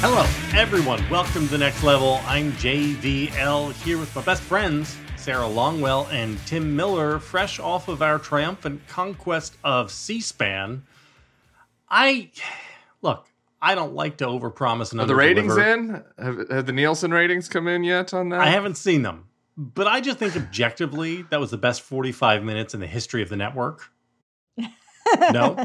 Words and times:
Hello, 0.00 0.22
everyone. 0.56 1.02
Welcome 1.10 1.46
to 1.46 1.50
the 1.50 1.58
next 1.58 1.82
level. 1.82 2.20
I'm 2.24 2.52
JVL 2.52 3.72
here 3.82 3.98
with 3.98 4.14
my 4.14 4.22
best 4.22 4.42
friends, 4.42 4.96
Sarah 5.16 5.48
Longwell 5.48 6.08
and 6.12 6.38
Tim 6.46 6.76
Miller, 6.76 7.18
fresh 7.18 7.58
off 7.58 7.88
of 7.88 8.00
our 8.00 8.20
triumphant 8.20 8.86
conquest 8.86 9.56
of 9.64 9.90
C 9.90 10.20
SPAN. 10.20 10.84
I 11.90 12.30
look, 13.02 13.26
I 13.60 13.74
don't 13.74 13.92
like 13.94 14.18
to 14.18 14.26
overpromise 14.26 14.92
and 14.92 15.00
Are 15.00 15.06
the 15.06 15.16
ratings 15.16 15.56
in? 15.56 16.04
Have, 16.16 16.48
have 16.48 16.66
the 16.66 16.72
Nielsen 16.72 17.10
ratings 17.10 17.48
come 17.48 17.66
in 17.66 17.82
yet 17.82 18.14
on 18.14 18.28
that? 18.28 18.40
I 18.40 18.50
haven't 18.50 18.76
seen 18.76 19.02
them, 19.02 19.26
but 19.56 19.88
I 19.88 20.00
just 20.00 20.20
think 20.20 20.36
objectively 20.36 21.22
that 21.30 21.40
was 21.40 21.50
the 21.50 21.58
best 21.58 21.82
45 21.82 22.44
minutes 22.44 22.72
in 22.72 22.78
the 22.78 22.86
history 22.86 23.20
of 23.20 23.30
the 23.30 23.36
network. 23.36 23.90
No? 25.32 25.56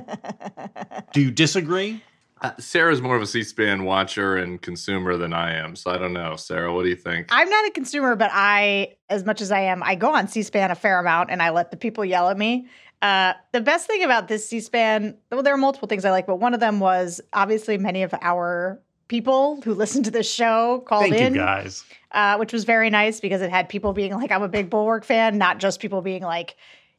Do 1.12 1.20
you 1.22 1.30
disagree? 1.30 2.02
Uh, 2.44 2.52
Sarah's 2.60 3.02
more 3.02 3.16
of 3.16 3.22
a 3.22 3.26
C-SPAN 3.26 3.86
watcher 3.86 4.36
and 4.36 4.62
consumer 4.62 5.16
than 5.16 5.32
I 5.34 5.54
am, 5.54 5.78
so 5.78 5.92
I 5.92 5.98
don't 5.98 6.12
know. 6.12 6.36
Sarah, 6.36 6.74
what 6.74 6.84
do 6.84 6.90
you 6.90 6.96
think? 6.98 7.28
I'm 7.32 7.50
not 7.50 7.66
a 7.68 7.72
consumer, 7.72 8.18
but 8.18 8.32
I, 8.34 8.96
as 9.10 9.24
much 9.24 9.40
as 9.40 9.50
I 9.50 9.62
am, 9.62 9.82
I 9.82 9.96
go 9.96 10.14
on 10.14 10.28
C-SPAN 10.28 10.70
a 10.70 10.76
fair 10.76 11.00
amount, 11.00 11.32
and 11.32 11.42
I 11.42 11.52
let 11.52 11.72
the 11.72 11.78
people 11.78 12.04
yell 12.04 12.30
at 12.30 12.38
me. 12.38 12.68
Uh, 13.02 13.32
the 13.54 13.62
best 13.62 13.88
thing 13.88 14.04
about 14.04 14.28
this 14.28 14.48
C-SPAN, 14.50 15.18
well, 15.32 15.42
there 15.42 15.54
are 15.54 15.58
multiple 15.58 15.88
things 15.88 16.04
I 16.04 16.12
like, 16.12 16.28
but 16.28 16.36
one 16.36 16.54
of 16.54 16.60
them 16.60 16.82
was 16.82 17.22
obviously 17.32 17.78
many 17.78 18.04
of 18.04 18.14
our 18.22 18.78
people 19.08 19.62
who 19.62 19.74
listen 19.76 20.04
to 20.04 20.12
this 20.12 20.30
show 20.30 20.84
called 20.86 21.04
Thank 21.04 21.16
in, 21.16 21.34
you 21.36 21.40
guys. 21.40 21.86
uh, 22.12 22.36
which 22.36 22.52
was 22.52 22.66
very 22.66 22.90
nice 22.90 23.22
because 23.22 23.42
it 23.42 23.52
had 23.52 23.70
people 23.70 23.94
being 23.94 24.14
like, 24.14 24.32
"I'm 24.32 24.44
a 24.44 24.50
big 24.50 24.70
Bulwark 24.70 25.06
fan," 25.06 25.38
not 25.38 25.60
just 25.60 25.80
people 25.80 26.02
being 26.02 26.24
like, 26.24 26.56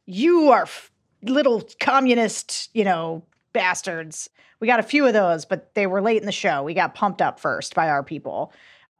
"You 0.07 0.49
are 0.49 0.63
f- 0.63 0.91
little 1.21 1.63
communist, 1.79 2.69
you 2.73 2.83
know, 2.83 3.23
bastards." 3.55 4.29
We 4.59 4.67
got 4.67 4.79
a 4.79 4.83
few 4.83 5.05
of 5.07 5.13
those, 5.13 5.45
but 5.45 5.73
they 5.73 5.87
were 5.87 6.01
late 6.01 6.21
in 6.21 6.25
the 6.25 6.31
show. 6.31 6.63
We 6.63 6.73
got 6.73 6.95
pumped 6.95 7.21
up 7.21 7.39
first 7.39 7.75
by 7.75 7.89
our 7.89 8.03
people. 8.03 8.53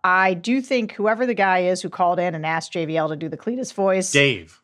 I 0.04 0.34
do 0.34 0.62
think 0.62 0.92
whoever 0.92 1.26
the 1.26 1.34
guy 1.34 1.60
is 1.60 1.82
who 1.82 1.90
called 1.90 2.20
in 2.20 2.36
and 2.36 2.46
asked 2.46 2.74
JVL 2.74 3.10
to 3.10 3.16
do 3.16 3.30
the 3.30 3.38
Cletus 3.38 3.74
voice, 3.74 4.12
Dave, 4.12 4.62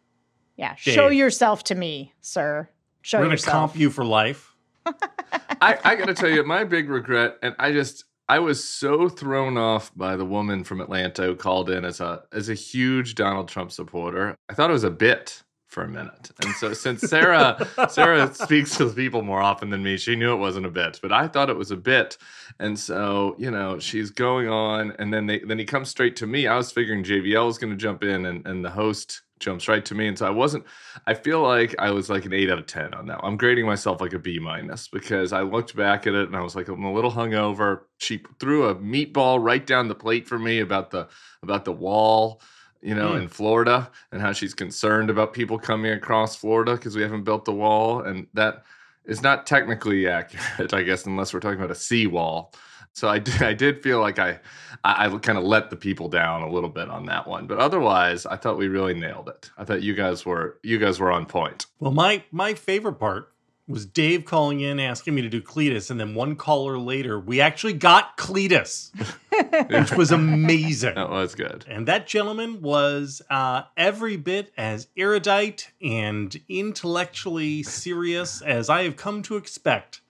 yeah, 0.56 0.76
show 0.76 1.08
yourself 1.10 1.64
to 1.66 1.76
me, 1.76 2.14
sir. 2.22 2.70
Show 3.02 3.18
we're 3.18 3.26
going 3.26 3.38
to 3.38 3.42
yourself. 3.42 3.72
comp 3.72 3.80
you 3.80 3.90
for 3.90 4.06
life. 4.06 4.56
I, 4.86 5.80
I 5.84 5.96
got 5.96 6.06
to 6.06 6.14
tell 6.14 6.30
you, 6.30 6.44
my 6.44 6.64
big 6.64 6.90
regret, 6.90 7.38
and 7.42 7.56
I 7.58 7.72
just 7.72 8.06
I 8.30 8.40
was 8.40 8.64
so 8.64 9.10
thrown 9.10 9.58
off 9.58 9.92
by 9.96 10.16
the 10.16 10.26
woman 10.26 10.64
from 10.64 10.80
Atlanta 10.80 11.24
who 11.24 11.36
called 11.36 11.70
in 11.70 11.86
as 11.86 12.00
a 12.00 12.24
as 12.32 12.48
a 12.48 12.54
huge 12.54 13.16
Donald 13.16 13.48
Trump 13.48 13.72
supporter. 13.72 14.36
I 14.50 14.54
thought 14.54 14.70
it 14.70 14.74
was 14.74 14.84
a 14.84 14.92
bit 14.92 15.42
for 15.72 15.84
a 15.84 15.88
minute, 15.88 16.32
and 16.44 16.54
so 16.56 16.74
since 16.74 17.02
Sarah 17.02 17.68
Sarah 17.90 18.34
speaks 18.36 18.78
to 18.78 18.90
people 18.90 19.22
more 19.22 19.42
often 19.42 19.70
than 19.70 19.82
me, 19.82 19.98
she 19.98 20.16
knew 20.16 20.34
it 20.34 20.38
wasn't 20.38 20.66
a 20.66 20.70
bit, 20.70 21.00
but 21.02 21.12
I 21.12 21.28
thought 21.28 21.50
it 21.50 21.58
was 21.58 21.72
a 21.72 21.78
bit, 21.78 22.18
and 22.60 22.78
so 22.78 23.36
you 23.40 23.50
know 23.50 23.80
she's 23.80 24.12
going 24.12 24.50
on, 24.50 24.94
and 25.00 25.14
then 25.14 25.26
they 25.26 25.40
then 25.40 25.58
he 25.58 25.66
comes 25.66 25.90
straight 25.90 26.18
to 26.18 26.28
me. 26.28 26.46
I 26.46 26.58
was 26.58 26.72
figuring 26.72 27.04
JVL 27.04 27.46
was 27.46 27.58
going 27.58 27.72
to 27.72 27.78
jump 27.78 28.04
in, 28.04 28.26
and 28.26 28.46
and 28.46 28.64
the 28.64 28.70
host 28.70 29.22
jumps 29.40 29.68
right 29.68 29.84
to 29.86 29.96
me, 29.96 30.08
and 30.08 30.18
so 30.18 30.28
I 30.28 30.30
wasn't. 30.30 30.66
I 31.08 31.14
feel 31.14 31.42
like 31.42 31.76
I 31.80 31.92
was 31.92 32.10
like 32.10 32.26
an 32.26 32.34
eight 32.34 32.50
out 32.50 32.60
of 32.60 32.68
ten 32.68 32.94
on 32.94 33.08
that. 33.08 33.20
I'm 33.24 33.38
grading 33.38 33.66
myself 33.66 34.00
like 34.00 34.14
a 34.14 34.20
B 34.20 34.40
minus 34.40 34.88
because 34.88 35.34
I 35.34 35.42
looked 35.42 35.76
back 35.76 36.08
at 36.08 36.14
it 36.14 36.28
and 36.28 36.36
I 36.36 36.42
was 36.42 36.56
like 36.56 36.68
I'm 36.68 36.84
a 36.84 36.94
little 36.94 37.12
hungover. 37.12 37.82
She 37.98 38.24
threw 38.40 38.68
a 38.68 38.76
meatball 38.76 39.44
right 39.44 39.66
down 39.66 39.88
the 39.88 39.96
plate 39.96 40.28
for 40.28 40.38
me 40.38 40.60
about 40.60 40.92
the 40.92 41.08
about 41.44 41.66
the 41.66 41.74
wall, 41.74 42.42
you 42.82 42.96
know, 42.96 43.12
Mm. 43.12 43.22
in 43.24 43.28
Florida 43.28 43.90
and 44.12 44.22
how 44.22 44.32
she's 44.34 44.54
concerned 44.54 45.10
about 45.10 45.34
people 45.34 45.58
coming 45.60 45.92
across 45.92 46.36
Florida 46.36 46.76
because 46.76 46.96
we 46.96 47.02
haven't 47.02 47.24
built 47.24 47.46
the 47.46 47.54
wall, 47.54 48.02
and 48.02 48.28
that 48.34 48.64
is 49.06 49.22
not 49.22 49.46
technically 49.46 50.08
accurate, 50.08 50.74
I 50.80 50.84
guess, 50.84 51.06
unless 51.06 51.34
we're 51.34 51.40
talking 51.40 51.60
about 51.60 51.72
a 51.72 51.76
seawall. 51.76 52.54
So 52.94 53.08
I 53.08 53.20
did, 53.20 53.42
I 53.42 53.54
did 53.54 53.82
feel 53.82 54.02
like 54.02 54.20
I, 54.20 54.40
I, 54.84 55.06
I 55.06 55.18
kind 55.20 55.38
of 55.38 55.46
let 55.46 55.70
the 55.70 55.78
people 55.78 56.10
down 56.10 56.42
a 56.42 56.50
little 56.50 56.70
bit 56.70 56.90
on 56.90 57.06
that 57.06 57.26
one, 57.26 57.48
but 57.48 57.58
otherwise, 57.58 58.26
I 58.26 58.36
thought 58.36 58.58
we 58.58 58.68
really 58.68 58.94
nailed 58.94 59.30
it. 59.30 59.50
I 59.58 59.64
thought 59.64 59.82
you 59.82 59.94
guys 59.94 60.26
were, 60.26 60.58
you 60.62 60.78
guys 60.78 61.00
were 61.00 61.10
on 61.12 61.26
point. 61.26 61.68
Well, 61.80 61.94
my 61.94 62.24
my 62.32 62.54
favorite 62.54 62.96
part 63.00 63.30
was 63.68 63.86
Dave 63.86 64.26
calling 64.26 64.60
in 64.60 64.80
asking 64.82 65.16
me 65.16 65.22
to 65.22 65.30
do 65.30 65.42
Cletus, 65.42 65.90
and 65.90 65.98
then 66.00 66.14
one 66.16 66.36
caller 66.36 66.78
later, 66.78 67.18
we 67.18 67.40
actually 67.40 67.74
got 67.74 68.18
Cletus, 68.18 68.92
which 69.68 69.92
was 69.94 70.12
amazing. 70.12 70.96
That 70.96 71.10
was 71.10 71.36
good. 71.36 71.66
And 71.68 71.88
that 71.88 72.08
gentleman 72.08 72.62
was 72.62 73.22
uh, 73.30 73.64
every 73.78 74.18
bit 74.18 74.52
as 74.58 74.88
erudite 74.98 75.72
and 75.82 76.36
intellectually 76.50 77.64
serious 77.64 78.42
as 78.42 78.70
I 78.70 78.84
have 78.84 78.96
come 78.96 79.22
to 79.24 79.38
expect 79.38 80.02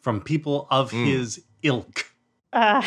from 0.00 0.20
people 0.20 0.66
of 0.70 0.92
Mm. 0.92 1.04
his 1.06 1.42
ilk. 1.62 2.12
Uh, 2.52 2.82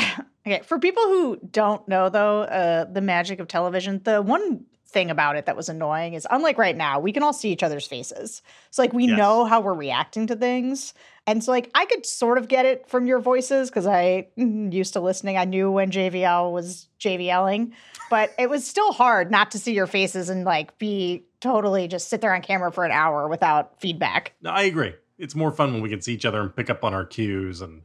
okay, 0.48 0.62
for 0.66 0.80
people 0.80 1.04
who 1.04 1.38
don't 1.52 1.88
know 1.88 2.10
though, 2.10 2.42
uh, 2.44 2.86
the 2.86 3.02
magic 3.02 3.40
of 3.40 3.48
television, 3.48 4.02
the 4.04 4.22
one 4.22 4.66
thing 4.88 5.12
about 5.12 5.36
it 5.36 5.46
that 5.46 5.56
was 5.56 5.70
annoying 5.70 6.16
is 6.16 6.26
unlike 6.32 6.58
right 6.58 6.76
now, 6.76 7.00
we 7.00 7.12
can 7.12 7.22
all 7.22 7.34
see 7.34 7.52
each 7.52 7.62
other's 7.62 7.86
faces. 7.86 8.42
So 8.72 8.82
like 8.82 8.94
we 8.94 9.06
Yes. 9.06 9.18
know 9.18 9.46
how 9.46 9.62
we're 9.62 9.74
reacting 9.76 10.26
to 10.28 10.36
things. 10.36 10.94
And 11.30 11.44
so 11.44 11.52
like 11.52 11.70
I 11.76 11.86
could 11.86 12.08
sort 12.08 12.40
of 12.40 12.48
get 12.48 12.66
it 12.66 12.90
from 12.90 13.06
your 13.06 13.20
voices 13.20 13.70
because 13.70 13.86
I 13.86 14.30
mm, 14.36 14.74
used 14.74 14.94
to 14.94 15.00
listening. 15.00 15.38
I 15.38 15.46
knew 15.46 15.70
when 15.70 15.92
JVL 15.92 16.52
was 16.52 16.88
JVLing, 17.00 17.74
but 18.10 18.34
it 18.40 18.50
was 18.50 18.66
still 18.66 18.92
hard 18.94 19.30
not 19.30 19.52
to 19.52 19.60
see 19.60 19.74
your 19.74 19.86
faces 19.86 20.30
and 20.30 20.44
like 20.44 20.80
be 20.80 21.28
totally 21.40 21.88
just 21.88 22.10
sit 22.10 22.22
there 22.22 22.34
on 22.34 22.42
camera 22.42 22.72
for 22.72 22.84
an 22.84 22.92
hour 22.92 23.28
without 23.28 23.80
feedback. 23.80 24.34
No, 24.42 24.50
I 24.50 24.64
agree. 24.64 24.96
It's 25.20 25.36
more 25.36 25.52
fun 25.52 25.72
when 25.72 25.84
we 25.84 25.90
can 25.90 26.02
see 26.02 26.16
each 26.16 26.26
other 26.26 26.42
and 26.42 26.56
pick 26.56 26.68
up 26.68 26.84
on 26.84 26.96
our 26.96 27.06
cues 27.06 27.62
and 27.62 27.84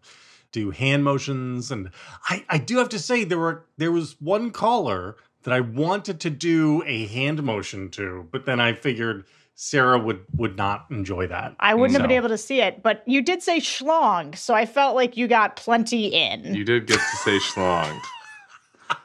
do 0.50 0.70
hand 0.70 1.04
motions. 1.04 1.70
And 1.70 1.90
I, 2.30 2.46
I 2.48 2.56
do 2.56 2.78
have 2.78 2.88
to 2.88 2.98
say 2.98 3.24
there 3.24 3.38
were 3.38 3.66
there 3.76 3.92
was 3.92 4.18
one 4.22 4.52
caller 4.52 5.16
that 5.42 5.52
I 5.52 5.60
wanted 5.60 6.18
to 6.20 6.30
do 6.30 6.82
a 6.86 7.04
hand 7.08 7.42
motion 7.42 7.90
to, 7.90 8.26
but 8.32 8.46
then 8.46 8.58
I 8.58 8.72
figured 8.72 9.26
Sarah 9.56 9.98
would 9.98 10.24
would 10.36 10.56
not 10.56 10.86
enjoy 10.90 11.28
that. 11.28 11.54
I 11.60 11.74
wouldn't 11.74 11.92
have 11.98 12.08
been 12.08 12.16
able 12.16 12.28
to 12.28 12.38
see 12.38 12.60
it, 12.60 12.82
but 12.82 13.02
you 13.06 13.22
did 13.22 13.42
say 13.42 13.58
schlong, 13.58 14.36
so 14.36 14.52
I 14.54 14.66
felt 14.66 14.96
like 14.96 15.16
you 15.16 15.28
got 15.28 15.56
plenty 15.56 16.06
in. 16.08 16.54
You 16.54 16.64
did 16.64 16.86
get 16.86 16.98
to 16.98 17.16
say 17.18 17.38
schlonged. 17.38 18.00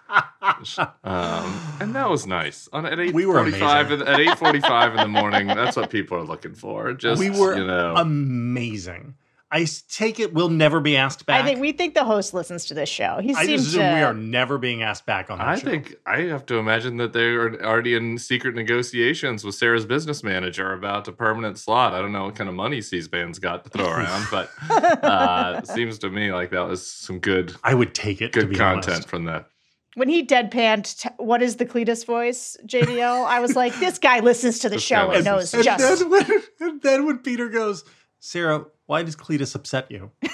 um, 1.03 1.61
and 1.79 1.93
that 1.93 2.09
was 2.09 2.25
nice. 2.25 2.67
On, 2.73 2.85
at 2.85 2.99
eight 2.99 3.13
We 3.13 3.27
were 3.27 3.35
forty-five 3.35 3.91
in- 3.91 4.01
at 4.01 4.19
eight 4.19 4.37
forty-five 4.39 4.91
in 4.95 4.97
the 4.97 5.07
morning. 5.07 5.47
That's 5.47 5.75
what 5.77 5.91
people 5.91 6.17
are 6.17 6.23
looking 6.23 6.55
for. 6.55 6.93
Just 6.93 7.19
we 7.19 7.29
were 7.29 7.55
you 7.55 7.67
know, 7.67 7.93
amazing. 7.95 9.15
I 9.51 9.61
s- 9.61 9.81
take 9.81 10.19
it 10.19 10.31
we'll 10.31 10.49
never 10.49 10.79
be 10.79 10.95
asked 10.95 11.25
back. 11.25 11.41
I 11.43 11.45
think 11.47 11.59
we 11.59 11.71
think 11.71 11.95
the 11.95 12.03
host 12.03 12.35
listens 12.35 12.65
to 12.65 12.75
this 12.75 12.87
show. 12.87 13.17
He 13.19 13.33
I 13.33 13.45
seems 13.45 13.63
just 13.63 13.75
to. 13.75 13.81
assume 13.81 13.95
we 13.95 14.01
are 14.03 14.13
never 14.13 14.57
being 14.59 14.83
asked 14.83 15.07
back 15.07 15.31
on 15.31 15.39
that 15.39 15.47
I 15.47 15.55
show. 15.57 15.67
think 15.69 15.95
I 16.05 16.21
have 16.21 16.45
to 16.47 16.57
imagine 16.57 16.97
that 16.97 17.13
they 17.13 17.29
are 17.29 17.59
already 17.65 17.95
in 17.95 18.19
secret 18.19 18.53
negotiations 18.53 19.43
with 19.43 19.55
Sarah's 19.55 19.85
business 19.87 20.23
manager 20.23 20.73
about 20.73 21.07
a 21.07 21.11
permanent 21.11 21.57
slot. 21.57 21.93
I 21.93 21.99
don't 22.01 22.11
know 22.11 22.25
what 22.25 22.35
kind 22.35 22.47
of 22.47 22.55
money 22.55 22.79
C-SPAN's 22.81 23.39
got 23.39 23.63
to 23.63 23.69
throw 23.71 23.87
around, 23.89 24.27
but 24.29 24.51
uh, 25.03 25.59
it 25.63 25.67
seems 25.67 25.97
to 25.99 26.09
me 26.09 26.31
like 26.31 26.51
that 26.51 26.67
was 26.67 26.85
some 26.85 27.17
good 27.19 27.55
I 27.63 27.73
would 27.73 27.95
take 27.95 28.21
it 28.21 28.33
to 28.33 28.41
good 28.41 28.49
be 28.51 28.55
content 28.55 28.87
honest. 28.97 29.09
from 29.09 29.25
that. 29.25 29.47
when 29.95 30.09
he 30.09 30.23
deadpanned, 30.25 30.95
t- 31.01 31.09
"What 31.17 31.41
is 31.41 31.55
the 31.55 31.65
Cletus 31.65 32.05
voice?" 32.05 32.55
JVL. 32.67 33.25
I 33.25 33.39
was 33.39 33.55
like, 33.55 33.73
"This 33.79 33.97
guy 33.97 34.19
listens 34.19 34.59
to 34.59 34.69
the 34.69 34.75
This 34.75 34.83
show 34.83 35.07
guy 35.07 35.15
and 35.15 35.25
knows 35.25 35.53
And 35.55 35.63
just." 35.63 35.99
then, 36.01 36.09
when, 36.11 36.25
and 36.59 36.81
then 36.83 37.05
when 37.07 37.17
Peter 37.19 37.49
goes, 37.49 37.83
Sarah, 38.19 38.65
why 38.89 39.03
does 39.03 39.15
Cletus 39.15 39.53
upset 39.53 39.91
you? 39.91 40.11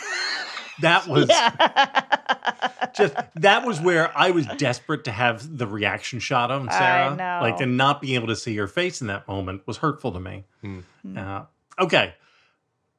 That 0.82 1.08
was 1.08 1.30
yeah. 1.30 2.90
just 2.94 3.16
that 3.36 3.66
was 3.66 3.80
where 3.80 4.12
I 4.14 4.32
was 4.32 4.46
desperate 4.58 5.06
to 5.06 5.12
have 5.12 5.58
the 5.58 5.66
reaction 5.66 6.20
shot 6.20 6.52
on 6.52 6.70
Sarah. 6.70 7.16
know. 7.16 7.40
Like 7.42 7.62
and 7.62 7.78
not 7.78 8.02
being 8.02 8.16
able 8.16 8.28
to 8.28 8.36
see 8.36 8.54
her 8.58 8.68
face 8.68 9.00
in 9.00 9.08
that 9.08 9.26
moment 9.26 9.66
was 9.66 9.78
hurtful 9.78 10.12
to 10.12 10.20
me. 10.20 10.44
Hmm. 10.62 10.82
Uh, 11.16 11.44
okay. 11.80 12.16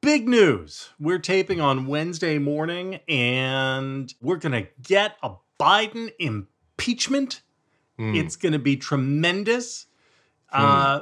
Big 0.01 0.27
news. 0.27 0.89
We're 0.99 1.19
taping 1.19 1.61
on 1.61 1.85
Wednesday 1.85 2.39
morning 2.39 2.99
and 3.07 4.11
we're 4.21 4.37
gonna 4.37 4.65
get 4.81 5.17
a 5.21 5.33
Biden 5.59 6.11
impeachment. 6.17 7.41
Hmm. 7.97 8.15
It's 8.15 8.37
gonna 8.37 8.57
be 8.57 8.75
tremendous. 8.75 9.85
Uh 10.51 11.01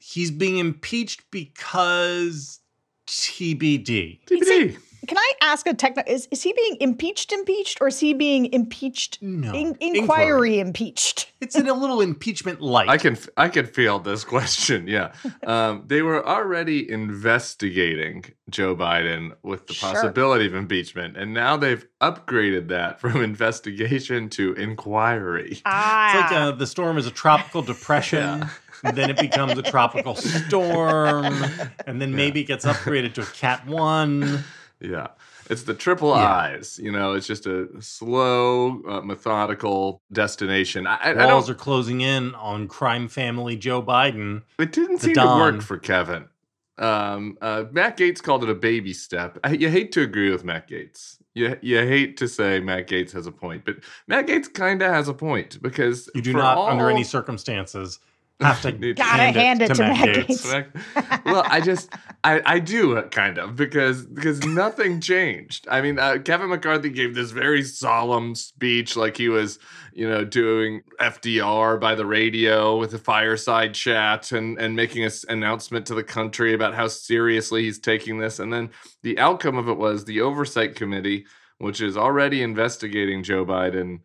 he's 0.00 0.32
being 0.32 0.58
impeached 0.58 1.30
because 1.30 2.58
TBD. 3.06 4.20
TBD. 4.26 4.78
Can 5.06 5.18
I 5.18 5.32
ask 5.40 5.68
a 5.68 5.74
technical? 5.74 6.12
Is 6.12 6.26
is 6.32 6.42
he 6.42 6.52
being 6.52 6.78
impeached? 6.80 7.30
Impeached, 7.30 7.78
or 7.80 7.86
is 7.86 8.00
he 8.00 8.12
being 8.12 8.46
impeached? 8.52 9.22
No. 9.22 9.54
In- 9.54 9.76
inquiry 9.80 10.58
impeached. 10.58 11.30
It's 11.40 11.54
in 11.54 11.68
a 11.68 11.74
little 11.74 12.00
impeachment 12.00 12.60
light. 12.60 12.88
I 12.88 12.96
can 12.96 13.16
I 13.36 13.48
can 13.48 13.66
feel 13.66 14.00
this 14.00 14.24
question. 14.24 14.88
Yeah, 14.88 15.12
um, 15.46 15.84
they 15.86 16.02
were 16.02 16.26
already 16.26 16.90
investigating 16.90 18.24
Joe 18.50 18.74
Biden 18.74 19.30
with 19.44 19.68
the 19.68 19.74
Sure. 19.74 19.92
possibility 19.92 20.46
of 20.46 20.56
impeachment, 20.56 21.16
and 21.16 21.32
now 21.32 21.56
they've 21.56 21.86
upgraded 22.00 22.66
that 22.68 22.98
from 23.00 23.22
investigation 23.22 24.28
to 24.30 24.54
inquiry. 24.54 25.62
Ah, 25.66 26.08
It's 26.24 26.32
like 26.32 26.40
uh, 26.40 26.50
the 26.52 26.66
storm 26.66 26.98
is 26.98 27.06
a 27.06 27.12
tropical 27.12 27.62
depression, 27.62 28.46
and 28.84 28.96
then 28.96 29.10
it 29.10 29.18
becomes 29.18 29.58
a 29.58 29.62
tropical 29.62 30.14
storm, 30.14 31.24
and 31.86 32.00
then 32.00 32.14
maybe 32.14 32.40
it 32.40 32.44
gets 32.44 32.64
upgraded 32.64 33.14
to 33.14 33.22
a 33.22 33.26
Cat 33.26 33.66
1. 33.66 34.44
Yeah, 34.80 35.08
it's 35.48 35.62
the 35.62 35.74
triple 35.74 36.10
Yeah. 36.10 36.16
eyes. 36.30 36.78
You 36.82 36.92
know, 36.92 37.12
it's 37.14 37.26
just 37.26 37.46
a 37.46 37.68
slow, 37.80 38.82
uh, 38.86 39.00
methodical 39.00 40.02
destination. 40.12 40.86
I, 40.86 40.96
I, 40.96 41.10
I 41.12 41.26
Walls 41.26 41.46
don't. 41.46 41.54
are 41.54 41.58
closing 41.58 42.00
in 42.02 42.34
on 42.34 42.68
crime 42.68 43.08
family 43.08 43.56
Joe 43.56 43.82
Biden. 43.82 44.42
It 44.58 44.72
didn't 44.72 44.98
seem 44.98 45.14
to 45.14 45.24
work 45.24 45.62
for 45.62 45.78
Kevin. 45.78 46.26
Um, 46.78 47.38
uh, 47.40 47.64
Matt 47.72 47.96
Gaetz 47.96 48.22
called 48.22 48.42
it 48.44 48.50
a 48.50 48.54
baby 48.54 48.92
step. 48.92 49.38
I, 49.42 49.52
you 49.52 49.70
hate 49.70 49.92
to 49.92 50.02
agree 50.02 50.30
with 50.30 50.44
Matt 50.44 50.68
Gaetz. 50.68 51.16
You 51.32 51.56
you 51.62 51.78
hate 51.78 52.16
to 52.18 52.28
say 52.28 52.60
Matt 52.60 52.86
Gaetz 52.88 53.12
has 53.12 53.26
a 53.26 53.32
point, 53.32 53.64
but 53.64 53.76
Matt 54.06 54.26
Gaetz 54.26 54.52
kind 54.52 54.82
of 54.82 54.90
has 54.92 55.08
a 55.08 55.14
point 55.14 55.60
because 55.62 56.10
You 56.14 56.20
do 56.22 56.32
not, 56.34 56.58
all- 56.58 56.66
under 56.68 56.90
any 56.90 57.02
circumstances, 57.04 57.98
have 58.40 58.60
to 58.62 58.94
Gotta 58.94 59.22
hand 59.22 59.62
it 59.62 59.74
to 59.74 59.82
Matt 59.82 60.08
Gaetz. 60.08 61.24
well, 61.24 61.42
I 61.46 61.60
just 61.60 61.90
I 62.22 62.42
I 62.44 62.58
do 62.58 62.98
uh, 62.98 63.08
kind 63.08 63.38
of 63.38 63.56
because 63.56 64.04
because 64.04 64.44
nothing 64.44 65.00
changed. 65.00 65.66
I 65.70 65.80
mean, 65.80 65.98
uh, 65.98 66.18
Kevin 66.24 66.50
McCarthy 66.50 66.90
gave 66.90 67.14
this 67.14 67.30
very 67.30 67.62
solemn 67.62 68.34
speech, 68.34 68.96
like 68.96 69.16
he 69.16 69.28
was 69.28 69.58
you 69.92 70.08
know 70.08 70.24
doing 70.24 70.82
FDR 71.00 71.80
by 71.80 71.94
the 71.94 72.06
radio 72.06 72.78
with 72.78 72.92
a 72.92 72.98
fireside 72.98 73.74
chat 73.74 74.32
and 74.32 74.58
and 74.58 74.76
making 74.76 75.04
an 75.04 75.12
announcement 75.28 75.86
to 75.86 75.94
the 75.94 76.04
country 76.04 76.52
about 76.52 76.74
how 76.74 76.88
seriously 76.88 77.62
he's 77.62 77.78
taking 77.78 78.18
this. 78.18 78.38
And 78.38 78.52
then 78.52 78.70
the 79.02 79.18
outcome 79.18 79.56
of 79.56 79.68
it 79.68 79.78
was 79.78 80.04
the 80.04 80.20
oversight 80.20 80.76
committee, 80.76 81.26
which 81.58 81.80
is 81.80 81.96
already 81.96 82.42
investigating 82.42 83.22
Joe 83.22 83.46
Biden 83.46 84.00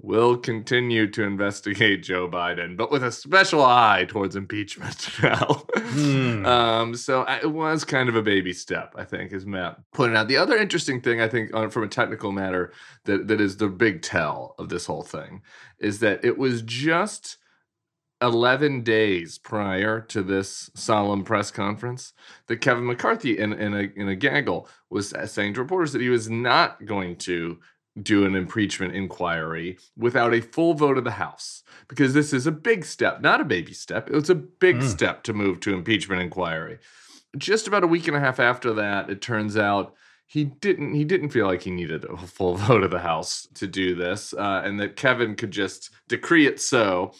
will 0.00 0.36
continue 0.36 1.08
to 1.10 1.24
investigate 1.24 2.04
Joe 2.04 2.28
Biden, 2.28 2.76
but 2.76 2.90
with 2.90 3.02
a 3.02 3.10
special 3.10 3.64
eye 3.64 4.06
towards 4.08 4.36
impeachment 4.36 5.08
now. 5.22 5.64
Hmm. 5.76 6.46
um, 6.46 6.94
so 6.94 7.22
it 7.28 7.50
was 7.50 7.84
kind 7.84 8.08
of 8.08 8.14
a 8.14 8.22
baby 8.22 8.52
step, 8.52 8.94
I 8.96 9.04
think, 9.04 9.32
as 9.32 9.44
Matt 9.44 9.80
pointed 9.92 10.16
out. 10.16 10.28
The 10.28 10.36
other 10.36 10.56
interesting 10.56 11.00
thing, 11.00 11.20
I 11.20 11.28
think, 11.28 11.52
on, 11.52 11.70
from 11.70 11.82
a 11.82 11.88
technical 11.88 12.30
matter, 12.30 12.72
that, 13.04 13.26
that 13.26 13.40
is 13.40 13.56
the 13.56 13.68
big 13.68 14.02
tell 14.02 14.54
of 14.58 14.68
this 14.68 14.86
whole 14.86 15.02
thing, 15.02 15.42
is 15.80 15.98
that 15.98 16.24
it 16.24 16.38
was 16.38 16.62
just 16.62 17.38
11 18.20 18.82
days 18.82 19.38
prior 19.38 20.00
to 20.00 20.22
this 20.22 20.70
solemn 20.74 21.24
press 21.24 21.50
conference 21.50 22.12
that 22.46 22.60
Kevin 22.60 22.86
McCarthy, 22.86 23.38
in, 23.38 23.52
in, 23.52 23.74
a, 23.74 23.88
in 23.96 24.08
a 24.08 24.16
gaggle, 24.16 24.68
was 24.90 25.12
saying 25.26 25.54
to 25.54 25.60
reporters 25.60 25.92
that 25.92 26.02
he 26.02 26.08
was 26.08 26.30
not 26.30 26.84
going 26.84 27.16
to 27.16 27.58
do 28.02 28.24
an 28.24 28.34
impeachment 28.34 28.94
inquiry 28.94 29.78
without 29.96 30.34
a 30.34 30.40
full 30.40 30.74
vote 30.74 30.98
of 30.98 31.04
the 31.04 31.12
House. 31.12 31.62
Because 31.88 32.14
this 32.14 32.32
is 32.32 32.46
a 32.46 32.52
big 32.52 32.84
step, 32.84 33.20
not 33.20 33.40
a 33.40 33.44
baby 33.44 33.72
step. 33.72 34.08
It 34.08 34.14
was 34.14 34.30
a 34.30 34.34
big 34.34 34.76
Mm. 34.80 34.88
step 34.90 35.22
to 35.24 35.32
move 35.32 35.60
to 35.60 35.72
impeachment 35.74 36.20
inquiry. 36.22 36.78
Just 37.36 37.66
about 37.66 37.84
a 37.84 37.88
week 37.88 38.08
and 38.08 38.16
a 38.16 38.20
half 38.20 38.40
after 38.40 38.72
that, 38.74 39.10
it 39.10 39.20
turns 39.20 39.56
out 39.56 39.94
he 40.26 40.44
didn't 40.44 40.92
he 40.94 41.04
didn't 41.04 41.30
feel 41.30 41.46
like 41.46 41.62
he 41.62 41.70
needed 41.70 42.04
a 42.04 42.16
full 42.18 42.54
vote 42.66 42.82
of 42.82 42.90
the 42.90 42.98
House 43.00 43.46
to 43.54 43.66
do 43.66 43.94
this, 43.94 44.34
uh, 44.34 44.62
and 44.64 44.78
that 44.80 44.96
Kevin 44.96 45.34
could 45.34 45.50
just 45.50 45.90
decree 46.08 46.46
it 46.46 46.60
so 46.60 47.12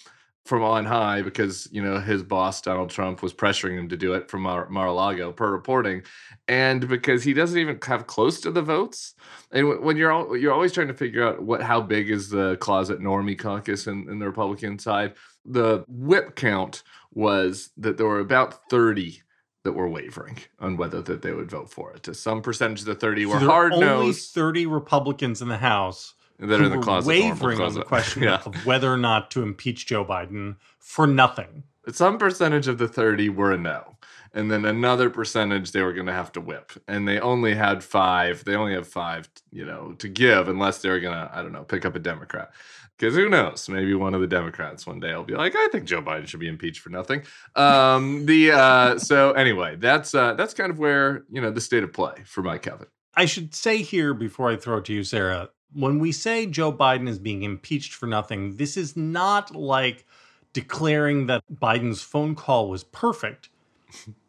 from 0.49 0.63
on 0.63 0.87
high 0.87 1.21
because 1.21 1.69
you 1.71 1.83
know 1.83 2.01
his 2.01 2.23
boss 2.23 2.63
Donald 2.63 2.89
Trump 2.89 3.23
was 3.23 3.35
pressuring 3.35 3.79
him 3.79 3.91
to 3.91 3.99
do 3.99 4.15
it 4.15 4.31
from 4.31 4.41
Mar- 4.43 4.69
Mar-a-Lago 4.71 5.31
per 5.31 5.53
reporting, 5.53 6.03
and 6.49 6.89
because 6.89 7.23
he 7.23 7.35
doesn't 7.35 7.59
even 7.59 7.79
have 7.85 8.07
close 8.07 8.41
to 8.41 8.51
the 8.51 8.63
votes. 8.63 9.15
And 9.53 9.67
wh- 9.67 9.83
when 9.83 9.99
you're 9.99 10.11
all, 10.11 10.35
you're 10.35 10.55
always 10.55 10.73
trying 10.73 10.89
to 10.89 10.95
figure 10.95 11.23
out 11.23 11.43
what 11.43 11.63
how 11.63 11.83
big 11.83 12.11
is 12.11 12.31
the 12.31 12.57
closet 12.57 12.99
normie 12.99 13.39
caucus 13.39 13.87
in, 13.87 14.09
in 14.09 14.19
the 14.19 14.27
Republican 14.27 14.79
side, 14.79 15.15
the 15.45 15.85
whip 15.87 16.35
count 16.35 16.83
was 17.13 17.71
that 17.77 17.99
there 17.99 18.07
were 18.07 18.21
about 18.21 18.71
thirty 18.71 19.23
that 19.65 19.73
were 19.73 19.89
wavering 19.89 20.39
on 20.61 20.79
whether 20.79 21.03
that 21.03 21.21
they 21.21 21.33
would 21.33 21.51
vote 21.51 21.71
for 21.71 21.93
it. 21.93 22.05
To 22.05 22.15
some 22.15 22.41
percentage 22.41 22.81
of 22.81 22.87
the 22.87 22.95
thirty 22.95 23.27
were 23.27 23.39
there 23.39 23.49
are 23.49 23.51
hard 23.51 23.73
only 23.75 23.87
nosed 23.87 24.33
30 24.33 24.65
Republicans 24.65 25.43
in 25.43 25.49
the 25.49 25.59
House 25.59 26.15
that 26.39 26.61
are 26.61 26.65
in 26.65 26.71
the 26.71 26.79
closet. 26.79 27.09
wavering 27.09 27.61
on 27.61 27.75
the 27.75 27.83
question 27.83 28.23
Yeah. 28.29 28.41
of 28.45 28.55
whether 28.67 28.93
or 28.93 28.97
not 28.97 29.31
to 29.33 29.43
impeach 29.43 29.87
Joe 29.87 30.05
Biden 30.05 30.57
for 30.79 31.07
nothing. 31.07 31.65
some 31.93 32.19
percentage 32.19 32.69
of 32.69 32.79
the 32.79 32.89
30 32.89 33.29
were 33.31 33.53
a 33.53 33.59
no 33.59 33.97
and 34.35 34.51
then 34.51 34.65
another 34.67 35.09
percentage 35.09 35.73
they 35.73 35.83
were 35.83 35.93
going 35.95 36.07
to 36.07 36.13
have 36.13 36.31
to 36.33 36.41
whip 36.41 36.73
and 36.87 37.09
they 37.09 37.19
only 37.19 37.55
had 37.55 37.83
five 37.83 38.45
they 38.45 38.55
only 38.55 38.75
have 38.75 38.87
five 38.87 39.27
you 39.51 39.65
know 39.65 39.95
to 39.99 40.07
give 40.07 40.49
unless 40.49 40.83
they 40.83 40.91
were 40.91 41.01
going 41.01 41.15
to 41.15 41.31
i 41.33 41.41
don't 41.43 41.53
know 41.53 41.65
pick 41.65 41.87
up 41.87 41.97
a 41.97 41.99
democrat 41.99 42.51
because 42.99 43.15
who 43.15 43.27
knows 43.29 43.71
maybe 43.71 43.95
one 43.95 44.13
of 44.15 44.21
the 44.21 44.27
democrats 44.27 44.87
one 44.87 45.01
day 45.01 45.15
will 45.15 45.25
be 45.25 45.35
like 45.35 45.57
i 45.57 45.67
think 45.73 45.87
joe 45.87 46.03
biden 46.03 46.27
should 46.29 46.41
be 46.41 46.47
impeached 46.49 46.81
for 46.81 46.91
nothing 46.91 47.23
um 47.57 48.27
the 48.27 48.53
uh 48.53 48.99
so 48.99 49.33
anyway 49.33 49.75
that's 49.77 50.15
uh 50.15 50.35
that's 50.35 50.53
kind 50.53 50.71
of 50.71 50.79
where 50.79 51.25
you 51.31 51.41
know 51.41 51.51
the 51.51 51.61
state 51.61 51.83
of 51.83 51.91
play 51.95 52.15
for 52.27 52.43
mike 52.43 52.63
kevin 52.63 52.87
I 53.15 53.25
should 53.25 53.53
say 53.53 53.79
here 53.79 54.15
before 54.15 54.49
I 54.49 54.55
throw 54.55 54.77
it 54.77 54.85
to 54.85 54.93
you, 54.93 55.03
Sarah, 55.03 55.49
when 55.75 55.99
we 55.99 56.13
say 56.13 56.47
Joe 56.47 56.73
Biden 56.73 57.09
is 57.09 57.19
being 57.19 57.43
impeached 57.43 57.95
for 57.95 58.07
nothing, 58.07 58.57
this 58.57 58.77
is 58.77 58.97
not 58.97 59.55
like 59.55 60.07
declaring 60.53 61.27
that 61.27 61.43
Biden's 61.53 62.03
phone 62.03 62.35
call 62.35 62.69
was 62.69 62.85
perfect. 62.85 63.49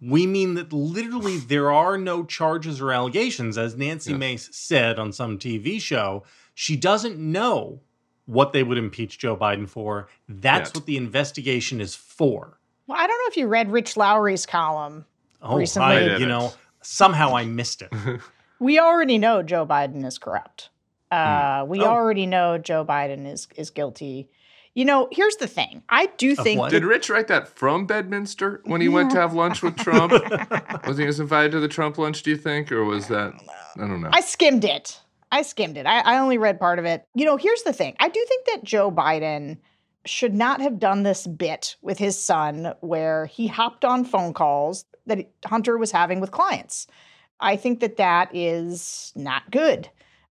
We 0.02 0.26
mean 0.26 0.54
that 0.56 0.72
literally 0.72 1.38
there 1.38 1.72
are 1.72 1.98
no 1.98 2.24
charges 2.24 2.80
or 2.80 2.92
allegations. 2.92 3.58
As 3.58 3.76
Nancy 3.76 4.12
Yes. 4.12 4.20
Mace 4.20 4.50
said 4.52 5.00
on 5.00 5.12
some 5.12 5.38
TV 5.38 5.82
show, 5.82 6.24
she 6.54 6.76
doesn't 6.76 7.18
know 7.18 7.80
what 8.26 8.54
they 8.54 8.64
would 8.64 8.78
impeach 8.78 9.18
Joe 9.18 9.36
Biden 9.36 9.68
for. 9.68 10.08
That's 10.28 10.70
Yet. 10.70 10.76
what 10.76 10.86
the 10.86 10.98
investigation 10.98 11.82
is 11.82 11.96
for. 11.96 12.58
Well, 12.88 12.98
I 12.98 13.08
don't 13.08 13.18
know 13.18 13.28
if 13.30 13.38
you 13.38 13.48
read 13.48 13.72
Rich 13.72 13.98
Lowry's 13.98 14.46
column. 14.46 15.06
Oh, 15.42 15.58
Recently- 15.58 15.88
I, 15.88 15.98
I 15.98 16.02
you 16.04 16.10
didn't. 16.10 16.28
know, 16.30 16.54
somehow 16.82 17.36
I 17.36 17.46
missed 17.46 17.82
it. 17.82 17.92
We 18.62 18.78
already 18.78 19.18
know 19.18 19.42
Joe 19.42 19.66
Biden 19.66 20.06
is 20.06 20.18
corrupt. 20.18 20.70
Uh, 21.12 21.66
we 21.68 21.82
Oh. 21.82 21.86
already 21.88 22.26
know 22.26 22.58
Joe 22.58 22.86
Biden 22.86 23.26
is 23.32 23.48
is 23.56 23.70
guilty. 23.70 24.30
You 24.76 24.86
know, 24.86 25.10
here's 25.12 25.36
the 25.38 25.48
thing. 25.48 25.82
I 25.90 26.06
do 26.18 26.36
think 26.36 26.60
what? 26.60 26.70
did 26.72 26.86
rich 26.86 27.10
write 27.10 27.28
that 27.28 27.48
from 27.50 27.86
bedminster 27.88 28.62
when 28.66 28.80
he 28.82 28.88
went 28.88 29.10
to 29.12 29.18
have 29.20 29.34
lunch 29.34 29.62
with 29.64 29.76
trump 29.76 30.12
was 30.88 30.98
he 30.98 31.06
was 31.06 31.20
invited 31.20 31.52
to 31.54 31.60
the 31.60 31.68
trump 31.68 31.98
lunch 31.98 32.22
do 32.24 32.30
you 32.30 32.38
think 32.38 32.72
or 32.72 32.86
was 32.86 33.08
that 33.08 33.34
i 33.76 33.80
don't 33.80 34.00
know 34.02 34.10
I 34.14 34.22
skimmed 34.22 34.64
it. 34.64 35.02
I 35.32 35.42
skimmed 35.44 35.78
it. 35.78 35.86
I, 35.86 36.00
I 36.00 36.18
only 36.20 36.38
read 36.40 36.60
part 36.60 36.80
of 36.80 36.86
it. 36.86 37.06
You 37.14 37.26
know, 37.26 37.38
here's 37.38 37.62
the 37.64 37.74
thing. 37.74 37.96
I 38.00 38.10
do 38.10 38.24
think 38.28 38.46
that 38.48 38.64
Joe 38.64 38.90
Biden 38.92 39.58
should 40.06 40.34
not 40.34 40.60
have 40.62 40.80
done 40.80 41.04
this 41.04 41.28
bit 41.28 41.76
with 41.84 42.00
his 42.00 42.18
son 42.20 42.74
where 42.80 43.28
he 43.28 43.46
hopped 43.48 43.86
on 43.86 44.06
phone 44.06 44.34
calls 44.34 44.86
that 45.06 45.30
Hunter 45.46 45.78
was 45.78 45.92
having 45.92 46.20
with 46.20 46.32
clients. 46.32 46.88
I 47.40 47.58
think 47.58 47.80
that 47.82 47.98
that 47.98 48.30
is 48.34 49.14
not 49.16 49.52
good. 49.52 49.88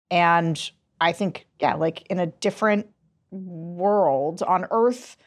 And 0.10 0.72
I 1.00 1.12
think, 1.12 1.48
yeah, 1.60 1.76
like 1.76 2.08
in 2.08 2.20
a 2.20 2.28
different 2.28 2.88
world 3.32 4.42
on 4.44 4.66
Earth, 4.72 5.18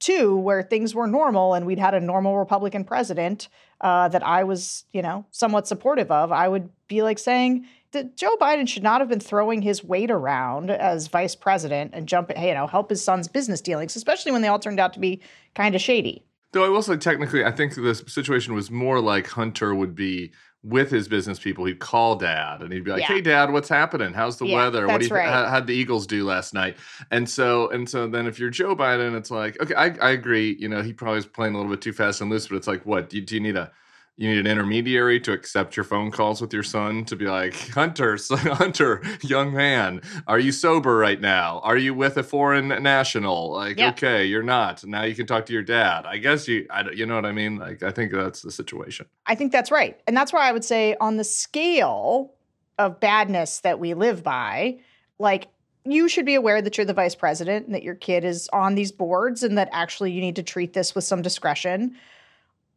too, 0.00 0.34
where 0.36 0.62
things 0.62 0.94
were 0.94 1.06
normal 1.06 1.54
and 1.54 1.66
we'd 1.66 1.78
had 1.78 1.94
a 1.94 2.00
normal 2.00 2.38
Republican 2.38 2.84
president 2.84 3.48
uh, 3.82 4.08
that 4.08 4.26
I 4.26 4.44
was, 4.44 4.84
you 4.92 5.02
know, 5.02 5.26
somewhat 5.30 5.68
supportive 5.68 6.10
of, 6.10 6.32
I 6.32 6.48
would 6.48 6.70
be 6.88 7.02
like 7.02 7.18
saying 7.18 7.66
that 7.92 8.16
Joe 8.16 8.36
Biden 8.40 8.66
should 8.66 8.82
not 8.82 9.00
have 9.00 9.08
been 9.08 9.20
throwing 9.20 9.62
his 9.62 9.84
weight 9.84 10.10
around 10.10 10.70
as 10.70 11.08
vice 11.08 11.34
president 11.34 11.92
and 11.92 12.10
hey, 12.10 12.48
you 12.48 12.54
know, 12.54 12.66
help 12.66 12.90
his 12.90 13.04
son's 13.04 13.28
business 13.28 13.60
dealings, 13.60 13.94
especially 13.94 14.32
when 14.32 14.42
they 14.42 14.48
all 14.48 14.58
turned 14.58 14.80
out 14.80 14.94
to 14.94 15.00
be 15.00 15.20
kind 15.54 15.74
of 15.74 15.80
shady. 15.80 16.24
Though 16.52 16.64
I 16.64 16.68
will 16.68 16.82
say, 16.82 16.96
technically, 16.96 17.44
I 17.44 17.52
think 17.52 17.74
this 17.74 18.02
situation 18.08 18.54
was 18.54 18.70
more 18.70 19.00
like 19.00 19.28
Hunter 19.28 19.74
would 19.74 19.94
be 19.94 20.32
with 20.62 20.90
his 20.90 21.08
business 21.08 21.38
people. 21.38 21.64
He'd 21.64 21.78
call 21.78 22.16
dad 22.16 22.62
and 22.62 22.72
he'd 22.72 22.84
be 22.84 22.90
like, 22.90 23.00
Yeah. 23.00 23.06
"Hey, 23.06 23.20
dad, 23.22 23.50
what's 23.50 23.68
happening? 23.68 24.12
How's 24.12 24.36
the 24.36 24.46
Yeah, 24.46 24.56
weather? 24.56 24.86
What 24.86 25.00
do 25.00 25.06
you 25.06 25.14
right. 25.14 25.26
how, 25.28 25.46
how'd 25.46 25.66
the 25.66 25.74
Eagles 25.74 26.06
do 26.06 26.24
last 26.24 26.52
night?" 26.52 26.76
And 27.10 27.28
so, 27.28 27.70
and 27.70 27.88
so, 27.88 28.06
then 28.06 28.26
if 28.26 28.38
you're 28.38 28.50
Joe 28.50 28.76
Biden, 28.76 29.16
it's 29.16 29.30
like, 29.30 29.60
okay, 29.62 29.74
I, 29.74 29.86
I 30.00 30.10
agree. 30.10 30.56
You 30.58 30.68
know, 30.68 30.82
he 30.82 30.92
probably 30.92 31.16
was 31.16 31.26
playing 31.26 31.54
a 31.54 31.56
little 31.56 31.72
bit 31.72 31.80
too 31.80 31.92
fast 31.92 32.20
and 32.20 32.30
loose, 32.30 32.48
but 32.48 32.56
it's 32.56 32.66
like, 32.66 32.84
what 32.84 33.08
do 33.08 33.16
you, 33.16 33.22
do 33.24 33.34
you 33.36 33.40
need 33.40 33.56
a 33.56 33.70
you 34.20 34.28
need 34.28 34.38
an 34.40 34.46
intermediary 34.46 35.18
to 35.18 35.32
accept 35.32 35.78
your 35.78 35.84
phone 35.84 36.10
calls 36.10 36.42
with 36.42 36.52
your 36.52 36.62
son 36.62 37.06
to 37.06 37.16
be 37.16 37.24
like, 37.24 37.54
Hunter, 37.70 38.18
son- 38.18 38.38
Hunter, 38.38 39.02
young 39.22 39.54
man, 39.54 40.02
are 40.26 40.38
you 40.38 40.52
sober 40.52 40.98
right 40.98 41.18
now? 41.18 41.60
Are 41.64 41.78
you 41.78 41.94
with 41.94 42.18
a 42.18 42.22
foreign 42.22 42.68
national? 42.68 43.50
Like, 43.50 43.78
Yeah. 43.78 43.88
okay, 43.88 44.26
you're 44.26 44.42
not. 44.42 44.84
Now 44.84 45.04
you 45.04 45.14
can 45.14 45.26
talk 45.26 45.46
to 45.46 45.54
your 45.54 45.62
dad. 45.62 46.04
I 46.04 46.18
guess 46.18 46.46
you, 46.46 46.66
I, 46.68 46.90
you 46.90 47.06
know 47.06 47.14
what 47.14 47.24
I 47.24 47.32
mean? 47.32 47.56
Like, 47.56 47.82
I 47.82 47.90
think 47.92 48.12
that's 48.12 48.42
the 48.42 48.50
situation. 48.50 49.06
I 49.24 49.34
think 49.34 49.52
that's 49.52 49.70
right. 49.70 49.98
And 50.06 50.14
that's 50.14 50.34
why 50.34 50.46
I 50.46 50.52
would 50.52 50.66
say, 50.66 50.96
on 51.00 51.16
the 51.16 51.24
scale 51.24 52.34
of 52.78 53.00
badness 53.00 53.60
that 53.60 53.80
we 53.80 53.94
live 53.94 54.22
by, 54.22 54.80
like, 55.18 55.48
you 55.86 56.10
should 56.10 56.26
be 56.26 56.34
aware 56.34 56.60
that 56.60 56.76
you're 56.76 56.84
the 56.84 56.92
vice 56.92 57.14
president 57.14 57.64
and 57.64 57.74
that 57.74 57.82
your 57.82 57.94
kid 57.94 58.22
is 58.22 58.50
on 58.52 58.74
these 58.74 58.92
boards 58.92 59.42
and 59.42 59.56
that 59.56 59.70
actually 59.72 60.12
you 60.12 60.20
need 60.20 60.36
to 60.36 60.42
treat 60.42 60.74
this 60.74 60.94
with 60.94 61.04
some 61.04 61.22
discretion. 61.22 61.96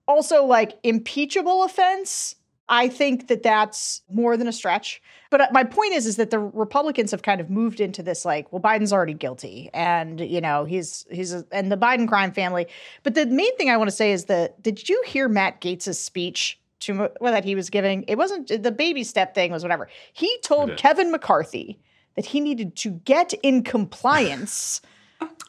Also, 0.07 0.45
like, 0.45 0.77
impeachable 0.83 1.63
offense. 1.63 2.35
I 2.69 2.87
think 2.87 3.27
that 3.27 3.43
that's 3.43 4.01
more 4.09 4.37
than 4.37 4.47
a 4.47 4.51
stretch. 4.51 5.01
But 5.29 5.41
uh, 5.41 5.47
my 5.51 5.63
point 5.63 5.93
is, 5.93 6.05
is 6.05 6.15
that 6.15 6.29
the 6.29 6.39
Republicans 6.39 7.11
have 7.11 7.21
kind 7.21 7.41
of 7.41 7.49
moved 7.49 7.79
into 7.79 8.01
this 8.01 8.23
like, 8.23 8.51
well, 8.51 8.61
Biden's 8.61 8.93
already 8.93 9.13
guilty, 9.13 9.69
and 9.73 10.19
you 10.19 10.39
know 10.39 10.63
he's 10.63 11.05
he's 11.11 11.33
a, 11.33 11.45
and 11.51 11.71
the 11.71 11.77
Biden 11.77 12.07
crime 12.07 12.31
family. 12.31 12.67
But 13.03 13.15
the 13.15 13.25
main 13.25 13.55
thing 13.57 13.69
I 13.69 13.77
want 13.77 13.89
to 13.89 13.95
say 13.95 14.11
is 14.11 14.25
that 14.25 14.61
did 14.61 14.87
you 14.87 15.03
hear 15.05 15.27
Matt 15.27 15.59
Gaetz' 15.59 15.95
speech 15.95 16.59
to 16.81 17.09
well, 17.19 17.33
that 17.33 17.43
he 17.43 17.55
was 17.55 17.69
giving. 17.69 18.03
It 18.07 18.17
wasn't 18.17 18.63
the 18.63 18.71
baby 18.71 19.03
step 19.03 19.35
thing 19.35 19.51
was 19.51 19.63
whatever. 19.63 19.89
He 20.13 20.37
told. 20.43 20.77
Kevin 20.77 21.11
McCarthy 21.11 21.79
that 22.15 22.25
he 22.25 22.39
needed 22.39 22.75
to 22.77 22.91
get 22.91 23.33
in 23.43 23.63
compliance. 23.63 24.81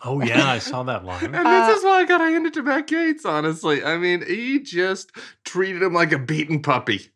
Oh 0.04 0.20
yeah, 0.23 0.46
I 0.49 0.58
saw 0.58 0.82
that 0.84 1.04
line. 1.04 1.25
And 1.34 1.37
Uh, 1.37 1.66
this 1.68 1.78
is 1.78 1.84
why 1.84 2.00
I 2.00 2.04
got 2.04 2.18
to 2.18 2.25
hand 2.25 2.46
it 2.46 2.54
to 2.54 2.62
Matt 2.62 2.87
Gaetz, 2.88 3.25
honestly. 3.25 3.82
I 3.82 3.96
mean, 3.96 4.25
he 4.26 4.61
just 4.61 5.12
treated 5.44 5.82
him 5.82 5.92
like 5.94 6.12
a 6.12 6.18
beaten 6.18 6.61
puppy. 6.62 7.11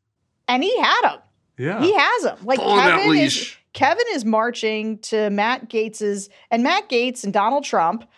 and 0.48 0.62
he 0.62 0.76
had 0.80 1.10
him. 1.12 1.20
Yeah. 1.58 1.80
He 1.80 1.92
has 1.94 2.24
him. 2.24 2.36
Like 2.44 2.58
Pull 2.60 2.70
on 2.70 2.78
that 2.78 3.02
Kevin 3.02 3.18
is. 3.18 3.54
Kevin 3.74 4.06
is 4.12 4.24
marching 4.24 4.98
to 5.00 5.28
Matt 5.30 5.68
Gaetz's 5.68 6.30
and 6.50 6.62
Matt 6.62 6.88
Gaetz 6.88 7.24
and 7.24 7.32
Donald 7.32 7.64
Trump 7.64 8.08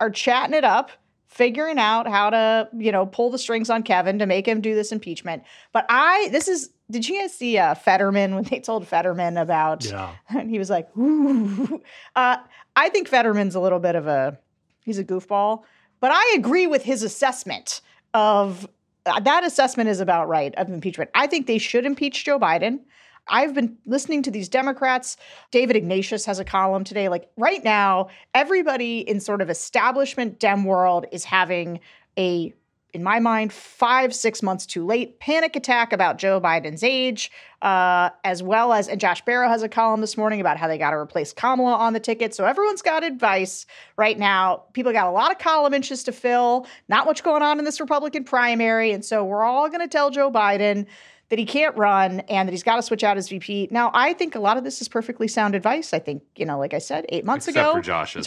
are 0.00 0.10
chatting 0.10 0.54
it 0.54 0.64
up, 0.64 0.90
figuring 1.28 1.78
out 1.78 2.06
how 2.06 2.30
to, 2.30 2.68
you 2.76 2.92
know, 2.92 3.06
pull 3.06 3.30
the 3.30 3.38
strings 3.38 3.70
on 3.70 3.82
Kevin 3.82 4.18
to 4.18 4.26
make 4.26 4.46
him 4.46 4.60
do 4.60 4.74
this 4.74 4.92
impeachment. 4.92 5.42
But 5.72 5.86
I 5.88 6.28
this 6.30 6.48
is 6.48 6.70
did 6.90 7.08
you 7.08 7.20
guys 7.20 7.34
see 7.34 7.56
uh, 7.58 7.74
Fetterman 7.74 8.34
when 8.34 8.44
they 8.44 8.60
told 8.60 8.86
Fetterman 8.86 9.36
about 9.38 9.84
Yeah. 9.84 10.10
and 10.28 10.50
he 10.50 10.58
was 10.58 10.68
like, 10.70 10.88
Ooh. 10.96 11.80
Uh, 12.16 12.36
I 12.78 12.90
think 12.90 13.08
Fetterman's 13.08 13.56
a 13.56 13.60
little 13.60 13.80
bit 13.80 13.96
of 13.96 14.06
a 14.06 14.38
he's 14.84 15.00
a 15.00 15.04
goofball, 15.04 15.64
but 15.98 16.12
I 16.12 16.34
agree 16.36 16.68
with 16.68 16.84
his 16.84 17.02
assessment 17.02 17.80
of 18.14 18.68
uh, 19.04 19.18
that 19.18 19.42
assessment 19.42 19.88
is 19.88 19.98
about 19.98 20.28
right 20.28 20.54
of 20.54 20.68
impeachment. 20.68 21.10
I 21.12 21.26
think 21.26 21.48
they 21.48 21.58
should 21.58 21.84
impeach 21.84 22.24
Joe 22.24 22.38
Biden. 22.38 22.78
I've 23.26 23.52
been 23.52 23.76
listening 23.84 24.22
to 24.22 24.30
these 24.30 24.48
Democrats. 24.48 25.16
David 25.50 25.74
Ignatius 25.74 26.24
has 26.26 26.38
a 26.38 26.44
column 26.44 26.84
today. 26.84 27.08
Like 27.08 27.28
right 27.36 27.64
now, 27.64 28.10
everybody 28.32 29.00
in 29.00 29.18
sort 29.18 29.42
of 29.42 29.50
establishment 29.50 30.38
Dem 30.38 30.64
world 30.64 31.04
is 31.10 31.24
having 31.24 31.80
a, 32.16 32.54
in 32.98 33.04
my 33.04 33.20
mind, 33.20 33.52
five, 33.52 34.12
six 34.12 34.42
months 34.42 34.66
too 34.66 34.84
late 34.84 35.20
panic 35.20 35.54
attack 35.54 35.92
about 35.92 36.18
Joe 36.18 36.40
Biden's 36.40 36.82
age, 36.82 37.30
uh, 37.62 38.10
as 38.24 38.42
well 38.42 38.72
as, 38.72 38.88
and 38.88 39.00
Josh 39.00 39.22
Barro 39.24 39.48
has 39.48 39.62
a 39.62 39.68
column 39.68 40.00
this 40.00 40.16
morning 40.16 40.40
about 40.40 40.56
how 40.56 40.66
they 40.66 40.76
got 40.76 40.90
to 40.90 40.96
replace 40.96 41.32
Kamala 41.32 41.74
on 41.76 41.92
the 41.92 42.00
ticket. 42.00 42.34
So 42.34 42.44
everyone's 42.44 42.82
got 42.82 43.04
advice 43.04 43.66
right 43.96 44.18
now. 44.18 44.64
People 44.72 44.90
got 44.92 45.06
a 45.06 45.12
lot 45.12 45.30
of 45.30 45.38
column 45.38 45.74
inches 45.74 46.02
to 46.04 46.12
fill, 46.12 46.66
not 46.88 47.06
much 47.06 47.22
going 47.22 47.42
on 47.42 47.60
in 47.60 47.64
this 47.64 47.78
Republican 47.80 48.24
primary. 48.24 48.90
And 48.90 49.04
so 49.04 49.24
we're 49.24 49.44
all 49.44 49.68
going 49.68 49.80
to 49.80 49.88
tell 49.88 50.10
Joe 50.10 50.30
Biden 50.30 50.84
that 51.28 51.38
he 51.38 51.44
can't 51.44 51.76
run 51.76 52.20
and 52.20 52.48
that 52.48 52.52
he's 52.52 52.64
got 52.64 52.76
to 52.76 52.82
switch 52.82 53.04
out 53.04 53.16
his 53.16 53.28
VP. 53.28 53.68
Now, 53.70 53.92
I 53.94 54.12
think 54.12 54.34
a 54.34 54.40
lot 54.40 54.56
of 54.56 54.64
this 54.64 54.80
is 54.80 54.88
perfectly 54.88 55.28
sound 55.28 55.54
advice. 55.54 55.94
I 55.94 56.00
think, 56.00 56.22
you 56.34 56.46
know, 56.46 56.58
like 56.58 56.74
I 56.74 56.78
said, 56.78 57.06
eight 57.10 57.24
months 57.24 57.46
Except 57.46 57.64
ago. 57.64 57.76
for 57.76 57.80
Josh's. 57.80 58.24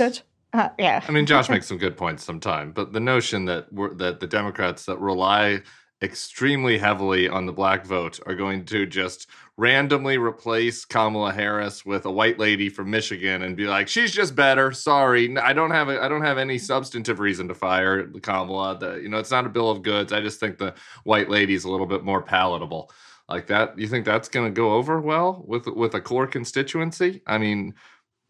Uh, 0.54 0.70
yeah. 0.78 1.04
I 1.08 1.12
mean, 1.12 1.26
Josh 1.26 1.50
makes 1.50 1.68
some 1.70 1.78
good 1.78 1.98
points 1.98 2.24
sometime, 2.24 2.72
but 2.72 2.94
the 2.94 3.00
notion 3.00 3.46
that 3.46 3.72
we're, 3.72 3.94
that 3.96 4.20
the 4.20 4.28
Democrats 4.28 4.86
that 4.86 5.00
rely 5.00 5.62
extremely 6.04 6.80
heavily 6.80 7.30
on 7.30 7.46
the 7.46 7.52
black 7.52 7.86
vote 7.86 8.20
are 8.26 8.34
going 8.34 8.66
to 8.66 8.88
just 8.88 9.30
randomly 9.56 10.18
replace 10.18 10.84
Kamala 10.84 11.32
Harris 11.32 11.86
with 11.86 12.06
a 12.06 12.12
white 12.12 12.40
lady 12.40 12.70
from 12.70 12.90
Michigan 12.90 13.44
and 13.44 13.56
be 13.56 13.68
like, 13.68 13.88
she's 13.88 14.12
just 14.12 14.36
better. 14.36 14.72
Sorry, 14.72 15.38
I 15.38 15.54
don't 15.54 15.72
have 15.72 15.90
a, 15.90 16.02
I 16.02 16.08
don't 16.08 16.24
have 16.24 16.40
any 16.40 16.58
substantive 16.58 17.20
reason 17.20 17.48
to 17.50 17.54
fire 17.54 18.08
Kamala. 18.08 18.80
The, 18.80 18.96
you 18.96 19.10
know, 19.10 19.20
it's 19.20 19.32
not 19.32 19.46
a 19.46 19.50
bill 19.50 19.70
of 19.70 19.84
goods. 19.84 20.12
I 20.12 20.22
just 20.22 20.40
think 20.40 20.58
the 20.58 20.74
white 21.04 21.30
lady's 21.30 21.66
a 21.66 21.70
little 21.70 21.86
bit 21.86 22.04
more 22.04 22.22
palatable. 22.22 22.92
Like 23.30 23.48
that, 23.48 23.78
you 23.78 23.88
think 23.88 24.04
that's 24.04 24.28
going 24.28 24.48
to 24.48 24.52
go 24.52 24.74
over 24.74 25.00
well 25.00 25.44
with 25.48 25.68
with 25.68 25.94
a 25.94 26.02
core 26.02 26.28
constituency? 26.28 27.22
I 27.28 27.38
mean, 27.38 27.76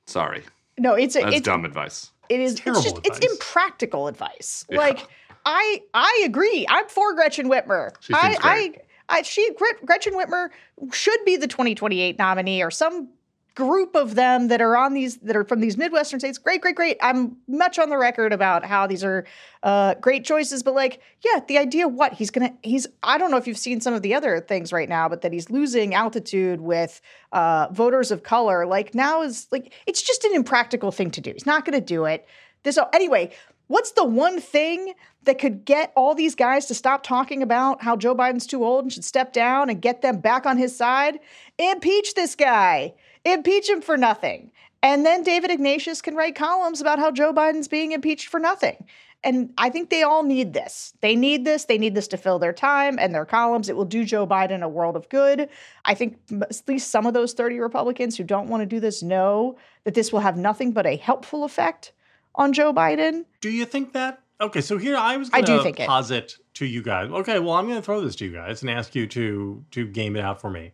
sorry, 0.05 0.43
No, 0.81 0.95
it's 0.95 1.15
a, 1.15 1.21
that's 1.21 1.35
it's 1.35 1.45
dumb 1.45 1.63
advice. 1.63 2.11
It 2.27 2.39
is. 2.39 2.53
It's 2.53 2.59
It's, 2.59 2.63
terrible 2.63 2.81
just. 2.81 3.00
It's 3.05 3.19
impractical 3.19 4.07
advice. 4.07 4.65
Yeah. 4.69 4.79
Like 4.79 5.07
I. 5.45 5.81
I 5.93 6.23
agree. 6.25 6.65
I'm 6.69 6.88
for 6.88 7.13
Gretchen 7.13 7.47
Whitmer. 7.50 7.91
She 8.00 8.13
I. 8.13 8.21
seems 8.31 8.38
I. 8.43 8.53
great. 8.55 8.77
I. 9.07 9.21
She. 9.21 9.51
Gretchen 9.85 10.13
Whitmer 10.13 10.50
should 10.91 11.23
be 11.23 11.38
the 11.38 11.45
2028 11.47 12.17
nominee 12.17 12.63
or 12.63 12.71
some 12.71 13.09
group 13.55 13.96
of 13.96 14.15
them 14.15 14.48
that 14.48 14.62
are 14.62 14.77
on 14.77 14.93
these 14.93 15.17
that 15.17 15.36
are 15.36 15.43
from 15.43 15.60
these 15.60 15.77
midwestern 15.77 16.20
states. 16.20 16.38
Great 16.38 16.62
great 16.62 16.75
great. 16.75 16.98
I'm 17.01 17.38
much 17.48 17.77
on 17.79 17.89
the 17.89 17.98
record 17.98 18.31
about 18.31 18.65
how 18.65 18.88
these 18.88 19.03
are 19.03 19.25
uh 19.63 19.93
great 19.96 20.25
choices 20.25 20.63
but 20.63 20.74
like 20.74 21.01
yeah 21.24 21.39
the 21.48 21.58
idea 21.58 21.88
what 21.88 22.13
he's 22.13 22.31
gonna 22.31 22.51
he's 22.63 22.88
i 23.03 23.15
don't 23.17 23.29
know 23.29 23.38
if 23.38 23.46
you've 23.46 23.60
seen 23.60 23.79
some 23.79 23.93
of 23.93 24.01
the 24.01 24.15
other 24.15 24.39
things 24.39 24.74
right 24.74 24.89
now 24.89 25.08
but 25.08 25.22
that 25.22 25.31
he's 25.31 25.51
losing 25.51 25.93
altitude 25.93 26.62
with 26.62 27.00
uh 27.31 27.67
voters 27.72 28.10
of 28.10 28.24
color 28.24 28.65
like 28.65 28.96
now 28.96 29.22
is 29.22 29.48
like 29.51 29.72
it's 29.86 30.01
just 30.01 30.24
an 30.24 30.34
impractical 30.34 30.91
thing 30.91 31.12
to 31.12 31.22
do. 31.22 31.31
He's 31.31 31.46
not 31.46 31.65
gonna 31.65 31.81
do 31.81 32.05
it. 32.05 32.27
This 32.63 32.79
anyway 32.93 33.31
what's 33.67 33.91
the 33.91 34.03
one 34.03 34.39
thing 34.39 34.93
that 35.24 35.39
could 35.39 35.63
get 35.63 35.93
all 35.96 36.13
these 36.15 36.36
guys 36.36 36.65
to 36.65 36.74
stop 36.74 37.03
talking 37.03 37.41
about 37.43 37.81
how 37.81 37.96
joe 37.96 38.15
biden's 38.15 38.46
too 38.48 38.65
old 38.65 38.84
and 38.84 38.91
should 38.91 39.05
step 39.05 39.31
down 39.31 39.70
and 39.70 39.81
get 39.81 40.01
them 40.01 40.20
back 40.20 40.46
on 40.46 40.58
his 40.58 40.75
side? 40.75 41.20
Impeach 41.58 42.13
this 42.15 42.36
guy 42.36 42.93
impeach 43.25 43.69
him 43.69 43.81
for 43.81 43.97
nothing. 43.97 44.51
And 44.83 45.05
then 45.05 45.23
David 45.23 45.51
Ignatius 45.51 46.01
can 46.01 46.15
write 46.15 46.35
columns 46.35 46.81
about 46.81 46.99
how 46.99 47.11
Joe 47.11 47.33
Biden's 47.33 47.67
being 47.67 47.91
impeached 47.91 48.27
for 48.27 48.39
nothing. 48.39 48.85
And 49.23 49.53
I 49.57 49.69
think 49.69 49.91
they 49.91 50.01
all 50.01 50.23
need 50.23 50.53
this. 50.53 50.93
They 51.01 51.15
need 51.15 51.45
this. 51.45 51.65
They 51.65 51.77
need 51.77 51.93
this 51.93 52.07
to 52.07 52.17
fill 52.17 52.39
their 52.39 52.53
time 52.53 52.97
and 52.97 53.13
their 53.13 53.25
columns. 53.25 53.69
It 53.69 53.75
will 53.75 53.85
do 53.85 54.03
Joe 54.03 54.25
Biden 54.25 54.63
a 54.63 54.67
world 54.67 54.95
of 54.95 55.07
good. 55.09 55.47
I 55.85 55.93
think 55.93 56.17
at 56.31 56.61
least 56.67 56.89
some 56.89 57.05
of 57.05 57.13
those 57.13 57.33
30 57.33 57.59
Republicans 57.59 58.17
who 58.17 58.23
don't 58.23 58.47
want 58.47 58.61
to 58.61 58.65
do 58.65 58.79
this 58.79 59.03
know 59.03 59.57
that 59.83 59.93
this 59.93 60.11
will 60.11 60.21
have 60.21 60.37
nothing 60.37 60.71
but 60.71 60.87
a 60.87 60.95
helpful 60.95 61.43
effect 61.43 61.91
on 62.33 62.51
Joe 62.51 62.73
Biden. 62.73 63.25
Do 63.41 63.51
you 63.51 63.65
think 63.65 63.93
that? 63.93 64.23
Okay, 64.39 64.61
so 64.61 64.79
here 64.79 64.97
I 64.97 65.17
was 65.17 65.29
going 65.29 65.45
to 65.45 65.67
it. 65.67 65.87
posit 65.87 66.37
to 66.55 66.65
you 66.65 66.81
guys. 66.81 67.11
Okay, 67.11 67.37
well 67.37 67.53
I'm 67.53 67.67
going 67.67 67.77
to 67.77 67.85
throw 67.85 68.01
this 68.01 68.15
to 68.17 68.25
you 68.25 68.31
guys 68.31 68.63
and 68.63 68.71
ask 68.71 68.95
you 68.95 69.05
to 69.07 69.63
to 69.69 69.85
game 69.85 70.15
it 70.15 70.21
out 70.21 70.41
for 70.41 70.49
me. 70.49 70.71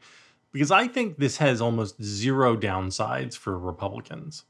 Because 0.58 0.72
I 0.72 0.88
think 0.88 1.20
this 1.20 1.38
has 1.38 1.62
almost 1.62 2.02
zero 2.02 2.58
downsides 2.58 3.38
for 3.38 3.60
Republicans. 3.60 4.44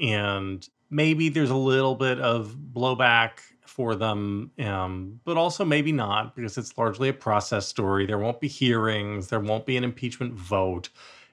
And 0.00 0.64
maybe 0.88 1.30
there's 1.30 1.50
a 1.50 1.56
little 1.56 1.96
bit 1.96 2.20
of 2.20 2.56
blowback 2.72 3.40
for 3.66 3.96
them, 3.96 4.52
um, 4.60 5.18
but 5.24 5.36
also 5.36 5.64
maybe 5.64 5.90
not 5.90 6.36
because 6.36 6.56
it's 6.58 6.78
largely 6.78 7.08
a 7.08 7.12
process 7.12 7.66
story. 7.66 8.06
There 8.06 8.20
won't 8.20 8.38
be 8.38 8.46
hearings, 8.46 9.30
there 9.30 9.40
won't 9.40 9.66
be 9.66 9.76
an 9.76 9.82
impeachment 9.82 10.34
vote. 10.34 10.90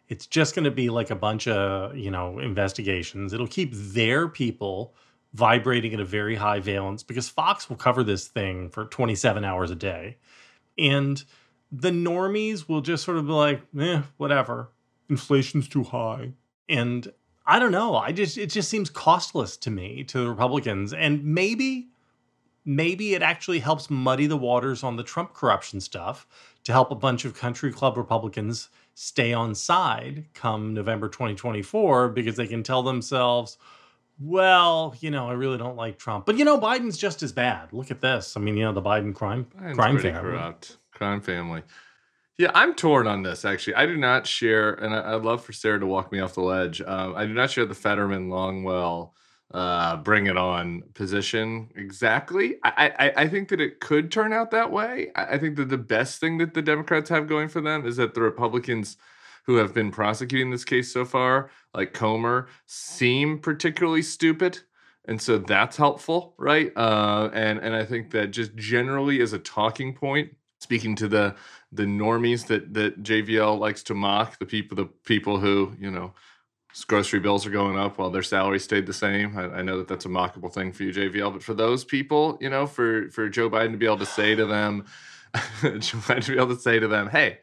It's 0.09 0.25
just 0.25 0.55
going 0.55 0.65
to 0.65 0.71
be 0.71 0.89
like 0.89 1.11
a 1.11 1.15
bunch 1.15 1.47
of, 1.47 1.95
you 1.95 2.09
know, 2.09 2.39
investigations. 2.39 3.31
It'll 3.31 3.45
keep 3.45 3.75
their 3.75 4.27
people 4.27 4.95
vibrating 5.35 5.93
at 5.93 5.99
a 5.99 6.05
very 6.05 6.33
high 6.33 6.61
valence 6.61 7.03
because 7.03 7.29
Fox 7.29 7.69
will 7.69 7.77
cover 7.77 8.03
this 8.03 8.27
thing 8.27 8.69
for 8.71 8.85
27 8.85 9.45
hours 9.45 9.69
a 9.69 9.75
day. 9.75 10.17
And 10.79 11.23
the 11.71 11.91
normies 11.91 12.67
will 12.67 12.81
just 12.81 13.03
sort 13.03 13.17
of 13.17 13.25
be 13.25 13.31
like, 13.31 13.61
eh, 13.79 14.01
whatever. 14.17 14.69
Inflation's 15.09 15.67
too 15.67 15.83
high. 15.83 16.33
And 16.69 17.11
I 17.45 17.59
don't 17.59 17.71
know. 17.71 17.95
I 17.95 18.11
just 18.11 18.37
it 18.37 18.47
just 18.47 18.69
seems 18.69 18.89
costless 18.89 19.57
to 19.57 19.71
me, 19.71 20.03
to 20.05 20.19
the 20.19 20.29
Republicans. 20.29 20.93
And 20.93 21.23
maybe, 21.23 21.89
maybe 22.63 23.13
it 23.13 23.21
actually 23.21 23.59
helps 23.59 23.89
muddy 23.89 24.25
the 24.25 24.37
waters 24.37 24.83
on 24.83 24.95
the 24.95 25.03
Trump 25.03 25.33
corruption 25.33 25.79
stuff 25.79 26.27
to 26.63 26.71
help 26.71 26.89
a 26.91 26.95
bunch 26.95 27.25
of 27.25 27.37
country 27.37 27.71
club 27.71 27.97
Republicans 27.97 28.69
stay 28.95 29.33
on 29.33 29.53
side 29.53 30.25
come 30.33 30.73
November 30.73 31.07
2024 31.07 32.09
because 32.09 32.37
they 32.37 32.47
can 32.47 32.63
tell 32.63 32.81
themselves, 32.81 33.57
well, 34.19 34.95
you 34.99 35.11
know, 35.11 35.29
I 35.29 35.33
really 35.33 35.57
don't 35.57 35.75
like 35.75 35.97
Trump. 35.99 36.25
But 36.25 36.37
you 36.37 36.45
know, 36.45 36.57
Biden's 36.57 36.97
just 36.97 37.21
as 37.21 37.31
bad. 37.31 37.73
Look 37.73 37.91
at 37.91 38.01
this. 38.01 38.37
I 38.37 38.39
mean, 38.39 38.57
you 38.57 38.63
know, 38.63 38.71
the 38.71 38.81
Biden 38.81 39.13
crime 39.13 39.45
Biden's 39.55 39.75
crime 39.75 39.99
family. 39.99 40.21
corrupt. 40.21 40.77
Crime 40.95 41.21
family. 41.21 41.61
Yeah, 42.37 42.51
I'm 42.53 42.73
torn 42.73 43.07
on 43.07 43.23
this 43.23 43.45
actually. 43.45 43.75
I 43.75 43.85
do 43.85 43.97
not 43.97 44.25
share, 44.27 44.73
and 44.73 44.93
I, 44.93 45.13
I'd 45.13 45.21
love 45.21 45.43
for 45.43 45.53
Sarah 45.53 45.79
to 45.79 45.85
walk 45.85 46.11
me 46.11 46.19
off 46.19 46.33
the 46.33 46.41
ledge. 46.41 46.81
Um, 46.81 47.15
I 47.15 47.25
do 47.25 47.33
not 47.33 47.51
share 47.51 47.65
the 47.65 47.75
Fetterman 47.75 48.29
Longwell 48.29 49.11
uh, 49.53 49.97
bring 49.97 50.25
it 50.25 50.37
on 50.37 50.83
position 50.95 51.69
exactly. 51.75 52.55
I, 52.63 52.91
I, 52.99 53.23
I 53.23 53.27
think 53.29 53.49
that 53.49 53.61
it 53.61 53.79
could 53.79 54.11
turn 54.11 54.33
out 54.33 54.51
that 54.51 54.71
way. 54.71 55.11
I, 55.15 55.25
I 55.25 55.37
think 55.37 55.55
that 55.57 55.69
the 55.69 55.77
best 55.77 56.19
thing 56.19 56.39
that 56.39 56.53
the 56.53 56.61
Democrats 56.61 57.09
have 57.09 57.27
going 57.27 57.47
for 57.47 57.61
them 57.61 57.85
is 57.85 57.97
that 57.97 58.15
the 58.15 58.21
Republicans 58.21 58.97
who 59.45 59.57
have 59.57 59.73
been 59.73 59.91
prosecuting 59.91 60.49
this 60.49 60.65
case 60.65 60.91
so 60.91 61.05
far, 61.05 61.51
like 61.73 61.93
Comer, 61.93 62.47
seem 62.65 63.39
particularly 63.39 64.01
stupid 64.01 64.59
and 65.07 65.21
so 65.21 65.37
that's 65.37 65.77
helpful 65.77 66.33
right 66.37 66.71
uh, 66.75 67.29
and 67.33 67.59
and 67.59 67.75
i 67.75 67.85
think 67.85 68.09
that 68.11 68.31
just 68.31 68.55
generally 68.55 69.21
as 69.21 69.33
a 69.33 69.39
talking 69.39 69.93
point 69.93 70.35
speaking 70.65 70.95
to 70.95 71.07
the 71.07 71.35
the 71.71 71.83
normies 71.83 72.47
that 72.47 72.73
that 72.73 73.03
jvl 73.03 73.59
likes 73.59 73.83
to 73.83 73.93
mock 73.93 74.39
the 74.39 74.45
people 74.47 74.75
the 74.75 74.85
people 75.05 75.39
who 75.39 75.71
you 75.79 75.91
know 75.91 76.11
grocery 76.87 77.19
bills 77.19 77.45
are 77.45 77.51
going 77.51 77.77
up 77.77 77.99
while 77.99 78.09
their 78.09 78.23
salary 78.23 78.59
stayed 78.59 78.87
the 78.87 78.93
same 78.93 79.37
I, 79.37 79.59
I 79.59 79.61
know 79.61 79.77
that 79.77 79.87
that's 79.87 80.05
a 80.05 80.09
mockable 80.09 80.51
thing 80.51 80.71
for 80.71 80.81
you 80.83 80.91
jvl 80.91 81.31
but 81.33 81.43
for 81.43 81.53
those 81.53 81.85
people 81.85 82.39
you 82.41 82.49
know 82.49 82.65
for 82.65 83.11
for 83.11 83.29
joe 83.29 83.47
biden 83.47 83.73
to 83.73 83.77
be 83.77 83.85
able 83.85 83.99
to 83.99 84.07
say 84.07 84.33
to 84.33 84.45
them 84.47 84.85
joe 85.61 85.99
biden 86.07 86.25
to 86.25 86.31
be 86.31 86.37
able 86.37 86.55
to 86.55 86.61
say 86.61 86.79
to 86.79 86.87
them 86.87 87.09
hey 87.09 87.39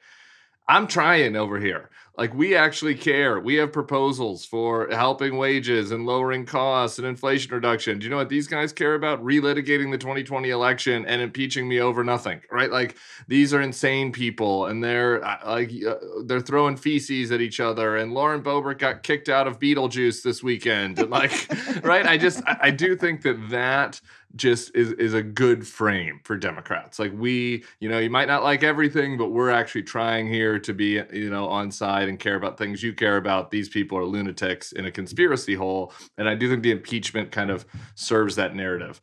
I'm 0.69 0.87
trying 0.87 1.37
over 1.37 1.59
here. 1.59 1.91
Like 2.19 2.35
we 2.35 2.54
actually 2.54 2.95
care. 2.95 3.40
We 3.40 3.54
have 3.54 3.73
proposals 3.73 4.45
for 4.45 4.88
helping 4.90 5.38
wages 5.38 5.92
and 5.92 6.04
lowering 6.04 6.45
costs 6.45 6.99
and 6.99 7.07
inflation 7.07 7.54
reduction. 7.54 7.99
Do 7.99 8.04
you 8.04 8.11
know 8.11 8.19
what 8.19 8.28
these 8.28 8.47
guys 8.47 8.71
care 8.71 8.95
about? 8.95 9.25
Relitigating 9.25 9.90
the 9.90 9.97
2020 9.97 10.50
election 10.50 11.07
and 11.07 11.23
impeaching 11.23 11.66
me 11.66 11.81
over 11.81 12.04
nothing, 12.04 12.42
right? 12.50 12.71
Like 12.71 12.97
these 13.28 13.54
are 13.54 13.62
insane 13.62 14.12
people, 14.12 14.66
and 14.66 14.85
they're 14.85 15.25
uh, 15.25 15.38
like 15.47 15.71
uh, 15.87 15.95
they're 16.26 16.40
throwing 16.40 16.76
feces 16.76 17.33
at 17.33 17.40
each 17.40 17.61
other. 17.61 17.97
And 17.97 18.12
Lauren 18.12 18.42
Boebert 18.42 18.78
got 18.78 19.02
kicked 19.02 19.31
out 19.31 19.47
of 19.47 19.59
Beetlejuice 19.59 20.23
this 20.23 20.42
weekend. 20.42 20.99
And 20.99 21.11
like, 21.11 21.33
right? 21.83 22.07
I 22.07 22.19
just 22.19 22.42
I, 22.47 22.59
I 22.64 22.71
do 22.71 22.95
think 22.95 23.23
that 23.23 23.49
that 23.49 24.02
just 24.37 24.75
is 24.75 24.93
is 24.93 25.15
a 25.15 25.23
good 25.23 25.67
frame 25.67 26.21
for 26.25 26.37
Democrats. 26.37 26.99
Like 26.99 27.12
we, 27.15 27.65
you 27.81 27.89
know, 27.89 27.99
you 27.99 28.11
might 28.11 28.29
not 28.29 28.43
like 28.43 28.62
everything, 28.62 29.17
but 29.19 29.31
we're 29.31 29.51
actually 29.51 29.83
trying 29.83 30.27
here 30.29 30.59
to 30.59 30.73
be, 30.73 31.03
you 31.12 31.31
know, 31.31 31.49
on 31.49 31.71
side 31.71 32.09
and 32.09 32.19
care 32.19 32.37
about 32.37 32.59
things 32.59 32.83
you 32.83 32.93
care 32.93 33.17
about. 33.17 33.51
These 33.51 33.69
people 33.69 33.99
are 33.99 34.05
lunatics 34.05 34.73
in 34.73 34.87
a 34.87 34.91
conspiracy 34.91 35.55
hole, 35.55 35.93
and 36.19 36.29
I 36.29 36.35
do 36.35 36.49
think 36.49 36.62
the 36.62 36.73
impeachment 36.73 37.31
kind 37.31 37.51
of 37.51 37.67
serves 37.95 38.37
that 38.37 38.55
narrative. 38.55 39.01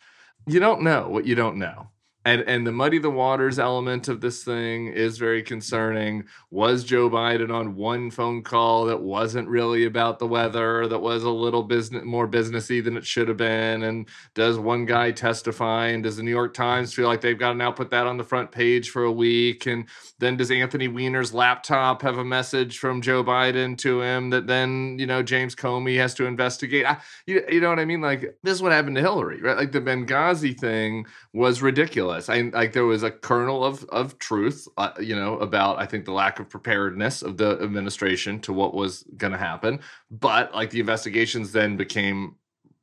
You 0.48 0.59
don't 0.59 0.81
know 0.81 1.07
what 1.09 1.25
you 1.25 1.36
don't 1.36 1.57
know 1.57 1.89
and 2.29 2.48
and 2.48 2.67
the 2.67 2.71
muddy 2.71 3.00
the 3.00 3.09
waters 3.09 3.57
element 3.57 4.07
of 4.07 4.21
this 4.21 4.43
thing 4.43 4.88
is 4.88 5.17
very 5.17 5.41
concerning. 5.41 6.25
Was 6.51 6.83
joe 6.83 7.09
biden 7.09 7.51
on 7.51 7.75
one 7.75 8.12
phone 8.12 8.43
call 8.43 8.86
that 8.86 9.01
wasn't 9.01 9.48
really 9.48 9.86
about 9.86 10.19
the 10.19 10.27
weather 10.27 10.88
that 10.88 11.00
was 11.00 11.24
a 11.24 11.29
little 11.29 11.63
business 11.63 12.03
more 12.03 12.27
businessy 12.27 12.83
than 12.83 12.98
it 12.98 13.05
should 13.05 13.27
have 13.29 13.38
been? 13.38 13.83
And 13.83 14.07
does 14.36 14.59
one 14.59 14.86
guy 14.86 15.12
testify 15.12 15.88
and 15.88 16.03
does 16.03 16.17
the 16.17 16.24
new 16.24 16.31
york 16.31 16.53
times 16.53 16.93
feel 16.93 17.07
like 17.07 17.21
they've 17.21 17.38
got 17.38 17.53
to 17.53 17.57
now 17.57 17.71
put 17.71 17.89
that 17.91 18.05
on 18.05 18.17
the 18.17 18.24
front 18.24 18.51
page 18.51 18.91
for 18.91 19.05
a 19.05 19.12
week? 19.12 19.65
And 19.65 19.86
then 20.19 20.38
does 20.38 20.51
anthony 20.51 20.88
weiner's 20.88 21.33
laptop 21.33 22.03
have 22.03 22.19
a 22.19 22.25
message 22.25 22.77
from 22.77 23.01
joe 23.01 23.24
biden 23.24 23.75
to 23.79 24.01
him 24.01 24.29
that 24.29 24.45
then 24.45 24.98
you 25.00 25.07
know 25.07 25.24
james 25.24 25.55
comey 25.55 25.98
has 25.98 26.13
to 26.15 26.25
investigate? 26.25 26.86
I, 26.86 26.98
you, 27.25 27.43
you 27.50 27.59
know 27.59 27.69
what 27.69 27.79
i 27.79 27.86
mean? 27.86 28.01
Like 28.01 28.38
this 28.43 28.53
is 28.53 28.62
what 28.62 28.71
happened 28.71 28.98
to 28.98 29.01
hillary 29.01 29.41
right? 29.41 29.57
Like 29.57 29.71
the 29.71 29.81
benghazi 29.81 30.57
thing 30.57 31.07
was 31.33 31.62
ridiculous 31.62 32.18
I 32.27 32.41
like 32.41 32.73
there 32.73 32.85
was 32.85 33.03
a 33.03 33.11
kernel 33.11 33.63
of 33.63 33.83
of 33.85 34.17
truth, 34.19 34.67
uh, 34.77 34.91
you 34.99 35.15
know, 35.15 35.38
about 35.38 35.79
I 35.79 35.85
think 35.85 36.05
the 36.05 36.11
lack 36.11 36.39
of 36.39 36.49
preparedness 36.49 37.21
of 37.21 37.38
the 37.38 37.59
administration 37.61 38.39
to 38.41 38.53
what 38.53 38.73
was 38.73 39.03
going 39.15 39.31
to 39.31 39.39
happen. 39.39 39.79
But 40.11 40.53
like 40.53 40.71
the 40.71 40.79
investigations 40.79 41.51
then 41.51 41.77
became 41.77 42.35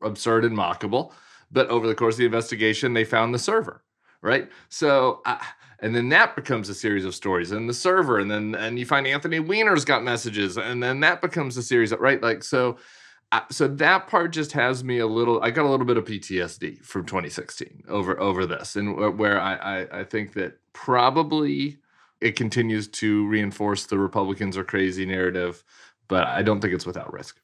absurd 0.03 0.45
and 0.45 0.57
mockable. 0.57 1.13
But 1.51 1.69
over 1.69 1.87
the 1.87 1.95
course 1.95 2.15
of 2.15 2.19
the 2.19 2.25
investigation, 2.27 2.95
they 2.95 3.05
found 3.05 3.35
the 3.35 3.39
server, 3.39 3.85
right? 4.23 4.49
So. 4.69 5.21
Uh, 5.27 5.39
and 5.81 5.95
then 5.95 6.09
that 6.09 6.35
becomes 6.35 6.71
a 6.71 6.75
series 6.75 7.05
of 7.05 7.15
stories 7.15 7.53
and 7.53 7.69
the 7.69 7.75
server 7.75 8.19
and 8.19 8.31
then 8.31 8.55
and 8.55 8.79
you 8.79 8.87
find 8.87 9.07
anthony 9.07 9.41
weiner's 9.41 9.85
got 9.85 10.03
messages 10.03 10.57
and 10.57 10.83
then 10.83 11.01
that 11.01 11.21
becomes 11.21 11.55
a 11.59 11.63
series 11.63 11.93
of 11.93 12.01
right 12.01 12.23
like 12.23 12.43
so 12.43 12.79
so 13.51 13.69
that 13.69 14.07
part 14.09 14.33
just 14.33 14.53
has 14.53 14.85
me 14.85 14.99
a 14.99 15.07
little 15.07 15.43
i 15.43 15.51
got 15.51 15.65
a 15.65 15.69
little 15.69 15.87
bit 15.87 15.97
of 15.97 16.05
ptsd 16.05 16.83
from 16.85 17.05
2016 17.05 17.85
over 17.89 18.19
over 18.21 18.47
this. 18.47 18.77
And 18.77 19.19
where 19.19 19.41
I, 19.41 19.55
I 19.55 20.01
i 20.01 20.05
think 20.05 20.35
that 20.35 20.59
probably 20.73 21.79
it 22.21 22.37
continues 22.37 22.89
to 22.89 23.27
reinforce 23.27 23.87
the 23.87 23.99
republicans 23.99 24.57
are 24.57 24.65
crazy 24.65 25.07
narrative 25.07 25.65
but 26.09 26.27
i 26.27 26.43
don't 26.43 26.61
think 26.61 26.75
it's 26.75 26.87
without 26.87 27.13
risk. 27.13 27.41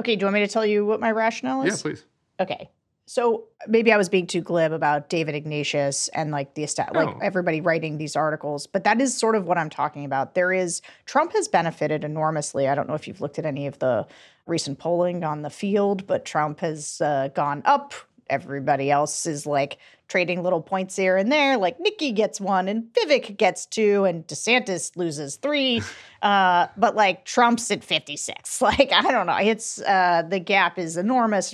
Okay 0.00 0.16
do 0.16 0.20
you 0.20 0.26
want 0.26 0.34
me 0.34 0.40
to 0.40 0.48
tell 0.48 0.66
you 0.66 0.84
what 0.84 1.00
my 1.00 1.10
rationale 1.10 1.62
is? 1.62 1.78
yeah 1.78 1.82
please. 1.82 2.04
Okay 2.40 2.70
so 3.06 3.44
maybe 3.66 3.92
I 3.92 3.96
was 3.96 4.08
being 4.08 4.26
too 4.26 4.40
glib 4.40 4.72
about 4.72 5.08
David 5.08 5.34
Ignatius 5.34 6.08
and 6.08 6.30
like 6.30 6.54
the 6.54 6.62
like 6.94 7.08
oh. 7.08 7.18
everybody 7.20 7.60
writing 7.60 7.98
these 7.98 8.16
articles, 8.16 8.66
but 8.66 8.84
that 8.84 9.00
is 9.00 9.16
sort 9.16 9.34
of 9.34 9.46
what 9.46 9.58
I'm 9.58 9.70
talking 9.70 10.04
about. 10.04 10.34
There 10.34 10.52
is 10.52 10.82
Trump 11.04 11.32
has 11.32 11.48
benefited 11.48 12.04
enormously. 12.04 12.68
I 12.68 12.74
don't 12.74 12.88
know 12.88 12.94
if 12.94 13.08
you've 13.08 13.20
looked 13.20 13.38
at 13.38 13.46
any 13.46 13.66
of 13.66 13.78
the 13.80 14.06
recent 14.46 14.78
polling 14.78 15.24
on 15.24 15.42
the 15.42 15.50
field, 15.50 16.06
but 16.06 16.24
Trump 16.24 16.60
has 16.60 17.00
uh, 17.00 17.28
gone 17.34 17.62
up. 17.64 17.94
Everybody 18.30 18.90
else 18.90 19.26
is 19.26 19.46
like 19.46 19.78
trading 20.08 20.42
little 20.42 20.62
points 20.62 20.96
here 20.96 21.16
and 21.16 21.30
there. 21.30 21.56
Like 21.56 21.80
Nikki 21.80 22.12
gets 22.12 22.40
one 22.40 22.68
and 22.68 22.84
Vivek 22.94 23.36
gets 23.36 23.66
two 23.66 24.04
and 24.04 24.26
DeSantis 24.26 24.96
loses 24.96 25.36
three. 25.36 25.82
Uh, 26.22 26.68
but 26.76 26.94
like 26.94 27.24
Trump's 27.24 27.68
at 27.72 27.82
56. 27.82 28.62
Like, 28.62 28.92
I 28.92 29.10
don't 29.10 29.26
know. 29.26 29.38
It's 29.38 29.82
uh, 29.82 30.22
the 30.22 30.38
gap 30.38 30.78
is 30.78 30.96
enormous. 30.96 31.52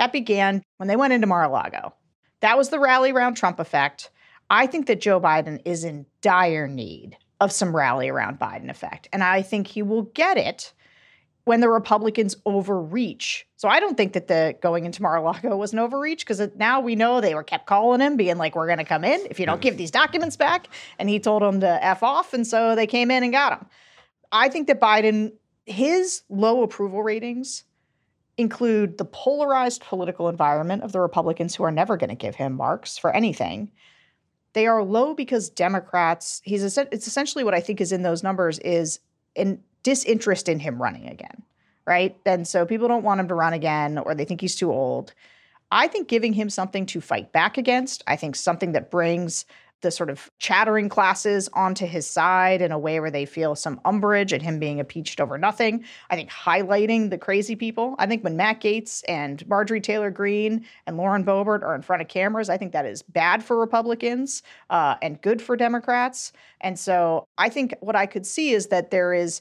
That 0.00 0.12
began 0.12 0.62
when 0.78 0.88
they 0.88 0.96
went 0.96 1.12
into 1.12 1.26
Mar 1.26 1.44
a 1.44 1.50
Lago. 1.50 1.92
That 2.40 2.56
was 2.56 2.70
the 2.70 2.80
rally 2.80 3.12
around 3.12 3.34
Trump 3.34 3.60
effect. 3.60 4.08
I 4.48 4.66
think 4.66 4.86
that 4.86 5.02
Joe 5.02 5.20
Biden 5.20 5.60
is 5.66 5.84
in 5.84 6.06
dire 6.22 6.66
need 6.66 7.18
of 7.38 7.52
some 7.52 7.76
rally 7.76 8.08
around 8.08 8.38
Biden 8.38 8.70
effect. 8.70 9.10
And 9.12 9.22
I 9.22 9.42
think 9.42 9.66
he 9.66 9.82
will 9.82 10.04
get 10.04 10.38
it 10.38 10.72
when 11.44 11.60
the 11.60 11.68
Republicans 11.68 12.34
overreach. 12.46 13.46
So 13.56 13.68
I 13.68 13.78
don't 13.78 13.94
think 13.94 14.14
that 14.14 14.26
the 14.26 14.56
going 14.62 14.86
into 14.86 15.02
Mar-a-Lago 15.02 15.54
was 15.54 15.74
an 15.74 15.78
overreach 15.78 16.20
because 16.26 16.40
now 16.56 16.80
we 16.80 16.96
know 16.96 17.20
they 17.20 17.34
were 17.34 17.42
kept 17.42 17.66
calling 17.66 18.00
him, 18.00 18.16
being 18.16 18.38
like, 18.38 18.56
"We're 18.56 18.68
going 18.68 18.78
to 18.78 18.84
come 18.84 19.04
in 19.04 19.20
if 19.28 19.38
you 19.38 19.44
don't 19.44 19.60
give 19.60 19.76
these 19.76 19.90
documents 19.90 20.34
back," 20.34 20.68
and 20.98 21.10
he 21.10 21.20
told 21.20 21.42
them 21.42 21.60
to 21.60 21.84
f 21.84 22.02
off, 22.02 22.32
and 22.32 22.46
so 22.46 22.74
they 22.74 22.86
came 22.86 23.10
in 23.10 23.22
and 23.22 23.32
got 23.32 23.52
him. 23.52 23.66
I 24.32 24.48
think 24.48 24.66
that 24.68 24.80
Biden, 24.80 25.34
his 25.66 26.22
low 26.30 26.62
approval 26.62 27.02
ratings 27.02 27.64
include 28.40 28.98
the 28.98 29.04
polarized 29.04 29.82
political 29.82 30.28
environment 30.28 30.82
of 30.82 30.92
the 30.92 31.00
Republicans 31.00 31.54
who 31.54 31.64
are 31.64 31.70
never 31.70 31.96
going 31.96 32.10
to 32.10 32.16
give 32.16 32.34
him 32.34 32.54
marks 32.54 32.98
for 32.98 33.14
anything. 33.14 33.70
They 34.52 34.66
are 34.66 34.82
low 34.82 35.14
because 35.14 35.48
Democrats, 35.48 36.40
he's 36.44 36.76
it's 36.76 37.06
essentially 37.06 37.44
what 37.44 37.54
I 37.54 37.60
think 37.60 37.80
is 37.80 37.92
in 37.92 38.02
those 38.02 38.22
numbers 38.22 38.58
is 38.60 38.98
in 39.34 39.62
disinterest 39.82 40.48
in 40.48 40.58
him 40.58 40.82
running 40.82 41.06
again, 41.08 41.42
right? 41.86 42.16
And 42.26 42.46
so 42.46 42.66
people 42.66 42.88
don't 42.88 43.04
want 43.04 43.20
him 43.20 43.28
to 43.28 43.34
run 43.34 43.52
again 43.52 43.98
or 43.98 44.14
they 44.14 44.24
think 44.24 44.40
he's 44.40 44.56
too 44.56 44.72
old. 44.72 45.14
I 45.70 45.86
think 45.86 46.08
giving 46.08 46.32
him 46.32 46.50
something 46.50 46.84
to 46.86 47.00
fight 47.00 47.30
back 47.32 47.56
against, 47.56 48.02
I 48.06 48.16
think 48.16 48.34
something 48.34 48.72
that 48.72 48.90
brings 48.90 49.44
the 49.82 49.90
sort 49.90 50.10
of 50.10 50.30
chattering 50.38 50.88
classes 50.88 51.48
onto 51.52 51.86
his 51.86 52.06
side 52.06 52.62
in 52.62 52.72
a 52.72 52.78
way 52.78 53.00
where 53.00 53.10
they 53.10 53.24
feel 53.24 53.54
some 53.54 53.80
umbrage 53.84 54.32
at 54.32 54.42
him 54.42 54.58
being 54.58 54.78
impeached 54.78 55.20
over 55.20 55.38
nothing. 55.38 55.84
I 56.10 56.16
think 56.16 56.30
highlighting 56.30 57.10
the 57.10 57.18
crazy 57.18 57.56
people. 57.56 57.94
I 57.98 58.06
think 58.06 58.22
when 58.22 58.36
Matt 58.36 58.60
Gaetz 58.60 59.02
and 59.08 59.46
Marjorie 59.48 59.80
Taylor 59.80 60.10
Greene 60.10 60.64
and 60.86 60.96
Lauren 60.96 61.24
Boebert 61.24 61.62
are 61.62 61.74
in 61.74 61.82
front 61.82 62.02
of 62.02 62.08
cameras, 62.08 62.50
I 62.50 62.56
think 62.56 62.72
that 62.72 62.86
is 62.86 63.02
bad 63.02 63.42
for 63.42 63.58
Republicans 63.58 64.42
uh, 64.68 64.96
and 65.02 65.20
good 65.20 65.40
for 65.40 65.56
Democrats. 65.56 66.32
And 66.60 66.78
so 66.78 67.26
I 67.38 67.48
think 67.48 67.74
what 67.80 67.96
I 67.96 68.06
could 68.06 68.26
see 68.26 68.50
is 68.50 68.68
that 68.68 68.90
there 68.90 69.14
is 69.14 69.40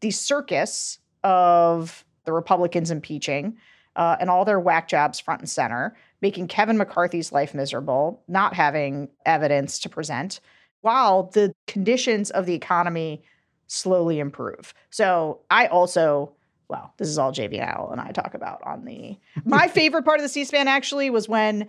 the 0.00 0.10
circus 0.10 0.98
of 1.22 2.04
the 2.24 2.32
Republicans 2.32 2.90
impeaching 2.90 3.56
uh, 3.96 4.16
and 4.20 4.30
all 4.30 4.44
their 4.44 4.60
whack 4.60 4.88
jobs 4.88 5.18
front 5.18 5.40
and 5.40 5.50
center 5.50 5.96
making 6.22 6.48
Kevin 6.48 6.78
McCarthy's 6.78 7.32
life 7.32 7.54
miserable, 7.54 8.22
not 8.28 8.54
having 8.54 9.08
evidence 9.26 9.78
to 9.80 9.88
present, 9.88 10.40
while 10.80 11.24
the 11.24 11.54
conditions 11.66 12.30
of 12.30 12.46
the 12.46 12.54
economy 12.54 13.22
slowly 13.66 14.18
improve. 14.18 14.72
So 14.90 15.40
I 15.50 15.66
also, 15.66 16.32
well, 16.68 16.92
this 16.96 17.08
is 17.08 17.18
all 17.18 17.32
JVL 17.32 17.92
and 17.92 18.00
I 18.00 18.12
talk 18.12 18.34
about 18.34 18.62
on 18.62 18.84
the. 18.84 19.18
My 19.44 19.68
favorite 19.80 20.04
part 20.04 20.18
of 20.18 20.22
the 20.22 20.28
C-SPAN 20.28 20.68
actually 20.68 21.10
was 21.10 21.28
when 21.28 21.68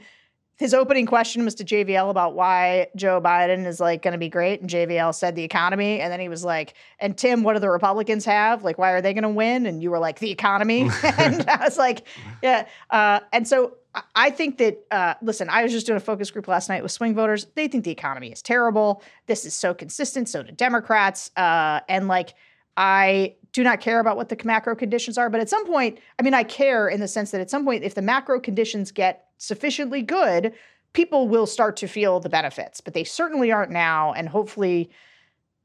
his 0.58 0.74
opening 0.74 1.06
question 1.06 1.46
was 1.46 1.56
to 1.56 1.64
JVL 1.64 2.10
about 2.10 2.34
why 2.34 2.88
Joe 2.96 3.22
Biden 3.22 3.66
is 3.66 3.80
like 3.80 4.02
going 4.02 4.14
to 4.14 4.18
be 4.18 4.30
great, 4.30 4.60
and 4.60 4.70
JVL 4.70 5.14
said 5.14 5.36
the 5.36 5.44
economy, 5.44 6.02
and 6.02 6.12
then 6.12 6.20
he 6.20 6.30
was 6.30 6.44
like, 6.44 6.74
"And 7.00 7.18
Tim, 7.18 7.44
what 7.44 7.54
do 7.54 7.60
the 7.60 7.70
Republicans 7.70 8.26
have? 8.26 8.64
Like, 8.64 8.78
why 8.78 8.92
are 8.92 9.02
they 9.02 9.14
going 9.14 9.24
to 9.24 9.30
win?" 9.30 9.68
And 9.68 9.82
you 9.84 9.92
were 9.92 10.00
like, 10.00 10.20
"The 10.20 10.32
economy," 10.32 10.90
and 11.04 11.48
I 11.48 11.64
was 11.64 11.78
like, 11.78 12.08
"Yeah." 12.42 12.68
Uh, 12.90 13.20
and 13.32 13.48
so 13.48 13.74
I 14.16 14.30
think 14.30 14.58
that, 14.58 14.80
uh, 14.92 15.14
listen, 15.22 15.50
I 15.50 15.64
was 15.64 15.72
just 15.72 15.86
doing 15.86 15.98
a 15.98 16.02
focus 16.02 16.32
group 16.32 16.48
last 16.48 16.70
night 16.70 16.84
with 16.84 16.92
swing 16.92 17.16
voters. 17.16 17.46
They 17.56 17.68
think 17.68 17.84
the 17.84 17.92
economy 17.92 18.32
is 18.32 18.42
terrible. 18.42 19.02
This 19.28 19.46
is 19.46 19.54
so 19.54 19.74
consistent. 19.74 20.30
So 20.30 20.44
do 20.44 20.52
Democrats. 20.52 21.32
Uh, 21.36 21.82
and 21.88 22.08
like, 22.08 22.34
I 22.76 23.36
do 23.58 23.64
not 23.64 23.82
care 23.82 24.00
about 24.00 24.18
what 24.18 24.30
the 24.30 24.38
macro 24.46 24.76
conditions 24.76 25.18
are. 25.18 25.32
But 25.32 25.42
at 25.42 25.50
some 25.50 25.66
point, 25.66 25.98
I 26.20 26.22
mean, 26.22 26.36
I 26.36 26.44
care 26.44 26.88
in 26.88 27.00
the 27.00 27.08
sense 27.08 27.32
that 27.32 27.42
at 27.42 27.50
some 27.50 27.66
point, 27.66 27.84
if 27.84 27.96
the 27.96 28.04
macro 28.04 28.40
conditions 28.40 28.92
get 28.92 29.26
sufficiently 29.40 30.04
good, 30.04 30.54
people 30.94 31.28
will 31.28 31.48
start 31.48 31.76
to 31.78 31.88
feel 31.88 32.20
the 32.20 32.30
benefits. 32.30 32.82
But 32.82 32.94
they 32.94 33.04
certainly 33.04 33.52
aren't 33.52 33.72
now. 33.72 34.14
And 34.14 34.30
hopefully, 34.30 34.92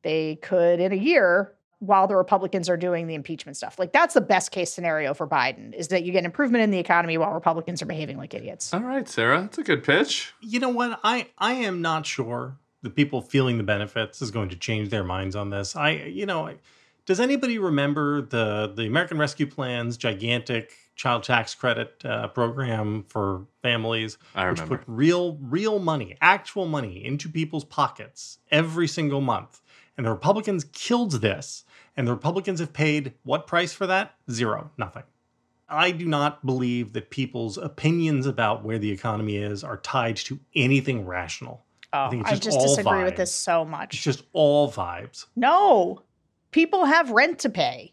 they 0.00 0.36
could 0.36 0.80
in 0.80 0.90
a 0.90 0.96
year 0.96 1.52
while 1.80 2.06
the 2.06 2.16
Republicans 2.16 2.70
are 2.70 2.78
doing 2.78 3.08
the 3.08 3.14
impeachment 3.14 3.58
stuff. 3.58 3.78
Like 3.78 3.92
that's 3.92 4.14
the 4.14 4.22
best 4.22 4.52
case 4.52 4.72
scenario 4.72 5.12
for 5.12 5.28
Biden 5.28 5.74
is 5.74 5.88
that 5.88 6.02
you 6.02 6.12
get 6.12 6.24
improvement 6.24 6.64
in 6.64 6.70
the 6.70 6.78
economy 6.78 7.18
while 7.18 7.32
Republicans 7.32 7.82
are 7.82 7.86
behaving 7.86 8.16
like 8.16 8.32
idiots. 8.32 8.72
All 8.72 8.80
right, 8.80 9.06
Sarah, 9.06 9.42
that's 9.42 9.58
a 9.58 9.62
good 9.62 9.84
pitch. 9.84 10.32
You 10.40 10.60
know 10.60 10.70
what? 10.70 10.98
I 11.04 11.26
I 11.36 11.52
am 11.54 11.82
not 11.82 12.06
sure 12.06 12.56
the 12.80 12.88
people 12.88 13.20
feeling 13.20 13.58
the 13.58 13.64
benefits 13.64 14.22
is 14.22 14.30
going 14.30 14.48
to 14.48 14.56
change 14.56 14.88
their 14.88 15.04
minds 15.04 15.36
on 15.36 15.50
this. 15.50 15.76
I 15.76 15.90
you 15.90 16.24
know, 16.24 16.54
does 17.06 17.20
anybody 17.20 17.58
remember 17.58 18.22
the 18.22 18.72
the 18.74 18.86
American 18.86 19.18
Rescue 19.18 19.46
Plan's 19.46 19.96
gigantic 19.96 20.72
child 20.94 21.22
tax 21.22 21.54
credit 21.54 22.02
uh, 22.04 22.28
program 22.28 23.04
for 23.08 23.46
families, 23.62 24.18
I 24.34 24.50
which 24.50 24.60
put 24.66 24.82
real, 24.86 25.38
real 25.40 25.78
money, 25.78 26.16
actual 26.20 26.66
money 26.66 27.04
into 27.04 27.28
people's 27.28 27.64
pockets 27.64 28.38
every 28.50 28.86
single 28.86 29.20
month. 29.20 29.60
And 29.96 30.06
the 30.06 30.10
Republicans 30.10 30.64
killed 30.72 31.12
this. 31.12 31.64
And 31.96 32.06
the 32.08 32.12
Republicans 32.12 32.60
have 32.60 32.72
paid 32.72 33.12
what 33.22 33.46
price 33.46 33.72
for 33.72 33.86
that? 33.86 34.14
Zero, 34.30 34.70
nothing. 34.78 35.02
I 35.68 35.90
do 35.90 36.06
not 36.06 36.44
believe 36.44 36.92
that 36.94 37.10
people's 37.10 37.58
opinions 37.58 38.26
about 38.26 38.64
where 38.64 38.78
the 38.78 38.90
economy 38.90 39.36
is 39.36 39.62
are 39.62 39.76
tied 39.78 40.16
to 40.16 40.38
anything 40.54 41.06
rational. 41.06 41.64
Oh, 41.92 42.08
think 42.08 42.22
it's 42.22 42.30
I 42.30 42.34
just 42.34 42.44
just 42.44 42.58
all 42.58 42.66
disagree 42.68 43.04
with 43.04 43.16
this 43.16 43.34
so 43.34 43.64
much. 43.64 43.94
It's 43.94 44.02
just 44.02 44.24
all 44.32 44.72
vibes. 44.72 45.26
No, 45.36 46.02
people 46.52 46.84
have 46.84 47.10
rent 47.10 47.40
to 47.40 47.50
pay. 47.50 47.92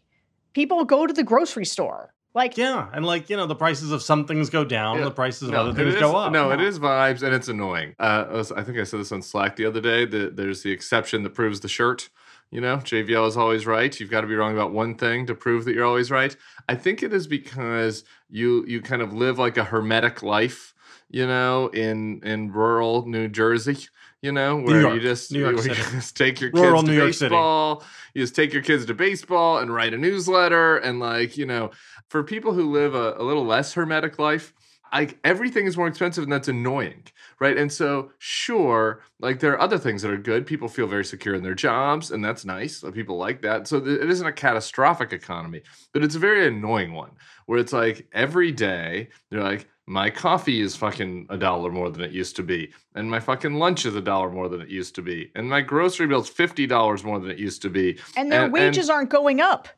People 0.52 0.84
go 0.84 1.06
to 1.06 1.12
the 1.12 1.24
grocery 1.24 1.64
store. 1.64 2.14
Like, 2.32 2.56
Yeah, 2.56 2.88
and 2.92 3.04
like 3.04 3.28
you 3.28 3.36
know, 3.36 3.46
the 3.46 3.56
prices 3.56 3.90
of 3.90 4.02
some 4.02 4.24
things 4.24 4.50
go 4.50 4.64
down, 4.64 4.98
Yeah. 4.98 5.04
the 5.06 5.10
prices 5.10 5.42
of 5.48 5.50
No, 5.50 5.60
other 5.62 5.72
things 5.74 5.94
is- 5.94 6.00
go 6.00 6.14
up. 6.14 6.30
No, 6.32 6.52
it 6.52 6.60
is 6.60 6.78
vibes 6.78 7.22
and 7.24 7.34
it's 7.34 7.48
annoying. 7.48 7.96
Uh, 7.98 8.44
I 8.54 8.60
I 8.60 8.62
think 8.62 8.78
I 8.78 8.84
said 8.84 9.00
this 9.00 9.10
on 9.10 9.20
Slack 9.22 9.56
the 9.56 9.66
other 9.66 9.80
day. 9.80 10.04
That 10.04 10.36
there's 10.36 10.62
the 10.62 10.70
exception 10.70 11.24
that 11.24 11.30
proves 11.34 11.58
the 11.58 11.68
shirt. 11.68 12.08
You 12.52 12.60
know, 12.60 12.76
JVL 12.78 13.26
is 13.26 13.36
always 13.36 13.66
right. 13.66 13.98
You've 13.98 14.10
got 14.10 14.20
to 14.20 14.26
be 14.28 14.34
wrong 14.36 14.52
about 14.52 14.70
one 14.72 14.94
thing 14.96 15.26
to 15.26 15.34
prove 15.34 15.64
that 15.64 15.74
you're 15.74 15.84
always 15.84 16.10
right. 16.12 16.36
I 16.68 16.74
think 16.76 17.02
it 17.02 17.12
is 17.12 17.26
because 17.26 18.04
you 18.28 18.64
you 18.68 18.80
kind 18.80 19.02
of 19.02 19.12
live 19.12 19.36
like 19.38 19.56
a 19.56 19.64
hermetic 19.64 20.22
life. 20.22 20.72
You 21.08 21.26
know, 21.26 21.66
in 21.74 22.20
in 22.22 22.52
rural 22.52 23.06
New 23.06 23.26
Jersey. 23.26 23.88
You 24.22 24.32
know, 24.32 24.56
where 24.56 24.82
York. 24.82 24.94
you 24.94 25.00
just 25.00 25.32
New 25.32 25.40
York 25.40 25.56
where 25.56 25.68
you 25.68 25.74
just 25.74 26.14
take 26.14 26.42
your 26.42 26.50
Rural 26.50 26.82
kids 26.82 26.84
to 26.84 26.90
New 26.90 26.96
York 26.98 27.08
baseball. 27.08 27.84
You 28.12 28.22
just 28.22 28.34
take 28.34 28.52
your 28.52 28.62
kids 28.62 28.84
to 28.86 28.94
baseball 28.94 29.58
and 29.58 29.72
write 29.72 29.94
a 29.94 29.98
newsletter 29.98 30.76
and 30.76 31.00
like 31.00 31.38
you 31.38 31.46
know 31.46 31.70
for 32.08 32.22
people 32.22 32.52
who 32.52 32.70
live 32.70 32.94
a, 32.94 33.14
a 33.16 33.22
little 33.22 33.46
less 33.46 33.72
hermetic 33.72 34.18
life, 34.18 34.52
like 34.92 35.18
everything 35.24 35.66
is 35.66 35.76
more 35.76 35.86
expensive 35.86 36.24
and 36.24 36.32
that's 36.32 36.48
annoying, 36.48 37.04
right? 37.38 37.56
And 37.56 37.72
so, 37.72 38.10
sure, 38.18 39.02
like 39.20 39.40
there 39.40 39.52
are 39.52 39.60
other 39.60 39.78
things 39.78 40.02
that 40.02 40.10
are 40.10 40.16
good. 40.16 40.46
People 40.46 40.68
feel 40.68 40.86
very 40.86 41.04
secure 41.04 41.34
in 41.34 41.42
their 41.42 41.54
jobs, 41.54 42.10
and 42.10 42.24
that's 42.24 42.44
nice. 42.44 42.78
So 42.78 42.90
People 42.90 43.16
like 43.16 43.42
that. 43.42 43.68
So 43.68 43.80
th- 43.80 44.00
it 44.00 44.10
isn't 44.10 44.26
a 44.26 44.32
catastrophic 44.32 45.12
economy, 45.12 45.62
but 45.92 46.02
it's 46.02 46.14
a 46.16 46.18
very 46.18 46.46
annoying 46.46 46.92
one 46.92 47.12
where 47.46 47.58
it's 47.58 47.72
like 47.72 48.06
every 48.12 48.52
day 48.52 49.08
they're 49.30 49.42
like, 49.42 49.68
my 49.86 50.08
coffee 50.10 50.60
is 50.60 50.76
fucking 50.76 51.26
a 51.30 51.36
dollar 51.36 51.70
more 51.72 51.90
than 51.90 52.02
it 52.02 52.12
used 52.12 52.36
to 52.36 52.42
be, 52.44 52.72
and 52.94 53.10
my 53.10 53.18
fucking 53.18 53.54
lunch 53.54 53.86
is 53.86 53.96
a 53.96 54.00
dollar 54.00 54.30
more 54.30 54.48
than 54.48 54.60
it 54.60 54.68
used 54.68 54.94
to 54.96 55.02
be, 55.02 55.32
and 55.34 55.48
my 55.50 55.60
grocery 55.60 56.06
bill's 56.06 56.28
fifty 56.28 56.66
dollars 56.66 57.02
more 57.02 57.18
than 57.18 57.30
it 57.30 57.38
used 57.38 57.62
to 57.62 57.70
be. 57.70 57.98
and 58.16 58.30
their 58.30 58.44
and- 58.44 58.52
wages 58.52 58.88
aren't 58.88 59.10
going 59.10 59.40
up. 59.40 59.68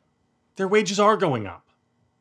Their 0.55 0.67
wages 0.67 0.99
are 0.99 1.17
going 1.17 1.47
up. 1.47 1.67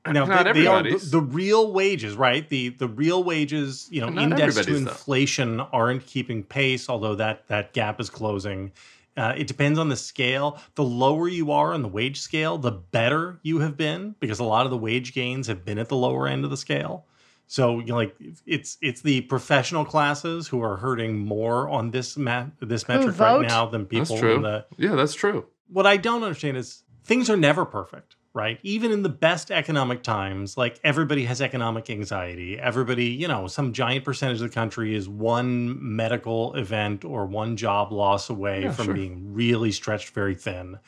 Now, 0.07 0.25
Not 0.25 0.45
they, 0.47 0.53
they 0.63 0.67
are 0.67 0.83
the, 0.83 0.89
everybody's. 0.89 1.11
the 1.13 1.21
real 1.21 1.73
wages, 1.73 2.17
right? 2.17 2.49
The 2.49 2.71
the 2.71 2.89
real 2.89 3.23
wages, 3.23 3.87
you 3.91 4.01
know, 4.01 4.09
Not 4.09 4.25
indexed 4.25 4.57
to 4.57 4.61
everybody's, 4.63 4.85
though. 4.85 4.91
inflation 4.91 5.61
aren't 5.61 6.07
keeping 6.07 6.43
pace, 6.43 6.89
although 6.89 7.15
that 7.17 7.47
that 7.49 7.73
gap 7.73 8.01
is 8.01 8.11
closing. 8.11 8.73
Uh, 9.17 9.35
it 9.37 9.47
depends 9.47 9.79
on 9.79 9.89
the 9.91 9.97
scale. 9.97 10.59
The 10.75 10.83
lower 10.85 11.29
you 11.29 11.53
are 11.53 11.73
on 11.75 11.83
the 11.83 11.89
wage 11.89 12.19
scale, 12.21 12.57
the 12.59 12.73
better 12.73 13.39
you 13.43 13.59
have 13.61 13.77
been, 13.77 14.15
because 14.21 14.39
a 14.41 14.45
lot 14.45 14.65
of 14.65 14.71
the 14.71 14.79
wage 14.79 15.13
gains 15.15 15.47
have 15.49 15.65
been 15.65 15.79
at 15.79 15.89
the 15.89 15.97
lower 15.97 16.27
end 16.27 16.45
of 16.45 16.51
the 16.51 16.57
scale. 16.57 17.05
So, 17.47 17.79
you 17.81 17.87
know, 17.89 17.97
like 17.97 18.17
it's 18.47 18.79
it's 18.81 19.03
the 19.03 19.21
professional 19.23 19.85
classes 19.85 20.49
who 20.49 20.63
are 20.63 20.79
hurting 20.79 21.19
more 21.19 21.69
on 21.69 21.91
this 21.91 22.17
ma- 22.17 22.47
this 22.61 22.89
metric 22.89 23.21
right 23.21 23.43
now 23.43 23.67
than 23.67 23.85
people 23.87 24.07
That's 24.17 24.21
true. 24.21 24.37
in 24.37 24.43
the 24.43 24.65
Yeah, 24.79 24.95
that's 24.97 25.15
true. 25.15 25.47
what 25.69 25.87
I 25.87 25.97
don't 25.99 26.23
understand 26.25 26.57
is 26.57 26.83
things 27.05 27.29
are 27.29 27.37
never 27.37 27.67
perfect, 27.67 28.17
right? 28.35 28.59
Even 28.63 28.91
in 28.91 29.03
the 29.03 29.09
best 29.09 29.51
economic 29.51 30.03
times, 30.03 30.57
like 30.57 30.81
everybody 30.83 31.25
has 31.25 31.43
economic 31.43 31.91
anxiety. 31.91 32.59
Everybody, 32.59 33.07
you 33.07 33.29
know, 33.29 33.47
some 33.47 33.73
giant 33.73 34.05
percentage 34.05 34.41
of 34.41 34.49
the 34.49 34.55
country 34.55 34.95
is 34.95 35.09
one 35.09 35.77
medical 35.97 36.55
event 36.55 37.05
or 37.05 37.27
one 37.27 37.57
job 37.57 37.93
loss 37.93 38.31
away 38.31 38.63
Yeah, 38.63 38.73
from 38.73 38.87
sure. 38.87 38.95
being 38.95 39.35
really 39.35 39.73
stretched 39.73 40.11
very 40.11 40.35
thin. 40.35 40.79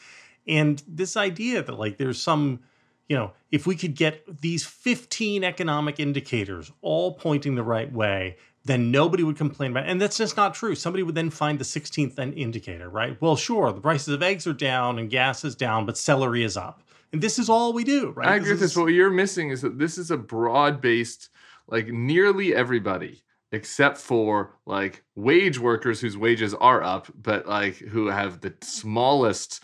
And 0.47 0.83
this 0.89 1.17
idea 1.17 1.63
that 1.63 1.79
like 1.79 1.99
there's 1.99 2.21
some 2.21 2.61
you 3.09 3.17
know, 3.17 3.33
if 3.51 3.67
we 3.67 3.77
could 3.77 3.95
get 3.95 4.41
these 4.41 4.65
15 4.65 5.45
economic 5.45 6.01
indicators 6.01 6.73
all 6.81 7.13
pointing 7.13 7.55
the 7.55 7.63
right 7.63 7.93
way, 7.93 8.37
then 8.65 8.91
nobody 8.91 9.23
would 9.23 9.37
complain 9.37 9.73
about 9.73 9.85
it. 9.85 9.91
And 9.91 10.01
that's 10.01 10.17
just 10.17 10.37
not 10.37 10.55
true. 10.55 10.75
Somebody 10.75 11.03
would 11.03 11.15
then 11.15 11.29
find 11.29 11.59
the 11.59 11.65
16th 11.65 12.15
then 12.15 12.33
indicator, 12.33 12.89
right? 12.89 13.21
Well, 13.21 13.37
sure, 13.37 13.73
the 13.73 13.81
prices 13.81 14.09
of 14.15 14.23
eggs 14.23 14.47
are 14.47 14.55
down 14.55 14.99
and 14.99 15.11
gas 15.11 15.45
is 15.45 15.55
down, 15.55 15.85
but 15.85 15.99
celery 15.99 16.45
is 16.45 16.57
up. 16.57 16.83
And 17.15 17.23
this 17.23 17.39
is 17.39 17.49
all 17.49 17.73
we 17.73 17.85
do, 17.85 18.11
right? 18.11 18.29
I 18.29 18.37
agree 18.37 18.51
with 18.51 18.61
this. 18.61 18.73
is- 18.73 18.75
But 18.77 18.83
what 18.83 18.93
you're 18.93 19.09
missing 19.11 19.51
is 19.51 19.63
that 19.63 19.79
this 19.79 19.99
is 19.99 20.11
a 20.11 20.17
broad 20.17 20.81
based, 20.81 21.31
like 21.69 21.87
nearly 21.89 22.55
everybody, 22.55 23.23
except 23.53 23.99
for 23.99 24.57
like 24.67 25.05
wage 25.15 25.59
workers 25.61 26.01
whose 26.01 26.17
wages 26.19 26.55
are 26.55 26.83
up, 26.83 27.07
but 27.15 27.47
like 27.47 27.77
who 27.77 28.09
have 28.09 28.41
the 28.41 28.53
smallest 28.63 29.63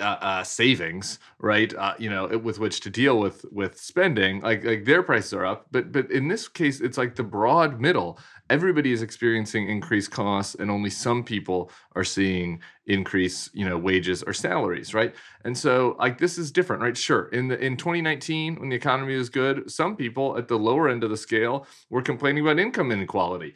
uh, 0.00 0.02
uh, 0.02 0.42
savings, 0.42 1.20
right? 1.38 1.72
Uh, 1.74 1.94
you 1.98 2.10
know, 2.10 2.26
with 2.38 2.58
which 2.58 2.80
to 2.80 2.90
deal 2.90 3.20
with 3.20 3.44
with 3.52 3.78
spending. 3.78 4.40
Like 4.40 4.64
like 4.64 4.84
their 4.84 5.02
prices 5.02 5.32
are 5.34 5.46
up, 5.46 5.66
but 5.70 5.92
but 5.92 6.10
in 6.10 6.26
this 6.28 6.48
case, 6.48 6.80
it's 6.80 6.98
like 6.98 7.14
the 7.14 7.22
broad 7.22 7.80
middle. 7.80 8.18
Everybody 8.50 8.90
is 8.90 9.02
experiencing 9.02 9.68
increased 9.68 10.10
costs, 10.10 10.56
and 10.56 10.70
only 10.72 10.90
some 10.90 11.22
people 11.22 11.70
are 11.96 12.04
seeing 12.04 12.60
increase, 12.86 13.50
you 13.52 13.68
know, 13.68 13.76
wages 13.76 14.22
or 14.22 14.32
salaries, 14.32 14.94
right? 14.94 15.14
And 15.44 15.56
so, 15.56 15.96
like, 15.98 16.18
this 16.18 16.38
is 16.38 16.52
different, 16.52 16.82
right? 16.82 16.96
Sure, 16.96 17.26
in 17.28 17.48
the 17.48 17.58
in 17.58 17.76
2019, 17.76 18.56
when 18.60 18.68
the 18.68 18.76
economy 18.76 19.16
was 19.16 19.28
good, 19.28 19.70
some 19.70 19.96
people 19.96 20.38
at 20.38 20.46
the 20.48 20.56
lower 20.58 20.88
end 20.88 21.02
of 21.02 21.10
the 21.10 21.16
scale 21.16 21.66
were 21.90 22.02
complaining 22.02 22.44
about 22.44 22.58
income 22.60 22.92
inequality, 22.92 23.54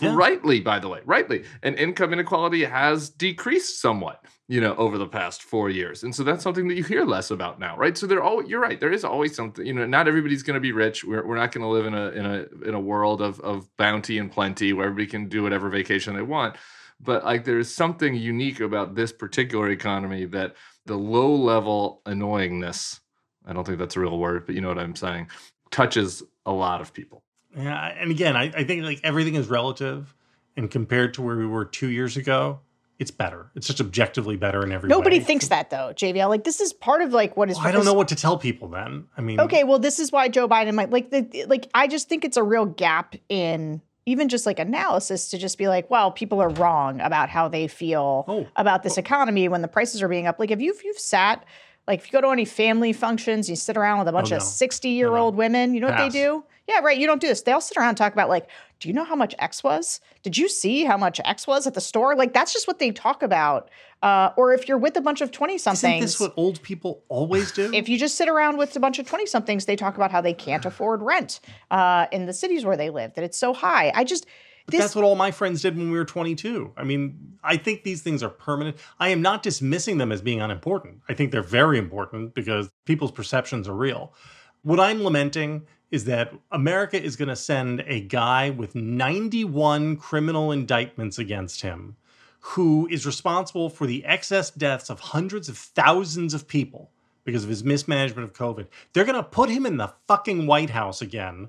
Yeah. 0.00 0.14
rightly, 0.14 0.60
by 0.60 0.78
the 0.78 0.88
way, 0.88 1.00
rightly. 1.04 1.44
And 1.62 1.76
income 1.76 2.12
inequality 2.12 2.64
has 2.64 3.10
decreased 3.10 3.80
somewhat, 3.80 4.24
you 4.48 4.60
know, 4.60 4.74
over 4.76 4.96
the 4.98 5.06
past 5.06 5.42
four 5.42 5.68
years, 5.68 6.02
and 6.02 6.14
so 6.14 6.22
that's 6.24 6.42
something 6.42 6.68
that 6.68 6.74
you 6.76 6.84
hear 6.84 7.04
less 7.04 7.30
about 7.30 7.58
now, 7.58 7.76
right? 7.76 7.96
So 7.98 8.06
they're 8.06 8.22
all 8.22 8.42
you're 8.44 8.60
right. 8.60 8.80
There 8.80 8.92
is 8.92 9.04
always 9.04 9.34
something, 9.34 9.66
you 9.66 9.74
know. 9.74 9.86
Not 9.86 10.08
everybody's 10.08 10.42
going 10.42 10.54
to 10.54 10.60
be 10.60 10.72
rich. 10.72 11.04
We're, 11.04 11.26
we're 11.26 11.36
not 11.36 11.52
going 11.52 11.62
to 11.62 11.68
live 11.68 11.86
in 11.86 11.94
a 11.94 12.08
in 12.10 12.26
a 12.26 12.68
in 12.68 12.74
a 12.74 12.80
world 12.80 13.20
of 13.20 13.38
of 13.40 13.68
bounty 13.76 14.16
and 14.18 14.30
plenty 14.30 14.72
where 14.72 14.86
everybody 14.86 15.06
can 15.06 15.28
do 15.28 15.42
whatever 15.42 15.68
vacation 15.68 16.14
they 16.14 16.22
want 16.22 16.56
but 17.02 17.24
like 17.24 17.44
there's 17.44 17.72
something 17.74 18.14
unique 18.14 18.60
about 18.60 18.94
this 18.94 19.12
particular 19.12 19.70
economy 19.70 20.24
that 20.24 20.54
the 20.86 20.96
low 20.96 21.34
level 21.34 22.00
annoyingness 22.06 23.00
i 23.46 23.52
don't 23.52 23.64
think 23.66 23.78
that's 23.78 23.96
a 23.96 24.00
real 24.00 24.18
word 24.18 24.46
but 24.46 24.54
you 24.54 24.60
know 24.60 24.68
what 24.68 24.78
i'm 24.78 24.94
saying 24.96 25.28
touches 25.70 26.22
a 26.46 26.52
lot 26.52 26.80
of 26.80 26.92
people 26.92 27.22
Yeah, 27.56 27.86
and 28.00 28.10
again, 28.10 28.36
I, 28.36 28.44
I 28.54 28.64
think 28.64 28.82
like 28.84 29.00
everything 29.04 29.34
is 29.34 29.48
relative, 29.48 30.14
and 30.56 30.70
compared 30.70 31.14
to 31.14 31.22
where 31.22 31.36
we 31.36 31.46
were 31.46 31.64
two 31.64 31.88
years 31.88 32.16
ago, 32.16 32.60
it's 32.98 33.10
better. 33.10 33.50
It's 33.54 33.66
just 33.66 33.80
objectively 33.80 34.36
better 34.36 34.62
in 34.62 34.72
every 34.72 34.88
Nobody 34.88 35.18
way. 35.18 35.24
thinks 35.24 35.48
that 35.48 35.68
though, 35.70 35.92
JVL. 35.94 36.28
Like 36.28 36.44
this 36.44 36.60
is 36.60 36.72
part 36.72 37.02
of 37.02 37.12
like 37.12 37.36
what 37.36 37.50
is. 37.50 37.56
Well, 37.58 37.66
I 37.68 37.72
don't 37.72 37.84
know 37.84 37.94
what 37.94 38.08
to 38.08 38.16
tell 38.16 38.38
people 38.38 38.68
then. 38.68 39.04
I 39.16 39.20
mean, 39.20 39.38
Okay, 39.40 39.64
well, 39.64 39.78
this 39.78 39.98
is 39.98 40.10
why 40.12 40.28
Joe 40.28 40.48
Biden 40.48 40.74
might 40.74 40.90
like 40.90 41.10
the 41.10 41.44
like. 41.46 41.68
I 41.74 41.88
just 41.88 42.08
think 42.08 42.24
it's 42.24 42.36
a 42.38 42.42
real 42.42 42.64
gap 42.66 43.14
in 43.28 43.82
even 44.06 44.28
just 44.28 44.46
like 44.46 44.58
analysis 44.58 45.30
to 45.30 45.38
just 45.38 45.58
be 45.58 45.68
like, 45.68 45.88
well, 45.90 46.10
people 46.10 46.40
are 46.40 46.48
wrong 46.48 47.00
about 47.00 47.28
how 47.28 47.48
they 47.48 47.68
feel 47.68 48.24
Oh. 48.26 48.46
about 48.56 48.82
this 48.82 48.98
oh. 48.98 49.00
economy 49.00 49.48
when 49.48 49.62
the 49.62 49.68
prices 49.68 50.02
are 50.02 50.08
being 50.08 50.26
up. 50.26 50.38
Like, 50.38 50.50
if 50.50 50.60
you've 50.60 50.82
you've 50.84 50.98
sat 50.98 51.44
like 51.88 51.98
if 52.00 52.06
you 52.06 52.12
go 52.12 52.20
to 52.20 52.28
any 52.32 52.44
family 52.44 52.92
functions, 52.92 53.50
you 53.50 53.56
sit 53.56 53.76
around 53.76 53.98
with 53.98 54.08
a 54.08 54.12
oh, 54.12 54.14
bunch 54.14 54.32
Oh, 54.32 54.36
of 54.36 54.42
sixty 54.42 54.90
year 54.90 55.14
old 55.16 55.36
women. 55.36 55.74
You 55.74 55.80
know 55.80 55.88
what 55.88 55.98
they 55.98 56.08
do? 56.08 56.44
Yeah, 56.68 56.78
right. 56.78 56.96
You 56.96 57.06
don't 57.06 57.20
do 57.20 57.26
this. 57.26 57.42
They 57.42 57.52
all 57.52 57.60
sit 57.60 57.76
around 57.76 57.88
and 57.88 57.96
talk 57.98 58.12
about 58.12 58.28
like, 58.28 58.48
do 58.78 58.88
you 58.88 58.94
know 58.94 59.04
how 59.04 59.16
much 59.16 59.34
X 59.38 59.64
was? 59.64 60.00
Did 60.22 60.38
you 60.38 60.48
see 60.48 60.84
how 60.84 60.96
much 60.96 61.20
X 61.24 61.46
was 61.46 61.66
at 61.66 61.74
the 61.74 61.80
store? 61.80 62.14
Like 62.14 62.32
that's 62.32 62.52
just 62.52 62.68
what 62.68 62.78
they 62.78 62.90
talk 62.92 63.22
about. 63.22 63.70
Uh, 64.02 64.30
or 64.36 64.52
if 64.52 64.68
you're 64.68 64.78
with 64.78 64.96
a 64.96 65.00
bunch 65.00 65.20
of 65.20 65.30
twenty 65.30 65.58
somethings. 65.58 65.84
isn't 65.84 66.00
this 66.00 66.20
what 66.20 66.34
old 66.36 66.60
people 66.62 67.04
always 67.08 67.52
do? 67.52 67.70
if 67.72 67.88
you 67.88 67.98
just 67.98 68.16
sit 68.16 68.28
around 68.28 68.56
with 68.58 68.74
a 68.74 68.80
bunch 68.80 68.98
of 68.98 69.06
20 69.06 69.26
somethings, 69.26 69.64
they 69.66 69.76
talk 69.76 69.94
about 69.96 70.10
how 70.10 70.20
they 70.20 70.34
can't 70.34 70.64
afford 70.64 71.02
rent 71.02 71.40
uh, 71.70 72.06
in 72.10 72.26
the 72.26 72.32
cities 72.32 72.64
where 72.64 72.76
they 72.76 72.90
live, 72.90 73.14
that 73.14 73.24
it's 73.24 73.38
so 73.38 73.52
high. 73.52 73.92
I 73.94 74.02
just, 74.02 74.26
But 74.66 74.72
this, 74.72 74.80
that's 74.80 74.96
what 74.96 75.04
all 75.04 75.14
my 75.14 75.30
friends 75.30 75.62
did 75.62 75.76
when 75.76 75.90
we 75.92 75.96
were 75.98 76.04
22. 76.04 76.72
I 76.76 76.82
mean, 76.82 77.38
I 77.44 77.56
think 77.56 77.84
these 77.84 78.02
things 78.02 78.22
are 78.24 78.28
permanent. 78.28 78.76
I 78.98 79.10
am 79.10 79.22
not 79.22 79.42
dismissing 79.44 79.98
them 79.98 80.10
as 80.10 80.20
being 80.20 80.40
unimportant. 80.40 81.00
I 81.08 81.14
think 81.14 81.30
they're 81.30 81.42
very 81.42 81.78
important 81.78 82.34
because 82.34 82.70
people's 82.84 83.12
perceptions 83.12 83.68
are 83.68 83.74
real. 83.74 84.14
What 84.62 84.80
I'm 84.80 85.02
lamenting 85.02 85.66
is 85.90 86.04
that 86.06 86.32
America 86.50 87.00
is 87.00 87.16
going 87.16 87.28
to 87.28 87.36
send 87.36 87.82
a 87.86 88.00
guy 88.00 88.50
with 88.50 88.74
91 88.74 89.96
criminal 89.96 90.52
indictments 90.52 91.18
against 91.18 91.62
him 91.62 91.96
who 92.40 92.88
is 92.90 93.06
responsible 93.06 93.70
for 93.70 93.86
the 93.86 94.04
excess 94.04 94.50
deaths 94.50 94.90
of 94.90 94.98
hundreds 94.98 95.48
of 95.48 95.56
thousands 95.56 96.34
of 96.34 96.48
people 96.48 96.90
because 97.24 97.44
of 97.44 97.50
his 97.50 97.62
mismanagement 97.62 98.28
of 98.28 98.34
COVID. 98.34 98.66
They're 98.92 99.04
going 99.04 99.16
to 99.16 99.22
put 99.22 99.48
him 99.48 99.64
in 99.64 99.76
the 99.76 99.92
fucking 100.08 100.46
White 100.46 100.70
House 100.70 101.00
again 101.00 101.48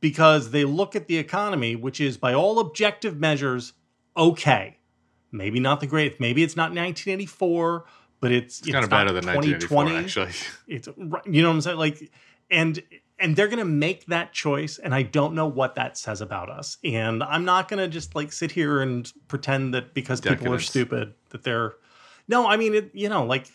because 0.00 0.50
they 0.50 0.64
look 0.64 0.94
at 0.94 1.08
the 1.08 1.16
economy, 1.16 1.74
which 1.74 2.00
is 2.00 2.16
by 2.16 2.34
all 2.34 2.60
objective 2.60 3.18
measures 3.18 3.72
okay. 4.16 4.78
Maybe 5.32 5.60
not 5.60 5.80
the 5.80 5.86
greatest. 5.86 6.20
Maybe 6.20 6.42
it's 6.42 6.56
not 6.56 6.70
1984, 6.70 7.84
but 8.20 8.32
it's, 8.32 8.60
it's 8.60 8.70
kind 8.70 8.84
of 8.84 8.90
better 8.90 9.12
than 9.12 9.26
1984 9.26 9.88
actually 9.98 10.32
It's 10.66 10.88
you 11.26 11.42
know 11.42 11.48
what 11.48 11.54
I'm 11.54 11.60
saying. 11.60 11.78
Like, 11.78 12.10
and 12.50 12.82
and 13.20 13.34
they're 13.34 13.48
going 13.48 13.58
to 13.58 13.64
make 13.64 14.06
that 14.06 14.32
choice 14.32 14.78
and 14.78 14.94
i 14.94 15.02
don't 15.02 15.34
know 15.34 15.46
what 15.46 15.74
that 15.74 15.96
says 15.96 16.20
about 16.20 16.50
us. 16.50 16.78
And 16.84 17.22
i'm 17.22 17.44
not 17.44 17.68
going 17.68 17.78
to 17.78 17.88
just 17.88 18.14
like 18.14 18.32
sit 18.32 18.52
here 18.52 18.80
and 18.80 19.10
pretend 19.28 19.74
that 19.74 19.94
because 19.94 20.20
people 20.20 20.52
are 20.52 20.60
stupid 20.60 21.14
that 21.30 21.42
they're 21.42 21.74
no 22.28 22.46
i 22.46 22.56
mean 22.56 22.74
it, 22.74 22.90
you 22.94 23.08
know 23.08 23.24
like 23.24 23.46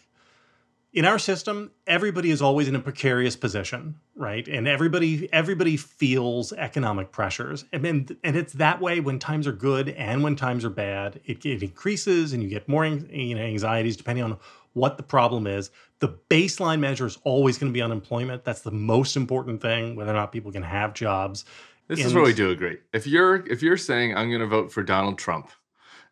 in 0.91 1.05
our 1.05 1.19
system 1.19 1.71
everybody 1.87 2.29
is 2.29 2.41
always 2.41 2.67
in 2.67 2.75
a 2.75 2.79
precarious 2.79 3.35
position 3.35 3.95
right? 4.15 4.47
And 4.47 4.67
everybody 4.67 5.31
everybody 5.33 5.77
feels 5.77 6.53
economic 6.53 7.11
pressures. 7.11 7.65
And 7.71 7.83
then 7.83 8.07
and 8.23 8.35
it's 8.35 8.53
that 8.53 8.81
way 8.81 8.99
when 8.99 9.19
times 9.19 9.47
are 9.47 9.53
good 9.53 9.89
and 9.89 10.23
when 10.23 10.35
times 10.35 10.63
are 10.65 10.69
bad. 10.69 11.19
It, 11.25 11.45
it 11.45 11.63
increases 11.63 12.33
and 12.33 12.43
you 12.43 12.49
get 12.49 12.67
more 12.67 12.85
you 12.85 13.35
know, 13.35 13.41
anxieties 13.41 13.97
depending 13.97 14.23
on 14.23 14.37
what 14.73 14.97
the 14.97 15.03
problem 15.03 15.47
is 15.47 15.71
the 15.99 16.09
baseline 16.29 16.79
measure 16.79 17.05
is 17.05 17.17
always 17.23 17.57
going 17.57 17.71
to 17.71 17.73
be 17.73 17.81
unemployment 17.81 18.43
that's 18.43 18.61
the 18.61 18.71
most 18.71 19.15
important 19.15 19.61
thing 19.61 19.95
whether 19.95 20.11
or 20.11 20.15
not 20.15 20.31
people 20.31 20.51
can 20.51 20.63
have 20.63 20.93
jobs 20.93 21.45
This 21.87 22.05
is 22.05 22.13
where 22.13 22.23
we 22.23 22.33
do 22.33 22.49
agree. 22.49 22.77
If 22.93 23.05
you're 23.05 23.45
if 23.47 23.61
you're 23.61 23.77
saying 23.77 24.15
I'm 24.15 24.29
going 24.29 24.41
to 24.41 24.47
vote 24.47 24.71
for 24.71 24.83
Donald 24.83 25.17
Trump 25.17 25.51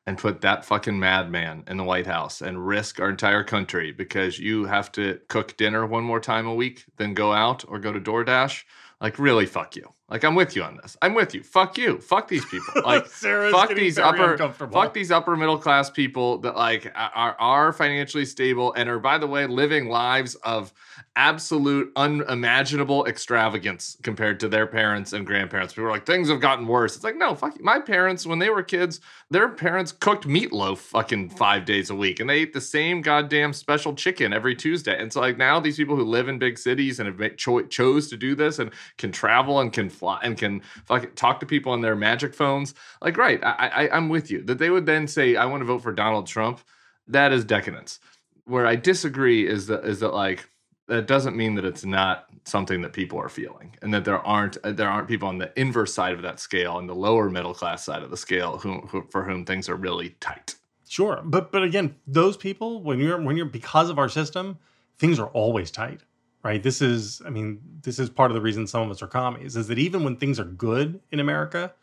and 0.06 0.18
put 0.18 0.42
that 0.42 0.66
fucking 0.66 1.00
madman 1.00 1.64
in 1.68 1.78
the 1.78 1.84
White 1.84 2.08
House 2.08 2.42
and 2.42 2.68
risk 2.68 3.00
our 3.00 3.10
entire 3.10 3.44
country 3.44 3.92
because 3.92 4.40
you 4.40 4.66
have 4.66 4.92
to 4.94 5.20
cook 5.30 5.56
dinner 5.58 5.86
one 5.86 6.04
more 6.04 6.20
time 6.20 6.48
a 6.48 6.54
week, 6.56 6.86
then 6.98 7.14
go 7.14 7.32
out 7.32 7.64
or 7.68 7.80
go 7.80 7.94
to 7.94 8.02
DoorDash, 8.02 8.64
like 9.00 9.20
really 9.20 9.46
fuck 9.46 9.76
you. 9.76 9.94
Like 10.12 10.26
I'm 10.26 10.36
with 10.36 10.56
you 10.58 10.64
on 10.64 10.78
this. 10.78 10.98
I'm 11.02 11.14
with 11.14 11.34
you. 11.34 11.42
Fuck 11.42 11.78
you. 11.78 11.98
Fuck 12.00 12.28
these 12.28 12.46
people. 12.46 12.74
Like 12.84 13.08
Sarah's 13.08 13.54
fuck 13.54 13.74
these 13.74 13.96
very 13.96 14.08
upper 14.08 14.32
uncomfortable. 14.34 14.74
fuck 14.74 14.94
these 14.94 15.12
upper 15.12 15.38
middle 15.38 15.58
class 15.58 15.90
people 15.90 16.40
that 16.40 16.56
like 16.58 16.92
are 16.96 17.36
are 17.40 17.72
financially 17.74 18.26
stable 18.26 18.74
and 18.74 18.90
are 18.90 19.00
by 19.00 19.18
the 19.18 19.28
way 19.28 19.46
living 19.46 19.88
lives 19.88 20.36
of 20.36 20.74
absolute 21.16 21.92
unimaginable 21.96 23.06
extravagance 23.06 23.98
compared 24.04 24.40
to 24.40 24.50
their 24.50 24.66
parents 24.68 25.14
and 25.14 25.26
grandparents. 25.26 25.74
People 25.74 25.86
are 25.88 25.92
like 25.92 26.06
things 26.06 26.30
have 26.30 26.40
gotten 26.42 26.68
worse. 26.68 26.96
It's 26.96 27.04
like 27.04 27.16
no, 27.18 27.36
fuck 27.36 27.58
you. 27.58 27.64
my 27.64 27.80
parents 27.80 28.26
when 28.26 28.40
they 28.40 28.50
were 28.50 28.64
kids, 28.64 29.00
their 29.30 29.48
parents 29.50 29.92
cooked 29.92 30.28
meatloaf 30.28 30.78
fucking 30.80 31.30
5 31.30 31.66
days 31.66 31.90
a 31.90 31.96
week 31.96 32.20
and 32.20 32.30
they 32.30 32.40
ate 32.40 32.54
the 32.54 32.62
same 32.62 33.02
goddamn 33.02 33.54
special 33.54 33.94
chicken 33.94 34.34
every 34.34 34.56
Tuesday. 34.56 34.98
And 35.00 35.14
so 35.14 35.22
like 35.22 35.38
now 35.38 35.60
these 35.60 35.78
people 35.78 35.96
who 35.96 36.04
live 36.04 36.28
in 36.28 36.40
big 36.40 36.58
cities 36.58 37.00
and 37.00 37.08
have 37.08 37.20
made 37.20 37.38
cho- 37.38 37.62
chose 37.68 38.10
to 38.10 38.18
do 38.18 38.36
this 38.36 38.60
and 38.60 38.72
can 38.98 39.12
travel 39.12 39.60
and 39.60 39.72
can 39.72 39.90
fly 40.02 40.20
and 40.24 40.36
can 40.38 40.62
fucking 40.86 41.12
talk 41.16 41.40
to 41.40 41.46
people 41.46 41.72
on 41.72 41.82
their 41.82 41.96
magic 41.96 42.34
phones. 42.34 42.74
Like, 43.02 43.18
right, 43.18 43.40
I, 43.44 43.68
I, 43.68 43.96
I'm 43.96 44.10
with 44.10 44.32
you. 44.32 44.42
That 44.42 44.58
they 44.58 44.72
would 44.72 44.88
then 44.88 45.08
say, 45.08 45.36
I 45.36 45.46
want 45.46 45.62
to 45.62 45.66
vote 45.66 45.84
for 45.84 45.94
Donald 45.94 46.26
Trump. 46.26 46.60
That 47.08 47.32
is 47.32 47.46
decadence. 47.46 48.00
Where 48.46 48.66
I 48.66 48.76
disagree 48.76 49.48
is 49.48 49.68
that 49.68 49.86
is 49.86 50.00
that 50.00 50.14
like 50.14 50.50
that 50.88 51.08
doesn't 51.08 51.38
mean 51.38 51.56
that 51.56 51.66
it's 51.66 51.86
not 51.86 52.26
something 52.46 52.82
that 52.82 52.94
people 52.94 53.20
are 53.20 53.30
feeling, 53.30 53.76
and 53.82 53.94
that 53.94 54.04
there 54.04 54.20
aren't 54.26 54.58
uh, 54.64 54.72
there 54.72 54.90
aren't 54.90 55.08
people 55.08 55.30
on 55.30 55.38
the 55.38 55.52
inverse 55.56 55.94
side 55.94 56.14
of 56.14 56.24
that 56.24 56.40
scale, 56.40 56.80
and 56.80 56.90
the 56.90 56.96
lower 56.96 57.30
middle 57.30 57.54
class 57.54 57.86
side 57.86 58.02
of 58.02 58.10
the 58.10 58.18
scale, 58.18 58.58
who, 58.58 58.82
who 58.82 59.06
for 59.12 59.24
whom 59.24 59.46
things 59.46 59.70
are 59.70 59.76
really 59.76 60.10
tight. 60.20 60.56
Sure, 60.90 61.22
but 61.24 61.52
but 61.52 61.64
again, 61.64 61.96
those 62.08 62.36
people 62.36 62.82
when 62.82 63.00
you're 63.00 63.22
when 63.22 63.38
you're 63.38 63.46
because 63.46 63.90
of 63.90 64.00
our 64.00 64.10
system, 64.10 64.58
things 64.98 65.20
are 65.20 65.28
always 65.28 65.70
tight, 65.72 66.02
right? 66.44 66.62
This 66.62 66.82
is, 66.82 67.22
I 67.26 67.30
mean, 67.30 67.62
this 67.82 68.00
is 68.00 68.10
part 68.10 68.32
of 68.32 68.36
the 68.36 68.42
reason 68.42 68.68
some 68.68 68.82
of 68.84 68.92
us 68.92 69.02
are 69.02 69.08
commies 69.08 69.56
is 69.56 69.68
that 69.68 69.78
even 69.78 70.04
when 70.04 70.16
things 70.16 70.40
are 70.40 70.46
good 70.46 71.00
in 71.12 71.20
America, 71.20 71.74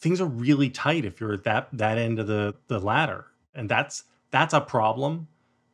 things 0.00 0.20
are 0.20 0.26
really 0.26 0.70
tight 0.70 1.04
if 1.04 1.20
you're 1.20 1.32
at 1.32 1.44
that 1.44 1.68
that 1.72 1.98
end 1.98 2.18
of 2.18 2.26
the 2.26 2.54
the 2.68 2.78
ladder, 2.78 3.26
and 3.54 3.68
that's 3.68 4.04
that's 4.30 4.54
a 4.54 4.60
problem, 4.60 5.26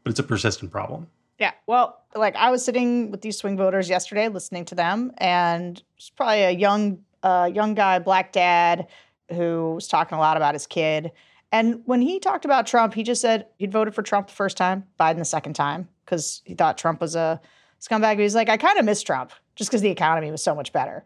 but 0.02 0.10
it's 0.10 0.20
a 0.20 0.24
persistent 0.24 0.70
problem. 0.70 1.08
Yeah. 1.38 1.52
Well, 1.66 2.00
like 2.14 2.36
I 2.36 2.50
was 2.50 2.64
sitting 2.64 3.10
with 3.10 3.20
these 3.20 3.36
swing 3.36 3.56
voters 3.56 3.88
yesterday, 3.88 4.28
listening 4.28 4.64
to 4.66 4.74
them, 4.74 5.12
and 5.18 5.82
it's 5.96 6.10
probably 6.10 6.42
a 6.42 6.52
young, 6.52 7.00
uh, 7.22 7.50
young 7.52 7.74
guy, 7.74 7.98
black 7.98 8.32
dad, 8.32 8.86
who 9.30 9.74
was 9.74 9.88
talking 9.88 10.16
a 10.16 10.20
lot 10.20 10.36
about 10.36 10.54
his 10.54 10.66
kid. 10.66 11.10
And 11.50 11.82
when 11.86 12.00
he 12.00 12.20
talked 12.20 12.44
about 12.44 12.66
Trump, 12.66 12.94
he 12.94 13.02
just 13.02 13.20
said 13.20 13.46
he'd 13.58 13.72
voted 13.72 13.94
for 13.94 14.02
Trump 14.02 14.28
the 14.28 14.32
first 14.32 14.56
time, 14.56 14.84
Biden 14.98 15.18
the 15.18 15.24
second 15.24 15.54
time, 15.54 15.88
because 16.04 16.42
he 16.44 16.54
thought 16.54 16.78
Trump 16.78 17.00
was 17.00 17.16
a 17.16 17.40
scumbag. 17.84 18.18
He's 18.18 18.34
like, 18.34 18.48
I 18.48 18.56
kind 18.56 18.78
of 18.78 18.84
miss 18.84 19.02
Trump 19.02 19.32
just 19.56 19.70
because 19.70 19.82
the 19.82 19.90
economy 19.90 20.30
was 20.30 20.42
so 20.42 20.54
much 20.54 20.72
better. 20.72 21.04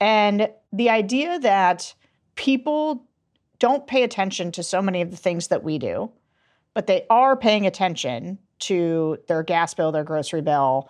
And 0.00 0.50
the 0.72 0.90
idea 0.90 1.38
that 1.40 1.94
people 2.36 3.04
don't 3.58 3.86
pay 3.86 4.04
attention 4.04 4.52
to 4.52 4.62
so 4.62 4.80
many 4.80 5.02
of 5.02 5.10
the 5.10 5.16
things 5.16 5.48
that 5.48 5.64
we 5.64 5.78
do, 5.78 6.10
but 6.74 6.86
they 6.86 7.04
are 7.10 7.36
paying 7.36 7.66
attention 7.66 8.38
to 8.60 9.18
their 9.26 9.42
gas 9.42 9.74
bill, 9.74 9.90
their 9.90 10.04
grocery 10.04 10.42
bill, 10.42 10.88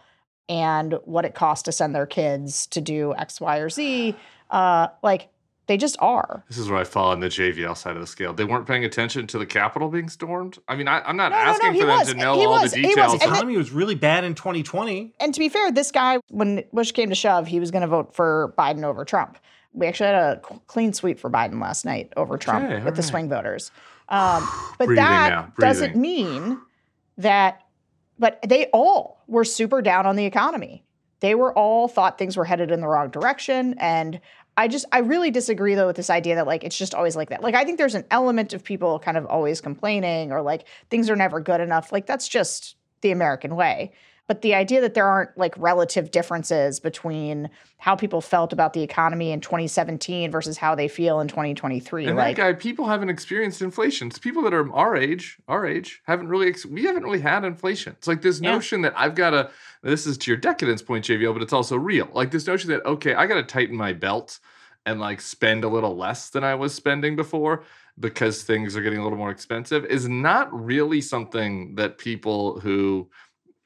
and 0.48 0.98
what 1.04 1.24
it 1.24 1.34
costs 1.34 1.64
to 1.64 1.72
send 1.72 1.94
their 1.94 2.06
kids 2.06 2.66
to 2.68 2.80
do 2.80 3.14
X, 3.16 3.40
Y, 3.40 3.58
or 3.58 3.70
Z. 3.70 4.14
Uh, 4.50 4.88
like 5.02 5.28
they 5.68 5.76
just 5.76 5.96
are. 6.00 6.42
This 6.48 6.58
is 6.58 6.68
where 6.68 6.80
I 6.80 6.84
fall 6.84 7.10
on 7.10 7.20
the 7.20 7.28
JVL 7.28 7.76
side 7.76 7.94
of 7.94 8.00
the 8.00 8.06
scale. 8.06 8.32
They 8.32 8.44
weren't 8.44 8.66
paying 8.66 8.84
attention 8.84 9.26
to 9.28 9.38
the 9.38 9.46
Capitol 9.46 9.88
being 9.88 10.08
stormed. 10.08 10.58
I 10.66 10.74
mean, 10.74 10.88
I, 10.88 11.00
I'm 11.02 11.16
not 11.16 11.30
No, 11.30 11.38
no, 11.38 11.44
no, 11.44 11.50
asking 11.50 11.72
for 11.80 11.86
them 11.86 11.98
was. 11.98 12.08
to 12.08 12.14
know 12.14 12.34
He 12.38 12.46
all 12.46 12.52
was. 12.62 12.72
the 12.72 12.82
details. 12.82 13.12
And 13.12 13.20
then- 13.20 13.28
economy 13.28 13.56
was 13.56 13.70
really 13.70 13.94
bad 13.94 14.24
in 14.24 14.34
2020. 14.34 15.12
And 15.20 15.32
to 15.32 15.38
be 15.38 15.48
fair, 15.48 15.70
this 15.70 15.92
guy, 15.92 16.18
when 16.30 16.64
Bush 16.72 16.90
came 16.92 17.10
to 17.10 17.14
shove, 17.14 17.46
he 17.46 17.60
was 17.60 17.70
going 17.70 17.82
to 17.82 17.86
vote 17.88 18.14
for 18.14 18.54
Biden 18.58 18.82
over 18.82 19.04
Trump. 19.04 19.38
We 19.74 19.86
actually 19.86 20.06
had 20.08 20.16
a 20.16 20.40
clean 20.66 20.92
sweep 20.94 21.20
for 21.20 21.30
Biden 21.30 21.60
last 21.60 21.84
night 21.84 22.12
over 22.16 22.36
Trump 22.38 22.64
Okay, 22.64 22.76
with 22.76 22.86
all 22.86 22.92
the 22.92 23.02
swing 23.02 23.28
voters. 23.28 23.70
Um, 24.08 24.48
but 24.78 24.88
that 24.88 25.28
now, 25.30 25.52
doesn't 25.58 25.94
mean 25.94 26.58
that, 27.18 27.60
but 28.18 28.40
they 28.48 28.66
all 28.72 29.22
were 29.26 29.44
super 29.44 29.82
down 29.82 30.06
on 30.06 30.16
the 30.16 30.24
economy. 30.24 30.82
They 31.20 31.34
were 31.34 31.52
all 31.52 31.88
thought 31.88 32.16
things 32.16 32.36
were 32.36 32.44
headed 32.46 32.70
in 32.70 32.80
the 32.80 32.88
wrong 32.88 33.10
direction. 33.10 33.74
And 33.78 34.20
I 34.58 34.66
just, 34.66 34.86
I 34.90 34.98
really 34.98 35.30
disagree 35.30 35.76
though 35.76 35.86
with 35.86 35.94
this 35.94 36.10
idea 36.10 36.34
that 36.34 36.46
like 36.48 36.64
it's 36.64 36.76
just 36.76 36.92
always 36.92 37.14
like 37.14 37.30
that. 37.30 37.42
Like, 37.42 37.54
I 37.54 37.64
think 37.64 37.78
there's 37.78 37.94
an 37.94 38.04
element 38.10 38.52
of 38.52 38.64
people 38.64 38.98
kind 38.98 39.16
of 39.16 39.24
always 39.26 39.60
complaining 39.60 40.32
or 40.32 40.42
like 40.42 40.64
things 40.90 41.08
are 41.08 41.14
never 41.14 41.38
good 41.38 41.60
enough. 41.60 41.92
Like, 41.92 42.06
that's 42.06 42.26
just 42.26 42.74
the 43.00 43.12
American 43.12 43.54
way. 43.54 43.92
But 44.28 44.42
the 44.42 44.54
idea 44.54 44.82
that 44.82 44.92
there 44.92 45.06
aren't 45.06 45.36
like 45.38 45.54
relative 45.56 46.10
differences 46.10 46.78
between 46.80 47.48
how 47.78 47.96
people 47.96 48.20
felt 48.20 48.52
about 48.52 48.74
the 48.74 48.82
economy 48.82 49.32
in 49.32 49.40
2017 49.40 50.30
versus 50.30 50.58
how 50.58 50.74
they 50.74 50.86
feel 50.86 51.20
in 51.20 51.28
2023, 51.28 52.06
And 52.06 52.16
like 52.16 52.36
that 52.36 52.42
guy, 52.42 52.52
people 52.52 52.86
haven't 52.86 53.08
experienced 53.08 53.62
inflation. 53.62 54.08
It's 54.08 54.18
people 54.18 54.42
that 54.42 54.52
are 54.52 54.70
our 54.74 54.94
age, 54.96 55.38
our 55.48 55.66
age, 55.66 56.02
haven't 56.06 56.28
really, 56.28 56.46
ex- 56.48 56.66
we 56.66 56.84
haven't 56.84 57.04
really 57.04 57.20
had 57.20 57.42
inflation. 57.44 57.94
It's 57.96 58.06
like 58.06 58.20
this 58.20 58.38
Yeah. 58.38 58.52
notion 58.52 58.82
that 58.82 58.92
I've 58.96 59.14
got 59.14 59.30
to, 59.30 59.50
this 59.82 60.06
is 60.06 60.18
to 60.18 60.30
your 60.30 60.36
decadence 60.38 60.82
point, 60.82 61.06
JVL, 61.06 61.32
but 61.32 61.40
it's 61.40 61.54
also 61.54 61.78
real. 61.78 62.08
Like 62.12 62.30
this 62.30 62.46
notion 62.46 62.68
that, 62.70 62.84
okay, 62.84 63.14
I 63.14 63.26
got 63.26 63.36
to 63.36 63.42
tighten 63.44 63.76
my 63.76 63.94
belt 63.94 64.40
and 64.84 65.00
like 65.00 65.22
spend 65.22 65.64
a 65.64 65.68
little 65.68 65.96
less 65.96 66.28
than 66.28 66.44
I 66.44 66.54
was 66.54 66.74
spending 66.74 67.16
before 67.16 67.64
because 67.98 68.42
things 68.42 68.76
are 68.76 68.82
getting 68.82 68.98
a 68.98 69.02
little 69.02 69.18
more 69.18 69.30
expensive 69.30 69.84
is 69.86 70.06
not 70.06 70.52
really 70.52 71.00
something 71.00 71.74
that 71.76 71.98
people 71.98 72.60
who, 72.60 73.08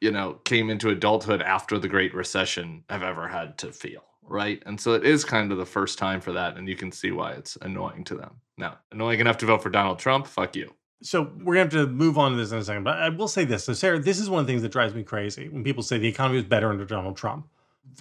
you 0.03 0.11
know, 0.11 0.33
came 0.45 0.69
into 0.69 0.89
adulthood 0.89 1.41
after 1.41 1.79
the 1.79 1.87
Great 1.87 2.13
Recession 2.13 2.83
have 2.91 3.05
ever 3.05 3.29
had 3.29 3.57
to 3.59 3.73
feel, 3.73 4.03
right? 4.25 4.61
And 4.67 4.81
so 4.81 4.95
it 4.95 5.07
is 5.07 5.25
kind 5.25 5.53
of 5.53 5.59
the 5.59 5.65
first 5.65 5.97
time 5.97 6.21
for 6.21 6.33
that, 6.33 6.57
and 6.57 6.69
you 6.69 6.75
can 6.75 6.91
see 6.91 7.13
why 7.13 7.31
it's 7.33 7.57
annoying 7.63 8.03
to 8.05 8.17
them. 8.17 8.41
Now, 8.59 8.79
annoying 8.91 9.21
enough 9.21 9.39
to 9.39 9.47
vote 9.47 9.63
for 9.63 9.71
Donald 9.71 10.01
Trump? 10.01 10.27
Fuck 10.27 10.57
you. 10.57 10.75
So 11.05 11.31
we're 11.39 11.55
gonna 11.55 11.61
have 11.61 11.71
to 11.71 11.87
move 11.87 12.19
on 12.19 12.33
to 12.33 12.37
this 12.37 12.51
in 12.51 12.59
a 12.59 12.65
second, 12.65 12.83
but 12.83 12.99
I 12.99 13.11
will 13.11 13.29
say 13.29 13.45
this. 13.45 13.63
So 13.63 13.75
Sarah, 13.75 14.01
this 14.01 14.19
is 14.19 14.29
one 14.29 14.41
of 14.41 14.47
the 14.49 14.53
things 14.53 14.63
that 14.63 14.73
drives 14.73 14.93
me 14.93 15.05
crazy 15.05 15.49
when 15.49 15.63
people 15.63 15.85
say 15.85 15.99
the 15.99 16.09
economy 16.09 16.39
was 16.39 16.47
better 16.47 16.71
under 16.71 16.85
Donald 16.85 17.17
Trump. 17.17 17.47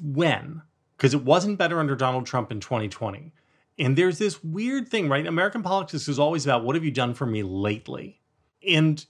When? 0.02 0.64
Because 0.98 1.14
it 1.14 1.24
wasn't 1.24 1.60
better 1.60 1.80
under 1.80 1.96
Donald 1.96 2.26
Trump 2.26 2.52
in 2.52 2.60
2020. 2.60 3.32
And 3.78 3.96
there's 3.96 4.18
this 4.18 4.44
weird 4.44 4.88
thing, 4.88 5.08
right? 5.08 5.28
American 5.28 5.62
politics 5.62 6.08
is 6.08 6.18
always 6.18 6.48
about 6.48 6.64
what 6.64 6.76
have 6.76 6.84
you 6.84 6.92
done 6.92 7.14
for 7.14 7.28
me 7.28 7.44
lately? 7.44 8.22
And 8.68 9.06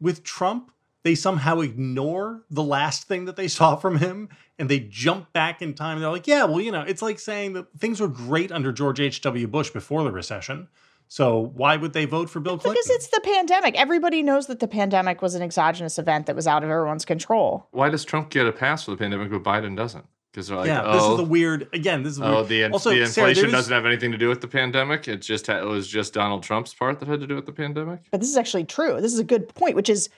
with 0.00 0.24
Trump, 0.24 0.72
they 1.02 1.14
somehow 1.14 1.60
ignore 1.60 2.42
the 2.50 2.62
last 2.62 3.08
thing 3.08 3.24
that 3.24 3.36
they 3.36 3.48
saw 3.48 3.76
from 3.76 3.98
him 3.98 4.28
and 4.58 4.68
they 4.68 4.80
jump 4.80 5.32
back 5.32 5.62
in 5.62 5.74
time. 5.74 6.00
They're 6.00 6.10
like, 6.10 6.26
yeah, 6.26 6.44
well, 6.44 6.60
you 6.60 6.72
know, 6.72 6.82
it's 6.82 7.02
like 7.02 7.18
saying 7.18 7.54
that 7.54 7.66
things 7.78 8.00
were 8.00 8.08
great 8.08 8.52
under 8.52 8.72
George 8.72 9.00
H.W. 9.00 9.46
Bush 9.48 9.70
before 9.70 10.04
the 10.04 10.12
recession. 10.12 10.68
So 11.08 11.38
why 11.38 11.76
would 11.76 11.92
they 11.92 12.06
vote 12.06 12.30
for 12.30 12.40
Bill 12.40 12.56
Clinton? 12.56 12.72
because 12.72 12.88
it's 12.88 13.08
the 13.08 13.20
pandemic. 13.22 13.78
Everybody 13.78 14.22
knows 14.22 14.46
that 14.46 14.60
the 14.60 14.68
pandemic 14.68 15.20
was 15.20 15.34
an 15.34 15.42
exogenous 15.42 15.98
event 15.98 16.24
that 16.26 16.34
was 16.34 16.46
out 16.46 16.64
of 16.64 16.70
everyone's 16.70 17.04
control. 17.04 17.68
Why 17.72 17.90
does 17.90 18.04
Trump 18.04 18.30
get 18.30 18.46
a 18.46 18.52
pass 18.52 18.84
for 18.84 18.92
the 18.92 18.96
pandemic, 18.96 19.30
but 19.30 19.42
Biden 19.42 19.76
doesn't? 19.76 20.06
Because 20.32 20.48
they're 20.48 20.56
like, 20.56 20.68
yeah, 20.68 20.82
oh, 20.82 20.92
this 20.92 21.02
is 21.02 21.08
oh. 21.08 21.16
the 21.18 21.24
weird. 21.24 21.68
Again, 21.74 22.02
this 22.02 22.14
is 22.14 22.20
oh, 22.22 22.36
weird. 22.36 22.48
the, 22.48 22.62
in- 22.62 22.72
Also, 22.72 22.88
the 22.88 23.02
inflation 23.02 23.42
there's- 23.42 23.52
doesn't 23.52 23.74
have 23.74 23.84
anything 23.84 24.12
to 24.12 24.16
do 24.16 24.30
with 24.30 24.40
the 24.40 24.48
pandemic. 24.48 25.06
It 25.06 25.18
just 25.18 25.48
ha- 25.48 25.58
it 25.58 25.66
was 25.66 25.86
just 25.86 26.14
Donald 26.14 26.42
Trump's 26.42 26.72
part 26.72 26.98
that 27.00 27.08
had 27.08 27.20
to 27.20 27.26
do 27.26 27.34
with 27.34 27.44
the 27.44 27.52
pandemic. 27.52 28.00
But 28.10 28.20
this 28.20 28.30
is 28.30 28.38
actually 28.38 28.64
true. 28.64 28.98
This 28.98 29.12
is 29.12 29.18
a 29.18 29.24
good 29.24 29.54
point, 29.54 29.76
which 29.76 29.90
is 29.90 30.08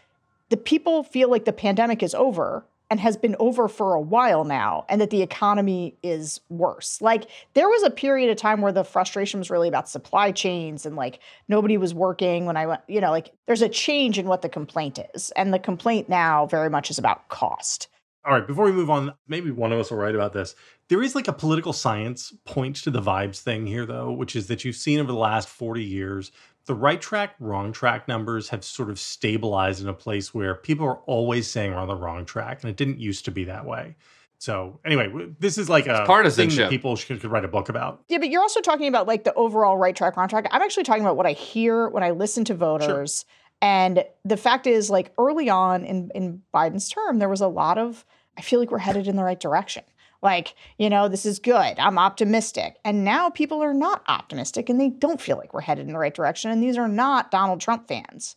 the 0.51 0.57
people 0.57 1.03
feel 1.03 1.31
like 1.31 1.45
the 1.45 1.53
pandemic 1.53 2.03
is 2.03 2.15
over 2.15 2.65
and 2.91 3.01
has 3.01 3.17
been 3.17 3.35
over 3.39 3.67
for 3.67 3.95
a 3.95 4.01
while 4.01 4.45
now, 4.45 4.85
and 4.89 5.01
that 5.01 5.11
the 5.11 5.23
economy 5.23 5.97
is 6.03 6.41
worse. 6.49 7.01
Like 7.01 7.25
there 7.55 7.69
was 7.69 7.83
a 7.83 7.91
period 7.91 8.31
of 8.31 8.37
time 8.37 8.61
where 8.61 8.73
the 8.73 8.85
frustration 8.85 9.41
was 9.41 9.51
really 9.51 9.69
about 9.69 9.89
supply 9.89 10.33
chains 10.33 10.85
and 10.85 10.95
like 10.95 11.19
nobody 11.49 11.77
was 11.77 11.95
working 11.95 12.47
when 12.47 12.57
I 12.57 12.67
went, 12.67 12.83
you 12.87 13.01
know, 13.01 13.11
like 13.11 13.33
there's 13.47 13.63
a 13.63 13.69
change 13.69 14.19
in 14.19 14.27
what 14.27 14.43
the 14.43 14.49
complaint 14.49 14.99
is. 15.15 15.31
And 15.33 15.53
the 15.53 15.59
complaint 15.59 16.09
now 16.09 16.47
very 16.47 16.69
much 16.71 16.91
is 16.91 16.99
about 16.99 17.29
cost. 17.29 17.89
All 18.27 18.33
right, 18.33 18.47
before 18.47 18.65
we 18.65 18.73
move 18.73 18.91
on, 18.91 19.13
maybe 19.29 19.51
one 19.51 19.73
of 19.73 19.79
us 19.79 19.91
will 19.91 19.99
write 19.99 20.15
about 20.15 20.33
this. 20.33 20.55
There 20.89 21.03
is 21.03 21.15
like 21.15 21.29
a 21.29 21.33
political 21.33 21.75
science 21.75 22.33
point 22.47 22.77
to 22.77 22.91
the 22.91 23.03
vibes 23.03 23.41
thing 23.41 23.67
here, 23.67 23.85
though, 23.85 24.13
which 24.13 24.35
is 24.35 24.47
that 24.47 24.65
you've 24.65 24.77
seen 24.77 24.99
over 24.99 25.13
the 25.13 25.19
last 25.19 25.49
40 25.49 25.83
years, 25.83 26.33
the 26.67 26.75
right 26.75 27.01
track, 27.01 27.35
wrong 27.41 27.73
track 27.73 28.09
numbers 28.09 28.49
have 28.49 28.65
sort 28.65 28.91
of 28.91 28.99
stabilized 28.99 29.83
in 29.83 29.89
a 29.89 29.95
place 29.95 30.33
where 30.33 30.55
people 30.55 30.87
are 30.87 30.99
always 31.01 31.51
saying 31.51 31.73
we're 31.73 31.79
on 31.79 31.89
the 31.89 31.97
wrong 31.97 32.25
track. 32.25 32.63
And 32.63 32.71
it 32.71 32.77
didn't 32.77 33.01
used 33.01 33.25
to 33.27 33.31
be 33.31 33.45
that 33.45 33.67
way. 33.67 33.97
So 34.39 34.81
anyway, 34.85 35.11
this 35.39 35.59
is 35.59 35.71
like 35.71 35.87
a 35.87 35.99
thing 35.99 36.07
partisanship. 36.07 36.65
that 36.65 36.71
people 36.71 36.97
should, 36.97 37.21
could 37.21 37.31
write 37.31 37.45
a 37.45 37.49
book 37.49 37.69
about. 37.69 38.03
Yeah, 38.09 38.19
but 38.19 38.31
you're 38.31 38.43
also 38.43 38.61
talking 38.61 38.89
about 38.89 39.07
like 39.07 39.25
the 39.25 39.33
overall 39.35 39.77
right 39.77 39.95
track, 39.95 40.17
wrong 40.17 40.29
track. 40.29 40.47
I'm 40.51 40.63
actually 40.63 40.85
talking 40.85 41.03
about 41.03 41.17
what 41.17 41.27
I 41.27 41.33
hear 41.33 41.89
when 41.89 42.03
I 42.03 42.11
listen 42.11 42.45
to 42.47 42.55
voters. 42.55 43.25
And 43.63 44.05
the 44.25 44.37
fact 44.37 44.67
is, 44.67 44.91
like 44.91 45.13
early 45.19 45.49
on 45.49 45.85
in, 45.85 46.11
in 46.15 46.43
Biden's 46.53 46.89
term, 46.89 47.19
there 47.19 47.29
was 47.29 47.41
a 47.41 47.49
lot 47.49 47.79
of, 47.79 48.05
I 48.37 48.43
feel 48.43 48.61
like 48.61 48.71
we're 48.71 48.79
headed 48.79 49.07
in 49.09 49.17
the 49.17 49.25
right 49.25 49.41
direction. 49.41 49.85
Like, 50.25 50.55
you 50.79 50.89
know, 50.89 51.07
this 51.07 51.27
is 51.27 51.39
good. 51.39 51.79
I'm 51.79 51.99
optimistic. 51.99 52.79
And 52.83 53.05
now 53.05 53.29
people 53.29 53.63
are 53.63 53.75
not 53.75 54.03
optimistic 54.09 54.71
and 54.71 54.81
they 54.81 54.89
don't 54.89 55.21
feel 55.21 55.37
like 55.37 55.53
we're 55.53 55.61
headed 55.61 55.87
in 55.87 55.93
the 55.93 55.99
right 55.99 56.15
direction. 56.15 56.51
And 56.51 56.63
these 56.63 56.79
are 56.79 56.89
not 56.89 57.31
Donald 57.31 57.61
Trump 57.61 57.87
fans. 57.87 58.37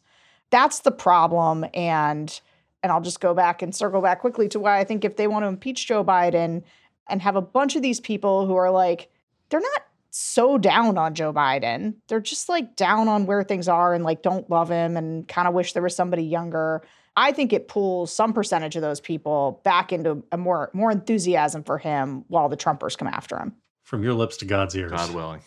That's 0.52 0.80
the 0.82 0.91
problem. 0.91 1.65
And 1.73 2.39
and 2.84 2.91
I'll 2.91 3.02
just 3.02 3.21
go 3.21 3.34
back 3.34 3.62
and 3.62 3.73
circle 3.73 4.02
back 4.02 4.21
quickly 4.21 4.47
to 4.50 4.60
why 4.60 4.80
I 4.80 4.84
think 4.84 5.04
if 5.04 5.15
they 5.15 5.28
want 5.28 5.43
to 5.43 5.47
impeach 5.47 5.88
Joe 5.88 6.04
Biden 6.04 6.62
and 7.10 7.21
have 7.21 7.36
a 7.36 7.41
bunch 7.41 7.76
of 7.76 7.82
these 7.82 8.00
people 8.00 8.45
who 8.45 8.56
are 8.56 8.69
like, 8.69 9.10
they're 9.50 9.60
not 9.60 9.82
so 10.12 10.58
down 10.58 10.97
on 10.97 11.15
Joe 11.15 11.34
Biden. 11.34 11.95
They're 12.08 12.19
just 12.19 12.50
like 12.50 12.76
down 12.76 13.08
on 13.08 13.26
where 13.26 13.43
things 13.43 13.67
are 13.67 13.93
and 13.93 14.04
like 14.04 14.21
don't 14.21 14.50
love 14.50 14.69
him 14.69 14.95
and 14.95 15.28
kind 15.28 15.47
of 15.47 15.54
wish 15.54 15.73
there 15.73 15.84
was 15.84 15.95
somebody 15.95 16.23
younger. 16.23 16.84
I 17.19 17.32
think 17.32 17.51
it 17.51 17.67
pulls 17.67 18.13
some 18.13 18.32
percentage 18.32 18.75
of 18.75 18.84
those 18.84 19.01
people 19.01 19.60
back 19.63 19.91
into 19.91 20.23
a 20.32 20.38
more 20.38 20.69
more 20.71 20.91
enthusiasm 20.91 21.63
for 21.63 21.80
him 21.80 22.23
while 22.27 22.47
the 22.47 22.56
Trumpers 22.56 22.95
come 22.95 23.08
after 23.08 23.38
him. 23.38 23.56
From 23.84 24.03
your 24.03 24.13
lips 24.13 24.38
to 24.38 24.45
God's 24.45 24.75
ears. 24.75 24.91
God 24.91 25.13
willing. 25.15 25.41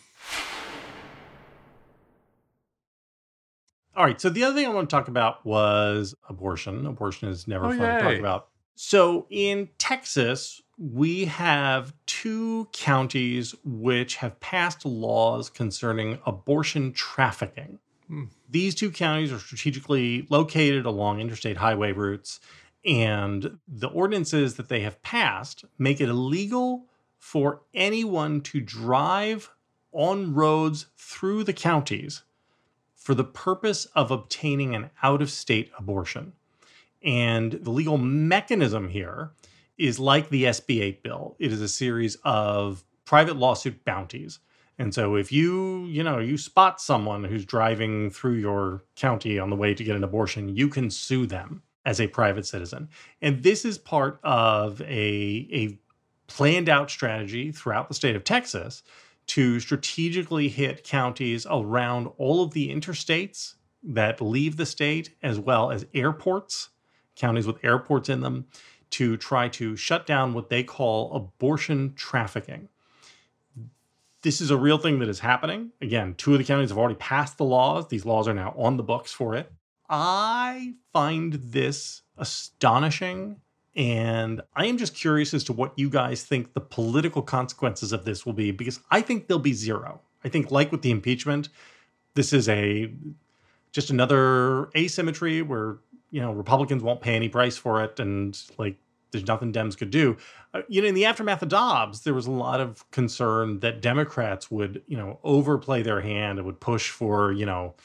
All 3.95 4.05
right. 4.05 4.19
So 4.19 4.29
the 4.29 4.43
other 4.43 4.55
thing 4.55 4.65
I 4.65 4.69
want 4.69 4.89
to 4.89 4.95
talk 4.95 5.07
about 5.07 5.45
was 5.45 6.13
abortion. 6.27 6.85
Abortion 6.85 7.29
is 7.29 7.47
never 7.47 7.67
Oh, 7.67 7.69
fun 7.69 7.79
to 7.79 8.01
talk 8.01 8.19
about. 8.19 8.47
So 8.75 9.27
in 9.29 9.69
Texas, 9.77 10.61
we 10.77 11.25
have 11.25 11.93
two 12.05 12.67
counties 12.73 13.53
which 13.63 14.15
have 14.17 14.39
passed 14.39 14.85
laws 14.85 15.49
concerning 15.49 16.19
abortion 16.25 16.91
trafficking. 16.93 17.79
These 18.49 18.75
two 18.75 18.91
counties 18.91 19.31
are 19.31 19.39
strategically 19.39 20.27
located 20.29 20.85
along 20.85 21.19
interstate 21.19 21.57
highway 21.57 21.93
routes, 21.93 22.39
and 22.83 23.59
the 23.67 23.87
ordinances 23.87 24.55
that 24.55 24.69
they 24.69 24.81
have 24.81 25.01
passed 25.01 25.65
make 25.77 26.01
it 26.01 26.09
illegal 26.09 26.87
for 27.17 27.61
anyone 27.73 28.41
to 28.41 28.59
drive 28.59 29.51
on 29.91 30.33
roads 30.33 30.87
through 30.97 31.43
the 31.43 31.53
counties 31.53 32.23
for 32.95 33.13
the 33.15 33.23
purpose 33.23 33.85
of 33.95 34.11
obtaining 34.11 34.75
an 34.75 34.89
out 35.01 35.21
of 35.21 35.29
state 35.31 35.71
abortion. 35.77 36.33
And 37.03 37.53
the 37.53 37.71
legal 37.71 37.97
mechanism 37.97 38.89
here 38.89 39.31
is 39.77 39.99
like 39.99 40.29
the 40.29 40.43
SB 40.43 40.81
8 40.81 41.03
bill. 41.03 41.35
It 41.39 41.51
is 41.51 41.61
a 41.61 41.67
series 41.67 42.17
of 42.23 42.83
private 43.05 43.37
lawsuit 43.37 43.83
bounties. 43.83 44.39
And 44.81 44.95
so 44.95 45.13
if 45.13 45.31
you, 45.31 45.85
you 45.85 46.01
know, 46.01 46.17
you 46.17 46.39
spot 46.39 46.81
someone 46.81 47.23
who's 47.23 47.45
driving 47.45 48.09
through 48.09 48.37
your 48.37 48.83
county 48.95 49.37
on 49.37 49.51
the 49.51 49.55
way 49.55 49.75
to 49.75 49.83
get 49.83 49.95
an 49.95 50.03
abortion, 50.03 50.55
you 50.55 50.69
can 50.69 50.89
sue 50.89 51.27
them 51.27 51.61
as 51.85 52.01
a 52.01 52.07
private 52.07 52.47
citizen. 52.47 52.89
And 53.21 53.43
this 53.43 53.63
is 53.63 53.77
part 53.77 54.19
of 54.23 54.81
a 54.81 55.47
a 55.51 55.77
planned 56.25 56.67
out 56.67 56.89
strategy 56.89 57.51
throughout 57.51 57.89
the 57.89 57.93
state 57.93 58.15
of 58.15 58.23
Texas 58.23 58.81
to 59.27 59.59
strategically 59.59 60.49
hit 60.49 60.83
counties 60.83 61.45
around 61.47 62.07
all 62.17 62.41
of 62.41 62.53
the 62.53 62.73
interstates 62.73 63.53
that 63.83 64.19
leave 64.19 64.57
the 64.57 64.65
state, 64.65 65.15
as 65.21 65.37
well 65.37 65.69
as 65.69 65.85
airports, 65.93 66.69
counties 67.15 67.45
with 67.45 67.63
airports 67.63 68.09
in 68.09 68.21
them, 68.21 68.47
to 68.89 69.15
try 69.15 69.47
to 69.49 69.75
shut 69.75 70.07
down 70.07 70.33
what 70.33 70.49
they 70.49 70.63
call 70.63 71.13
abortion 71.13 71.93
trafficking. 71.95 72.67
This 74.23 74.41
is 74.41 74.51
a 74.51 74.57
real 74.57 74.77
thing 74.77 74.99
that 74.99 75.09
is 75.09 75.19
happening. 75.19 75.71
Again, 75.81 76.13
two 76.15 76.33
of 76.33 76.39
the 76.39 76.45
counties 76.45 76.69
have 76.69 76.77
already 76.77 76.95
passed 76.95 77.37
the 77.37 77.45
laws. 77.45 77.87
These 77.87 78.05
laws 78.05 78.27
are 78.27 78.33
now 78.33 78.53
on 78.57 78.77
the 78.77 78.83
books 78.83 79.11
for 79.11 79.35
it. 79.35 79.51
I 79.89 80.75
find 80.93 81.33
this 81.33 82.03
astonishing. 82.17 83.41
And 83.75 84.41
I 84.55 84.65
am 84.65 84.77
just 84.77 84.95
curious 84.95 85.33
as 85.33 85.43
to 85.45 85.53
what 85.53 85.73
you 85.77 85.89
guys 85.89 86.23
think 86.23 86.53
the 86.53 86.61
political 86.61 87.21
consequences 87.21 87.93
of 87.93 88.03
this 88.03 88.25
will 88.25 88.33
be, 88.33 88.51
because 88.51 88.81
I 88.91 89.01
think 89.01 89.27
there'll 89.27 89.39
be 89.39 89.53
zero. 89.53 90.01
I 90.23 90.29
think, 90.29 90.51
like 90.51 90.71
with 90.71 90.81
the 90.81 90.91
impeachment, 90.91 91.49
this 92.13 92.33
is 92.33 92.49
a 92.49 92.93
just 93.71 93.89
another 93.89 94.69
asymmetry 94.75 95.41
where 95.41 95.77
you 96.11 96.19
know 96.19 96.33
Republicans 96.33 96.83
won't 96.83 97.01
pay 97.01 97.15
any 97.15 97.29
price 97.29 97.55
for 97.57 97.81
it, 97.83 97.99
and 97.99 98.37
like 98.57 98.75
there's 99.11 99.27
nothing 99.27 99.51
Dems 99.51 99.77
could 99.77 99.91
do. 99.91 100.17
Uh, 100.53 100.61
you 100.67 100.81
know, 100.81 100.87
in 100.87 100.95
the 100.95 101.05
aftermath 101.05 101.41
of 101.41 101.49
Dobbs, 101.49 102.01
there 102.01 102.13
was 102.13 102.27
a 102.27 102.31
lot 102.31 102.59
of 102.59 102.89
concern 102.91 103.59
that 103.59 103.81
Democrats 103.81 104.49
would 104.49 104.81
you 104.87 104.97
know 104.97 105.19
overplay 105.23 105.81
their 105.81 106.01
hand 106.01 106.39
and 106.39 106.45
would 106.45 106.59
push 106.59 106.89
for 106.89 107.31
you 107.31 107.45
know 107.45 107.75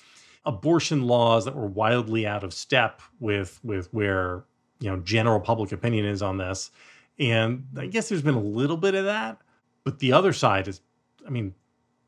abortion 0.45 1.03
laws 1.03 1.45
that 1.45 1.57
were 1.57 1.67
wildly 1.67 2.27
out 2.27 2.45
of 2.45 2.53
step 2.55 3.03
with 3.21 3.61
with 3.63 3.93
where 3.93 4.45
you 4.81 4.91
know 4.91 4.99
general 4.99 5.41
public 5.41 5.73
opinion 5.73 6.05
is 6.05 6.23
on 6.23 6.37
this 6.37 6.71
and 7.19 7.67
i 7.79 7.87
guess 7.87 8.09
there's 8.09 8.23
been 8.23 8.35
a 8.35 8.41
little 8.41 8.77
bit 8.77 8.95
of 8.95 9.07
that 9.07 9.39
but 9.83 9.99
the 9.99 10.13
other 10.13 10.33
side 10.33 10.69
is 10.69 10.81
i 11.27 11.31
mean 11.31 11.53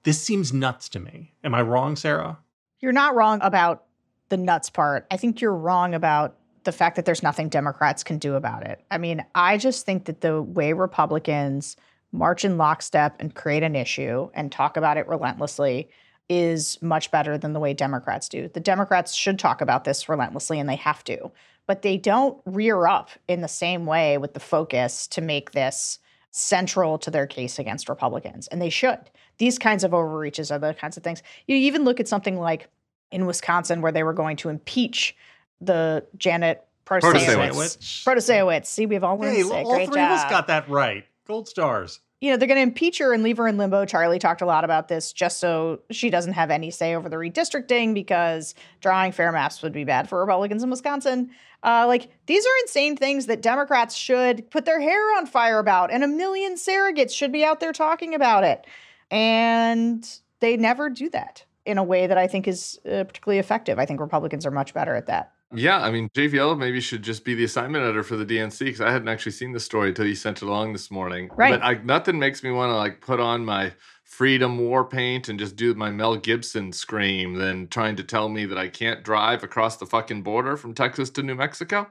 this 0.05 0.23
seems 0.23 0.53
nuts 0.53 0.89
to 0.89 1.01
me 1.01 1.33
am 1.43 1.53
i 1.53 1.61
wrong 1.61 1.97
sarah 1.97 2.39
You're 2.79 2.93
not 2.93 3.17
wrong 3.17 3.41
about 3.43 3.87
the 4.29 4.37
nuts 4.37 4.71
part. 4.71 5.07
I 5.11 5.17
think 5.17 5.41
you're 5.41 5.55
wrong 5.55 5.95
about 5.95 6.37
the 6.69 6.73
fact 6.73 6.97
that 6.97 7.07
there's 7.07 7.23
nothing 7.23 7.49
Democrats 7.49 8.05
can 8.05 8.19
do 8.19 8.35
about 8.35 8.63
it. 8.63 8.85
I 8.91 8.99
mean, 8.99 9.25
I 9.35 9.57
just 9.57 9.87
think 9.87 10.05
that 10.05 10.21
the 10.21 10.43
way 10.43 10.75
Republicans 10.75 11.79
march 12.13 12.45
in 12.45 12.59
lockstep 12.59 13.17
and 13.21 13.35
create 13.35 13.63
an 13.63 13.75
issue 13.75 14.29
and 14.35 14.53
talk 14.53 14.77
about 14.77 14.99
it 14.99 15.09
relentlessly 15.09 15.89
is 16.29 16.77
much 16.83 17.11
better 17.11 17.39
than 17.39 17.55
the 17.55 17.59
way 17.59 17.73
Democrats 17.73 18.29
do. 18.29 18.49
The 18.49 18.61
Democrats 18.61 19.15
should 19.15 19.39
talk 19.39 19.63
about 19.63 19.85
this 19.85 20.11
relentlessly 20.11 20.61
and 20.61 20.69
they 20.69 20.77
have 20.77 21.03
to, 21.05 21.33
but 21.67 21.81
they 21.81 21.97
don't 21.97 22.39
rear 22.45 22.87
up 22.87 23.09
in 23.29 23.41
the 23.41 23.49
same 23.49 23.87
way 23.87 24.19
with 24.19 24.35
the 24.35 24.41
focus 24.41 25.07
to 25.07 25.23
make 25.23 25.53
this 25.53 25.99
central 26.33 26.99
to 26.99 27.11
their 27.11 27.27
case 27.27 27.59
against 27.59 27.89
Republicans. 27.89 28.47
And 28.49 28.61
they 28.61 28.69
should. 28.69 29.01
These 29.39 29.59
kinds 29.59 29.85
of 29.85 29.95
overreaches 29.95 30.51
are 30.51 30.59
the 30.59 30.75
kinds 30.75 30.99
of 30.99 31.03
things. 31.03 31.23
You 31.47 31.57
even 31.57 31.85
look 31.85 31.99
at 31.99 32.09
something 32.09 32.39
like 32.39 32.69
in 33.11 33.25
Wisconsin 33.25 33.81
where 33.81 33.93
they 33.93 34.03
were 34.03 34.13
going 34.13 34.37
to 34.37 34.51
impeach 34.51 35.17
the 35.61 36.07
Janet. 36.17 36.65
Protasiewicz. 36.87 38.03
Protasiewicz. 38.05 38.65
See, 38.65 38.87
we've 38.87 39.05
all 39.05 39.19
learned 39.19 39.37
hey 39.37 39.43
all 39.43 39.75
Great 39.75 39.93
three 39.93 40.01
of 40.01 40.11
us 40.11 40.25
got 40.31 40.47
that 40.47 40.71
right 40.71 41.05
gold 41.27 41.47
stars 41.47 42.01
you 42.21 42.31
know, 42.31 42.37
they're 42.37 42.49
going 42.49 42.57
to 42.59 42.63
impeach 42.63 42.99
her 42.99 43.13
and 43.13 43.23
leave 43.23 43.37
her 43.37 43.47
in 43.47 43.59
limbo. 43.59 43.85
Charlie 43.85 44.19
talked 44.19 44.41
a 44.41 44.47
lot 44.47 44.65
about 44.65 44.89
this 44.89 45.13
just 45.13 45.39
so 45.39 45.81
she 45.91 46.11
doesn't 46.11 46.33
have 46.33 46.51
any 46.51 46.71
say 46.71 46.95
over 46.95 47.09
the 47.09 47.17
redistricting 47.17 47.95
because 47.95 48.55
drawing 48.81 49.13
fair 49.13 49.31
maps 49.31 49.63
would 49.63 49.73
be 49.73 49.85
bad 49.85 50.09
for 50.09 50.19
Republicans 50.19 50.63
in 50.63 50.71
Wisconsin. 50.71 51.31
Uh, 51.63 51.85
like, 51.87 52.11
these 52.27 52.45
are 52.45 52.59
insane 52.63 52.97
things 52.97 53.27
that 53.27 53.41
Democrats 53.41 53.95
should 53.95 54.51
put 54.51 54.65
their 54.65 54.81
hair 54.81 55.17
on 55.17 55.27
fire 55.27 55.59
about, 55.59 55.93
and 55.93 56.03
a 56.05 56.09
million 56.09 56.55
surrogates 56.55 57.13
should 57.13 57.33
be 57.33 57.45
out 57.45 57.61
there 57.61 57.73
talking 57.73 58.15
about 58.15 58.45
it. 58.45 58.67
And 59.11 60.09
they 60.41 60.57
never 60.57 60.91
do 60.91 61.09
that 61.11 61.45
in 61.65 61.79
a 61.79 61.85
way 61.85 62.07
that 62.07 62.19
I 62.19 62.27
think 62.27 62.49
is 62.49 62.79
uh, 62.85 63.05
particularly 63.05 63.39
effective. 63.39 63.79
I 63.79 63.87
think 63.87 64.01
Republicans 64.01 64.45
are 64.47 64.51
much 64.51 64.75
better 64.75 64.95
at 64.95 65.07
that. 65.07 65.33
Yeah, 65.55 65.81
I 65.81 65.91
mean, 65.91 66.11
JVL 66.11 66.59
maybe 66.59 66.81
should 66.81 67.03
just 67.03 67.25
be 67.25 67.35
the 67.35 67.45
assignment 67.45 67.83
editor 67.83 68.03
for 68.03 68.17
the 68.17 68.27
DNC 68.27 68.59
because 68.59 68.83
I 68.83 68.91
hadn't 68.91 69.09
actually 69.09 69.33
seen 69.33 69.53
the 69.53 69.61
story 69.61 69.89
until 69.89 70.07
you 70.07 70.15
sent 70.15 70.43
it 70.43 70.45
along 70.47 70.75
this 70.75 70.91
morning. 70.91 71.31
Right. 71.35 71.59
But 71.59 71.63
I, 71.65 71.75
nothing 71.83 72.19
makes 72.19 72.43
me 72.43 72.51
want 72.51 72.71
to 72.71 72.77
like 72.77 73.01
put 73.01 73.19
on 73.19 73.47
my 73.47 73.73
freedom 74.05 74.59
war 74.59 74.85
paint 74.85 75.29
and 75.29 75.39
just 75.39 75.57
do 75.57 75.75
my 75.75 75.91
Mel 75.91 76.17
Gibson 76.17 76.73
scream 76.73 77.35
than 77.35 77.69
trying 77.69 77.97
to 77.97 78.05
tell 78.05 78.29
me 78.29 78.45
that 78.45 78.59
I 78.59 78.69
can't 78.69 79.03
drive 79.03 79.43
across 79.43 79.79
the 79.79 79.87
fucking 79.87 80.23
border 80.23 80.57
from 80.57 80.75
Texas 80.75 81.09
to 81.11 81.23
New 81.23 81.35
Mexico. 81.35 81.89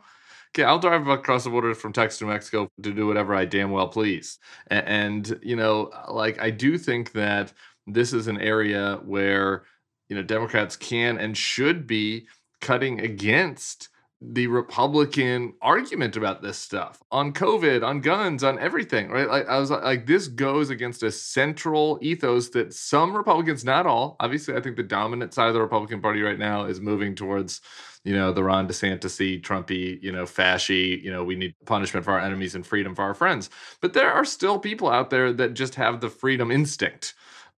Okay, 0.49 0.63
I'll 0.63 0.79
drive 0.79 1.07
across 1.07 1.43
the 1.43 1.49
border 1.49 1.73
from 1.73 1.93
Texas 1.93 2.19
to 2.19 2.25
New 2.25 2.31
Mexico 2.31 2.69
to 2.81 2.93
do 2.93 3.07
whatever 3.07 3.33
I 3.33 3.45
damn 3.45 3.71
well 3.71 3.87
please. 3.87 4.37
And, 4.67 4.87
and 4.87 5.39
you 5.41 5.55
know, 5.55 5.91
like 6.09 6.39
I 6.39 6.51
do 6.51 6.77
think 6.77 7.13
that 7.13 7.53
this 7.87 8.13
is 8.13 8.27
an 8.27 8.39
area 8.39 8.99
where 9.05 9.63
you 10.09 10.15
know 10.15 10.23
Democrats 10.23 10.75
can 10.75 11.17
and 11.17 11.35
should 11.35 11.87
be 11.87 12.27
cutting 12.61 12.99
against 12.99 13.89
the 14.19 14.47
Republican 14.47 15.53
argument 15.61 16.17
about 16.17 16.41
this 16.41 16.57
stuff 16.57 17.03
on 17.11 17.31
COVID, 17.31 17.85
on 17.85 18.01
guns, 18.01 18.43
on 18.43 18.57
everything, 18.57 19.09
right? 19.09 19.29
Like 19.29 19.47
I 19.47 19.59
was 19.59 19.69
like, 19.69 20.07
this 20.07 20.27
goes 20.27 20.71
against 20.71 21.03
a 21.03 21.11
central 21.11 21.99
ethos 22.01 22.49
that 22.49 22.73
some 22.73 23.15
Republicans, 23.15 23.63
not 23.63 23.85
all, 23.85 24.15
obviously, 24.19 24.55
I 24.55 24.61
think 24.61 24.75
the 24.75 24.81
dominant 24.81 25.35
side 25.35 25.49
of 25.49 25.53
the 25.53 25.61
Republican 25.61 26.01
Party 26.01 26.21
right 26.21 26.39
now 26.39 26.65
is 26.65 26.81
moving 26.81 27.13
towards, 27.13 27.61
you 28.03 28.15
know, 28.15 28.31
the 28.31 28.43
Ron 28.43 28.67
DeSantis, 28.67 29.39
Trumpy, 29.41 30.01
you 30.01 30.11
know, 30.11 30.23
fashy, 30.23 30.99
you 31.03 31.11
know, 31.11 31.23
we 31.23 31.35
need 31.35 31.53
punishment 31.65 32.03
for 32.03 32.13
our 32.13 32.19
enemies 32.19 32.55
and 32.55 32.65
freedom 32.65 32.95
for 32.95 33.03
our 33.03 33.13
friends. 33.13 33.51
But 33.81 33.93
there 33.93 34.11
are 34.11 34.25
still 34.25 34.57
people 34.57 34.89
out 34.89 35.11
there 35.11 35.31
that 35.33 35.53
just 35.53 35.75
have 35.75 36.01
the 36.01 36.09
freedom 36.09 36.49
instinct 36.49 37.13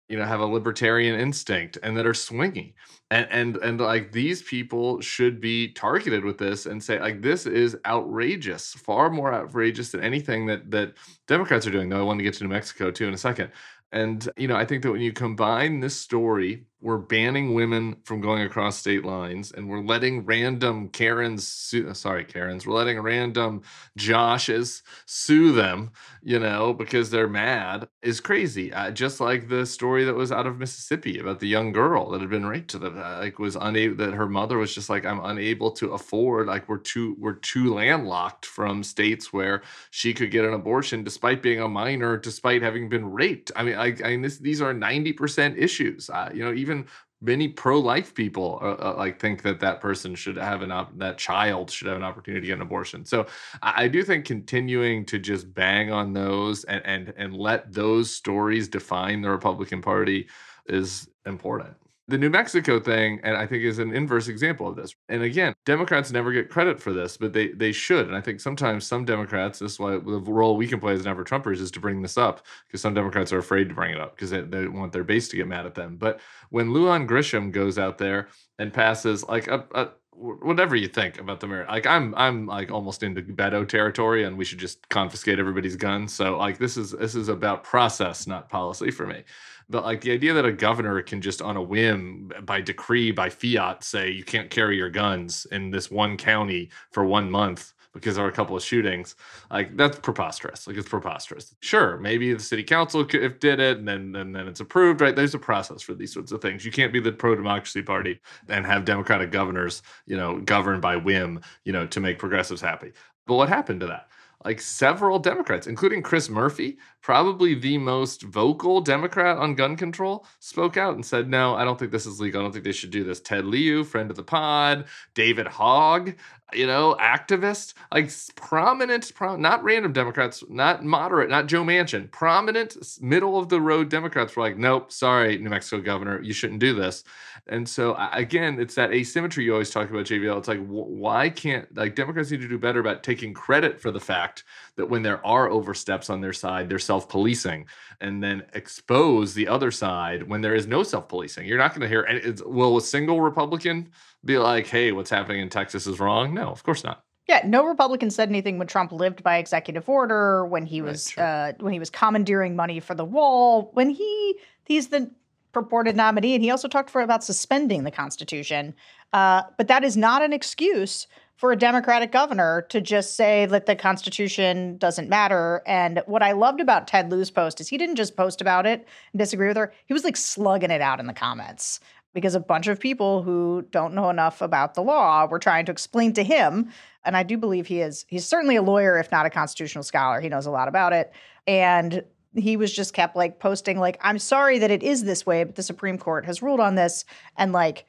you 0.09 0.17
know 0.17 0.25
have 0.25 0.39
a 0.39 0.45
libertarian 0.45 1.19
instinct 1.19 1.77
and 1.83 1.95
that 1.95 2.05
are 2.05 2.13
swingy 2.13 2.73
and 3.11 3.27
and 3.31 3.57
and 3.57 3.79
like 3.79 4.11
these 4.11 4.41
people 4.41 4.99
should 5.01 5.39
be 5.39 5.71
targeted 5.73 6.25
with 6.25 6.37
this 6.37 6.65
and 6.65 6.83
say 6.83 6.99
like 6.99 7.21
this 7.21 7.45
is 7.45 7.77
outrageous 7.85 8.73
far 8.73 9.09
more 9.09 9.33
outrageous 9.33 9.91
than 9.91 10.01
anything 10.01 10.45
that 10.47 10.69
that 10.69 10.93
democrats 11.27 11.65
are 11.67 11.71
doing 11.71 11.89
though 11.89 11.99
i 11.99 12.03
want 12.03 12.19
to 12.19 12.23
get 12.23 12.33
to 12.33 12.43
new 12.43 12.49
mexico 12.49 12.91
too 12.91 13.07
in 13.07 13.13
a 13.13 13.17
second. 13.17 13.51
And 13.91 14.29
you 14.37 14.47
know 14.47 14.55
i 14.55 14.65
think 14.65 14.83
that 14.83 14.91
when 14.91 15.01
you 15.01 15.13
combine 15.13 15.79
this 15.79 15.95
story 15.95 16.65
we're 16.81 16.97
banning 16.97 17.53
women 17.53 17.95
from 18.03 18.21
going 18.21 18.43
across 18.43 18.77
state 18.77 19.03
lines 19.05 19.51
and 19.51 19.67
we're 19.69 19.81
letting 19.81 20.25
random 20.25 20.89
karens 20.89 21.47
sue, 21.47 21.93
sorry 21.93 22.23
karens 22.23 22.65
we're 22.65 22.75
letting 22.75 22.99
random 22.99 23.61
joshes 23.97 24.81
sue 25.05 25.51
them 25.51 25.91
you 26.21 26.39
know 26.39 26.73
because 26.73 27.09
they're 27.09 27.27
mad 27.27 27.87
is 28.01 28.21
crazy. 28.21 28.71
Uh, 28.71 28.91
just 28.91 29.19
like 29.19 29.49
the 29.49 29.65
story 29.65 30.05
that 30.05 30.13
was 30.13 30.31
out 30.31 30.47
of 30.47 30.57
mississippi 30.57 31.19
about 31.19 31.39
the 31.39 31.47
young 31.47 31.71
girl 31.71 32.09
that 32.11 32.21
had 32.21 32.29
been 32.29 32.45
raped 32.45 32.79
the 32.79 32.87
uh, 32.87 33.17
like 33.19 33.39
was 33.39 33.57
unable 33.59 33.95
that 33.95 34.13
her 34.13 34.27
mother 34.27 34.57
was 34.57 34.73
just 34.73 34.89
like 34.89 35.05
i'm 35.05 35.23
unable 35.25 35.71
to 35.71 35.91
afford 35.93 36.47
like 36.47 36.67
we're 36.69 36.77
too 36.77 37.15
we're 37.19 37.33
too 37.33 37.73
landlocked 37.73 38.45
from 38.45 38.83
states 38.83 39.33
where 39.33 39.61
she 39.89 40.13
could 40.13 40.31
get 40.31 40.45
an 40.45 40.53
abortion 40.53 41.03
despite 41.03 41.41
being 41.41 41.59
a 41.59 41.67
minor 41.67 42.17
despite 42.17 42.61
having 42.61 42.87
been 42.89 43.09
raped. 43.11 43.51
I 43.55 43.63
mean 43.63 43.75
i, 43.75 43.95
I 44.03 44.09
mean 44.11 44.21
this, 44.21 44.37
these 44.37 44.61
are 44.61 44.73
90% 44.73 45.57
issues. 45.57 46.09
Uh, 46.09 46.29
you 46.33 46.43
know 46.43 46.53
even 46.53 46.68
even 46.69 46.85
many 47.21 47.49
pro-life 47.49 48.13
people 48.13 48.59
uh, 48.61 48.91
uh, 48.91 48.95
like 48.97 49.19
think 49.19 49.41
that 49.41 49.59
that 49.59 49.81
person 49.81 50.15
should 50.15 50.37
have 50.37 50.61
an 50.61 50.71
op- 50.71 50.97
that 50.97 51.17
child 51.17 51.69
should 51.69 51.87
have 51.87 51.97
an 51.97 52.03
opportunity 52.03 52.41
to 52.41 52.47
get 52.47 52.55
an 52.55 52.61
abortion. 52.61 53.03
So 53.05 53.25
I, 53.61 53.83
I, 53.83 53.87
do 53.89 54.03
think 54.03 54.25
continuing 54.25 55.05
to 55.07 55.19
just 55.19 55.53
bang 55.53 55.91
on 55.91 56.13
those 56.13 56.63
and 56.65 56.81
and 56.85 57.13
and 57.17 57.35
let 57.35 57.73
those 57.73 58.15
stories 58.15 58.67
define 58.67 59.21
the 59.21 59.29
republican 59.29 59.81
party 59.81 60.27
is 60.67 61.09
important 61.25 61.75
the 62.09 62.17
New 62.17 62.29
Mexico 62.29 62.79
thing, 62.79 63.19
and 63.23 63.37
I 63.37 63.45
think 63.45 63.63
is 63.63 63.79
an 63.79 63.93
inverse 63.93 64.27
example 64.27 64.67
of 64.67 64.75
this. 64.75 64.95
And 65.09 65.21
again, 65.21 65.53
Democrats 65.65 66.11
never 66.11 66.31
get 66.31 66.49
credit 66.49 66.81
for 66.81 66.91
this, 66.91 67.17
but 67.17 67.33
they 67.33 67.49
they 67.49 67.71
should. 67.71 68.07
And 68.07 68.15
I 68.15 68.21
think 68.21 68.39
sometimes 68.39 68.85
some 68.85 69.05
Democrats, 69.05 69.59
this 69.59 69.73
is 69.73 69.79
why 69.79 69.91
the 69.91 70.19
role 70.19 70.57
we 70.57 70.67
can 70.67 70.79
play 70.79 70.93
as 70.93 71.05
never 71.05 71.23
Trumpers 71.23 71.61
is 71.61 71.71
to 71.71 71.79
bring 71.79 72.01
this 72.01 72.17
up, 72.17 72.45
because 72.67 72.81
some 72.81 72.93
Democrats 72.93 73.31
are 73.31 73.37
afraid 73.37 73.69
to 73.69 73.75
bring 73.75 73.93
it 73.93 73.99
up 73.99 74.15
because 74.15 74.31
they, 74.31 74.41
they 74.41 74.67
want 74.67 74.91
their 74.91 75.03
base 75.03 75.29
to 75.29 75.37
get 75.37 75.47
mad 75.47 75.65
at 75.65 75.75
them. 75.75 75.97
But 75.97 76.19
when 76.49 76.69
Lujan 76.69 77.07
Grisham 77.07 77.51
goes 77.51 77.77
out 77.77 77.97
there 77.99 78.29
and 78.57 78.73
passes 78.73 79.23
like 79.27 79.47
a, 79.47 79.65
a 79.75 79.89
whatever 80.19 80.75
you 80.75 80.87
think 80.87 81.17
about 81.17 81.39
the 81.39 81.47
mirror 81.47 81.65
like 81.69 81.87
i'm 81.87 82.13
i'm 82.17 82.45
like 82.45 82.69
almost 82.71 83.03
into 83.03 83.21
beto 83.21 83.65
territory 83.65 84.25
and 84.25 84.37
we 84.37 84.43
should 84.43 84.59
just 84.59 84.87
confiscate 84.89 85.39
everybody's 85.39 85.77
guns 85.77 86.13
so 86.13 86.37
like 86.37 86.57
this 86.57 86.75
is 86.75 86.91
this 86.91 87.15
is 87.15 87.29
about 87.29 87.63
process 87.63 88.27
not 88.27 88.49
policy 88.49 88.91
for 88.91 89.07
me 89.07 89.23
but 89.69 89.85
like 89.85 90.01
the 90.01 90.11
idea 90.11 90.33
that 90.33 90.45
a 90.45 90.51
governor 90.51 91.01
can 91.01 91.21
just 91.21 91.41
on 91.41 91.55
a 91.55 91.61
whim 91.61 92.31
by 92.43 92.59
decree 92.61 93.11
by 93.11 93.29
fiat 93.29 93.83
say 93.83 94.09
you 94.09 94.23
can't 94.23 94.49
carry 94.49 94.77
your 94.77 94.89
guns 94.89 95.45
in 95.51 95.69
this 95.69 95.91
one 95.91 96.17
county 96.17 96.69
for 96.91 97.05
one 97.05 97.29
month 97.29 97.73
because 97.93 98.15
there 98.15 98.25
are 98.25 98.29
a 98.29 98.33
couple 98.33 98.55
of 98.55 98.63
shootings 98.63 99.15
like 99.51 99.75
that's 99.75 99.99
preposterous. 99.99 100.67
Like 100.67 100.77
it's 100.77 100.89
preposterous. 100.89 101.55
Sure 101.61 101.97
maybe 101.97 102.33
the 102.33 102.39
city 102.39 102.63
council 102.63 103.05
if 103.11 103.39
did 103.39 103.59
it 103.59 103.77
and 103.77 103.87
then 103.87 104.15
and 104.15 104.35
then 104.35 104.47
it's 104.47 104.59
approved 104.59 105.01
right? 105.01 105.15
There's 105.15 105.35
a 105.35 105.39
process 105.39 105.81
for 105.81 105.93
these 105.93 106.13
sorts 106.13 106.31
of 106.31 106.41
things. 106.41 106.65
You 106.65 106.71
can't 106.71 106.93
be 106.93 106.99
the 106.99 107.11
pro-democracy 107.11 107.81
party 107.83 108.19
and 108.47 108.65
have 108.65 108.85
democratic 108.85 109.31
governors 109.31 109.81
you 110.05 110.17
know 110.17 110.39
governed 110.39 110.81
by 110.81 110.95
whim 110.95 111.41
you 111.63 111.73
know 111.73 111.85
to 111.87 111.99
make 111.99 112.19
progressives 112.19 112.61
happy. 112.61 112.91
But 113.27 113.35
what 113.35 113.49
happened 113.49 113.81
to 113.81 113.87
that? 113.87 114.07
Like 114.45 114.61
several 114.61 115.19
Democrats, 115.19 115.67
including 115.67 116.01
Chris 116.01 116.29
Murphy, 116.29 116.77
probably 117.01 117.55
the 117.55 117.77
most 117.77 118.23
vocal 118.23 118.81
Democrat 118.81 119.37
on 119.37 119.55
gun 119.55 119.75
control, 119.75 120.25
spoke 120.39 120.77
out 120.77 120.95
and 120.95 121.05
said, 121.05 121.29
No, 121.29 121.55
I 121.55 121.63
don't 121.63 121.79
think 121.79 121.91
this 121.91 122.05
is 122.05 122.19
legal. 122.19 122.41
I 122.41 122.43
don't 122.43 122.51
think 122.51 122.65
they 122.65 122.71
should 122.71 122.91
do 122.91 123.03
this. 123.03 123.19
Ted 123.19 123.45
Lieu, 123.45 123.83
friend 123.83 124.09
of 124.09 124.17
the 124.17 124.23
pod, 124.23 124.85
David 125.13 125.47
Hogg, 125.47 126.15
you 126.53 126.65
know, 126.65 126.95
activist, 126.99 127.73
like 127.93 128.11
prominent, 128.35 129.13
prom- 129.13 129.41
not 129.41 129.63
random 129.63 129.93
Democrats, 129.93 130.43
not 130.49 130.83
moderate, 130.83 131.29
not 131.29 131.47
Joe 131.47 131.63
Manchin, 131.63 132.11
prominent 132.11 132.77
middle 133.01 133.37
of 133.37 133.49
the 133.49 133.61
road 133.61 133.89
Democrats 133.89 134.35
were 134.35 134.43
like, 134.43 134.57
nope, 134.57 134.91
sorry, 134.91 135.37
New 135.37 135.49
Mexico 135.49 135.81
governor, 135.81 136.21
you 136.21 136.33
shouldn't 136.33 136.59
do 136.59 136.73
this. 136.73 137.03
And 137.47 137.67
so 137.67 137.95
again, 138.13 138.59
it's 138.59 138.75
that 138.75 138.91
asymmetry 138.91 139.43
you 139.43 139.53
always 139.53 139.69
talk 139.69 139.89
about, 139.89 140.05
JVL. 140.05 140.37
It's 140.37 140.47
like, 140.47 140.65
why 140.65 141.29
can't 141.29 141.73
like 141.75 141.95
Democrats 141.95 142.31
need 142.31 142.41
to 142.41 142.47
do 142.47 142.57
better 142.57 142.79
about 142.79 143.03
taking 143.03 143.33
credit 143.33 143.79
for 143.81 143.91
the 143.91 143.99
fact 143.99 144.43
that 144.79 144.89
when 144.89 145.03
there 145.03 145.23
are 145.25 145.49
oversteps 145.49 146.09
on 146.09 146.21
their 146.21 146.33
side, 146.33 146.69
they're 146.69 146.79
self-policing, 146.79 147.67
and 147.99 148.23
then 148.23 148.43
expose 148.53 149.33
the 149.33 149.47
other 149.47 149.71
side 149.71 150.23
when 150.23 150.39
there 150.39 150.55
is 150.55 150.67
no 150.67 150.83
self-policing. 150.83 151.45
You're 151.45 151.57
not 151.57 151.75
going 151.75 151.81
to 151.81 151.87
hear. 151.87 152.33
Will 152.45 152.77
a 152.77 152.81
single 152.81 153.19
Republican 153.21 153.91
be 154.23 154.37
like, 154.37 154.67
"Hey, 154.67 154.93
what's 154.93 155.09
happening 155.09 155.41
in 155.41 155.49
Texas 155.49 155.85
is 155.85 155.99
wrong"? 155.99 156.33
No, 156.33 156.47
of 156.47 156.63
course 156.63 156.83
not. 156.83 157.03
Yeah, 157.27 157.41
no 157.45 157.65
Republican 157.65 158.09
said 158.09 158.29
anything 158.29 158.57
when 158.57 158.67
Trump 158.67 158.93
lived 158.93 159.21
by 159.21 159.37
executive 159.37 159.87
order, 159.89 160.45
when 160.45 160.65
he 160.65 160.81
was 160.81 161.15
uh, 161.17 161.51
when 161.59 161.73
he 161.73 161.79
was 161.79 161.89
commandeering 161.89 162.55
money 162.55 162.79
for 162.79 162.95
the 162.95 163.05
wall, 163.05 163.69
when 163.73 163.89
he 163.89 164.35
he's 164.65 164.87
the 164.87 165.11
purported 165.51 165.95
nominee, 165.95 166.35
and 166.35 166.43
he 166.43 166.49
also 166.49 166.69
talked 166.69 166.89
for 166.89 167.01
about 167.01 167.23
suspending 167.23 167.83
the 167.83 167.91
Constitution. 167.91 168.73
Uh, 169.11 169.43
but 169.57 169.67
that 169.67 169.83
is 169.83 169.97
not 169.97 170.21
an 170.21 170.31
excuse 170.31 171.07
for 171.39 171.53
a 171.53 171.55
Democratic 171.55 172.11
governor 172.11 172.63
to 172.63 172.81
just 172.81 173.15
say 173.15 173.45
that 173.45 173.65
the 173.65 173.73
Constitution 173.73 174.77
doesn't 174.77 175.07
matter. 175.07 175.63
And 175.65 176.03
what 176.05 176.21
I 176.21 176.33
loved 176.33 176.59
about 176.59 176.85
Ted 176.85 177.09
Lieu's 177.09 177.31
post 177.31 177.61
is 177.61 177.69
he 177.69 177.77
didn't 177.77 177.95
just 177.95 178.17
post 178.17 178.41
about 178.41 178.65
it 178.65 178.85
and 179.13 179.19
disagree 179.19 179.47
with 179.47 179.55
her. 179.55 179.71
He 179.85 179.93
was 179.93 180.03
like 180.03 180.17
slugging 180.17 180.69
it 180.69 180.81
out 180.81 180.99
in 180.99 181.07
the 181.07 181.13
comments 181.13 181.79
because 182.13 182.35
a 182.35 182.41
bunch 182.41 182.67
of 182.67 182.77
people 182.77 183.23
who 183.23 183.65
don't 183.71 183.93
know 183.93 184.09
enough 184.09 184.41
about 184.41 184.73
the 184.73 184.81
law 184.81 185.27
were 185.27 185.39
trying 185.39 185.65
to 185.67 185.71
explain 185.71 186.11
to 186.11 186.25
him. 186.25 186.73
And 187.05 187.15
I 187.15 187.23
do 187.23 187.37
believe 187.37 187.67
he 187.67 187.79
is, 187.79 188.03
he's 188.09 188.25
certainly 188.25 188.57
a 188.57 188.61
lawyer, 188.61 188.99
if 188.99 189.09
not 189.09 189.25
a 189.25 189.29
constitutional 189.29 189.85
scholar. 189.85 190.19
He 190.19 190.27
knows 190.27 190.45
a 190.45 190.51
lot 190.51 190.67
about 190.67 190.91
it. 190.91 191.13
And 191.47 192.03
he 192.35 192.57
was 192.57 192.73
just 192.73 192.93
kept 192.93 193.15
like 193.15 193.39
posting 193.39 193.79
like 193.79 193.97
i'm 194.01 194.19
sorry 194.19 194.59
that 194.59 194.69
it 194.69 194.83
is 194.83 195.03
this 195.03 195.25
way 195.25 195.43
but 195.43 195.55
the 195.55 195.63
supreme 195.63 195.97
court 195.97 196.27
has 196.27 196.43
ruled 196.43 196.59
on 196.59 196.75
this 196.75 197.03
and 197.37 197.53
like 197.53 197.87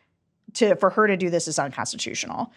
to 0.55 0.75
for 0.77 0.89
her 0.89 1.07
to 1.07 1.15
do 1.15 1.29
this 1.29 1.47
is 1.47 1.59
unconstitutional 1.59 2.51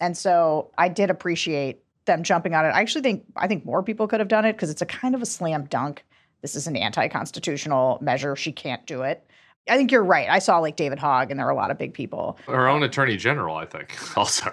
and 0.00 0.16
so 0.16 0.70
I 0.78 0.88
did 0.88 1.10
appreciate 1.10 1.80
them 2.04 2.22
jumping 2.22 2.54
on 2.54 2.64
it. 2.66 2.70
I 2.70 2.80
actually 2.80 3.02
think 3.02 3.24
I 3.36 3.46
think 3.46 3.64
more 3.64 3.82
people 3.82 4.06
could 4.06 4.20
have 4.20 4.28
done 4.28 4.44
it 4.44 4.52
because 4.52 4.70
it's 4.70 4.82
a 4.82 4.86
kind 4.86 5.14
of 5.14 5.22
a 5.22 5.26
slam 5.26 5.64
dunk. 5.64 6.04
This 6.42 6.54
is 6.54 6.66
an 6.66 6.76
anti-constitutional 6.76 7.98
measure. 8.02 8.36
She 8.36 8.52
can't 8.52 8.86
do 8.86 9.02
it. 9.02 9.26
I 9.66 9.78
think 9.78 9.90
you're 9.90 10.04
right. 10.04 10.28
I 10.28 10.40
saw 10.40 10.58
like 10.58 10.76
David 10.76 10.98
Hogg, 10.98 11.30
and 11.30 11.40
there 11.40 11.46
were 11.46 11.52
a 11.52 11.56
lot 11.56 11.70
of 11.70 11.78
big 11.78 11.94
people. 11.94 12.38
Her 12.46 12.68
own 12.68 12.82
attorney 12.82 13.16
general, 13.16 13.56
I 13.56 13.64
think, 13.64 13.96
also. 14.16 14.50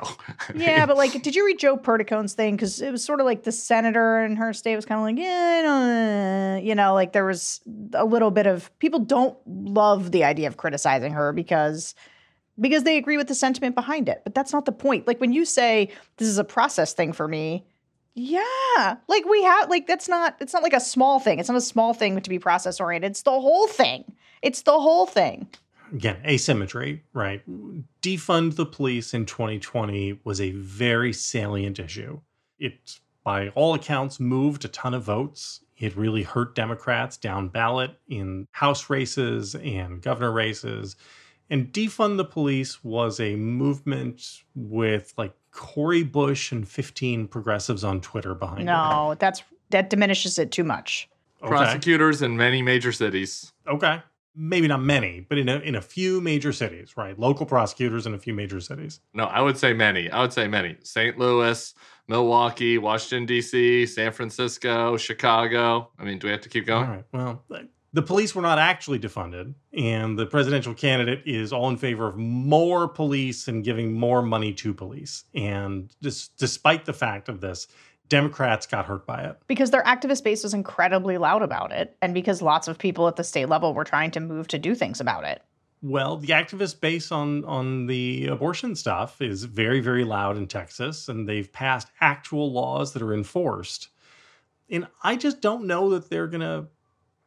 yeah, 0.55 0.85
but 0.85 0.95
like, 0.95 1.21
did 1.21 1.35
you 1.35 1.45
read 1.45 1.59
Joe 1.59 1.75
Perticone's 1.75 2.33
thing? 2.33 2.55
Because 2.55 2.81
it 2.81 2.91
was 2.91 3.03
sort 3.03 3.19
of 3.19 3.25
like 3.25 3.43
the 3.43 3.51
senator 3.51 4.23
in 4.23 4.37
her 4.37 4.53
state 4.53 4.77
was 4.77 4.85
kind 4.85 4.99
of 4.99 5.03
like, 5.03 5.17
yeah, 5.17 6.57
you 6.57 6.75
know, 6.75 6.93
like 6.93 7.11
there 7.11 7.25
was 7.25 7.59
a 7.93 8.05
little 8.05 8.31
bit 8.31 8.47
of 8.47 8.71
people 8.79 9.01
don't 9.01 9.37
love 9.45 10.11
the 10.11 10.23
idea 10.23 10.47
of 10.47 10.55
criticizing 10.55 11.11
her 11.11 11.33
because 11.33 11.93
because 12.61 12.83
they 12.83 12.97
agree 12.97 13.17
with 13.17 13.27
the 13.27 13.35
sentiment 13.35 13.75
behind 13.75 14.07
it. 14.07 14.21
But 14.23 14.35
that's 14.35 14.53
not 14.53 14.65
the 14.65 14.71
point. 14.71 15.07
Like 15.07 15.19
when 15.19 15.33
you 15.33 15.43
say 15.43 15.91
this 16.17 16.27
is 16.27 16.37
a 16.37 16.43
process 16.43 16.93
thing 16.93 17.11
for 17.11 17.27
me, 17.27 17.65
yeah, 18.13 18.97
like 19.07 19.25
we 19.25 19.43
have 19.43 19.69
like 19.69 19.87
that's 19.87 20.07
not 20.07 20.35
it's 20.39 20.53
not 20.53 20.63
like 20.63 20.73
a 20.73 20.79
small 20.79 21.19
thing. 21.19 21.39
It's 21.39 21.49
not 21.49 21.57
a 21.57 21.61
small 21.61 21.93
thing 21.93 22.19
to 22.19 22.29
be 22.29 22.39
process 22.39 22.79
oriented. 22.79 23.11
It's 23.11 23.23
the 23.23 23.31
whole 23.31 23.67
thing. 23.67 24.13
It's 24.41 24.61
the 24.61 24.79
whole 24.79 25.05
thing. 25.05 25.47
Again, 25.93 26.17
asymmetry, 26.25 27.03
right? 27.13 27.41
Defund 28.01 28.55
the 28.55 28.65
police 28.65 29.13
in 29.13 29.25
2020 29.25 30.21
was 30.23 30.39
a 30.39 30.51
very 30.51 31.11
salient 31.11 31.79
issue. 31.79 32.21
It, 32.59 32.99
by 33.25 33.49
all 33.49 33.73
accounts, 33.73 34.19
moved 34.19 34.63
a 34.63 34.69
ton 34.69 34.93
of 34.93 35.03
votes. 35.03 35.59
It 35.77 35.97
really 35.97 36.23
hurt 36.23 36.55
Democrats 36.55 37.17
down 37.17 37.49
ballot 37.49 37.99
in 38.07 38.47
House 38.51 38.89
races 38.89 39.55
and 39.55 40.01
governor 40.01 40.31
races. 40.31 40.95
And 41.51 41.71
defund 41.73 42.15
the 42.15 42.25
police 42.25 42.81
was 42.81 43.19
a 43.19 43.35
movement 43.35 44.41
with 44.55 45.13
like 45.17 45.33
Cori 45.51 46.01
Bush 46.01 46.53
and 46.53 46.67
15 46.67 47.27
progressives 47.27 47.83
on 47.83 47.99
Twitter 47.99 48.33
behind 48.33 48.65
no, 48.65 48.71
it. 48.71 48.89
No, 48.89 49.15
that's 49.19 49.43
that 49.69 49.89
diminishes 49.89 50.39
it 50.39 50.51
too 50.51 50.63
much. 50.63 51.09
Okay. 51.43 51.49
Prosecutors 51.49 52.21
in 52.21 52.37
many 52.37 52.61
major 52.61 52.93
cities. 52.93 53.51
Okay. 53.67 54.01
maybe 54.35 54.67
not 54.67 54.81
many, 54.81 55.25
but 55.27 55.37
in 55.37 55.49
a, 55.49 55.57
in 55.57 55.75
a 55.75 55.81
few 55.81 56.21
major 56.21 56.53
cities, 56.53 56.95
right? 56.95 57.19
Local 57.19 57.45
prosecutors 57.45 58.05
in 58.05 58.13
a 58.13 58.17
few 58.17 58.33
major 58.33 58.61
cities. 58.61 59.01
No, 59.13 59.25
I 59.25 59.41
would 59.41 59.57
say 59.57 59.73
many. 59.73 60.09
I 60.09 60.21
would 60.21 60.31
say 60.31 60.47
many. 60.47 60.77
St. 60.83 61.17
Louis, 61.17 61.73
Milwaukee, 62.07 62.77
Washington, 62.77 63.25
D.C., 63.25 63.85
San 63.87 64.11
Francisco, 64.13 64.95
Chicago. 64.97 65.89
I 65.99 66.05
mean, 66.05 66.17
do 66.19 66.27
we 66.27 66.31
have 66.31 66.41
to 66.41 66.49
keep 66.49 66.65
going? 66.65 66.87
All 66.87 66.95
right. 66.95 67.05
Well, 67.11 67.43
the 67.93 68.01
police 68.01 68.33
were 68.33 68.41
not 68.41 68.57
actually 68.57 68.99
defunded, 68.99 69.53
and 69.73 70.17
the 70.17 70.25
presidential 70.25 70.73
candidate 70.73 71.23
is 71.25 71.51
all 71.51 71.69
in 71.69 71.77
favor 71.77 72.07
of 72.07 72.17
more 72.17 72.87
police 72.87 73.47
and 73.47 73.63
giving 73.63 73.93
more 73.93 74.21
money 74.21 74.53
to 74.53 74.73
police. 74.73 75.25
And 75.33 75.93
just 76.01 76.37
despite 76.37 76.85
the 76.85 76.93
fact 76.93 77.27
of 77.27 77.41
this, 77.41 77.67
Democrats 78.07 78.65
got 78.65 78.85
hurt 78.85 79.05
by 79.05 79.23
it. 79.23 79.37
Because 79.47 79.71
their 79.71 79.83
activist 79.83 80.23
base 80.23 80.43
was 80.43 80.53
incredibly 80.53 81.17
loud 81.17 81.41
about 81.41 81.71
it, 81.71 81.97
and 82.01 82.13
because 82.13 82.41
lots 82.41 82.67
of 82.67 82.77
people 82.77 83.07
at 83.07 83.17
the 83.17 83.23
state 83.23 83.49
level 83.49 83.73
were 83.73 83.83
trying 83.83 84.11
to 84.11 84.19
move 84.19 84.47
to 84.49 84.59
do 84.59 84.75
things 84.75 84.99
about 85.01 85.25
it. 85.25 85.41
Well, 85.81 86.17
the 86.17 86.27
activist 86.27 86.79
base 86.79 87.11
on 87.11 87.43
on 87.45 87.87
the 87.87 88.27
abortion 88.27 88.75
stuff 88.75 89.21
is 89.21 89.45
very, 89.45 89.79
very 89.79 90.03
loud 90.03 90.37
in 90.37 90.47
Texas, 90.47 91.09
and 91.09 91.27
they've 91.27 91.51
passed 91.51 91.89
actual 91.99 92.51
laws 92.51 92.93
that 92.93 93.01
are 93.01 93.13
enforced. 93.13 93.89
And 94.69 94.87
I 95.03 95.15
just 95.15 95.41
don't 95.41 95.65
know 95.65 95.89
that 95.89 96.09
they're 96.09 96.27
gonna 96.27 96.67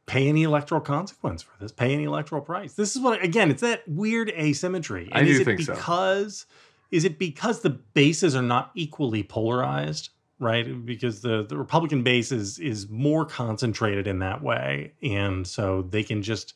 pay 0.07 0.29
any 0.29 0.43
electoral 0.43 0.81
consequence 0.81 1.43
for 1.43 1.53
this, 1.61 1.73
pay 1.73 1.93
any 1.93 2.05
electoral 2.05 2.43
price. 2.43 2.75
This 2.75 2.95
is 2.95 3.03
what 3.03 3.23
again, 3.23 3.51
it's 3.51 3.63
that 3.63 3.87
weird 3.89 4.31
asymmetry. 4.31 5.09
And 5.13 5.23
I 5.23 5.25
do 5.25 5.31
is 5.31 5.41
it 5.41 5.45
think 5.45 5.59
because 5.59 6.41
so. 6.41 6.47
is 6.91 7.05
it 7.05 7.19
because 7.19 7.61
the 7.61 7.71
bases 7.71 8.35
are 8.37 8.43
not 8.43 8.71
equally 8.75 9.23
polarized? 9.23 10.11
right? 10.41 10.85
Because 10.85 11.21
the, 11.21 11.45
the 11.45 11.57
Republican 11.57 12.03
base 12.03 12.33
is 12.33 12.59
is 12.59 12.89
more 12.89 13.25
concentrated 13.25 14.07
in 14.07 14.19
that 14.19 14.43
way, 14.43 14.93
and 15.03 15.47
so 15.47 15.83
they 15.83 16.03
can 16.03 16.23
just 16.23 16.55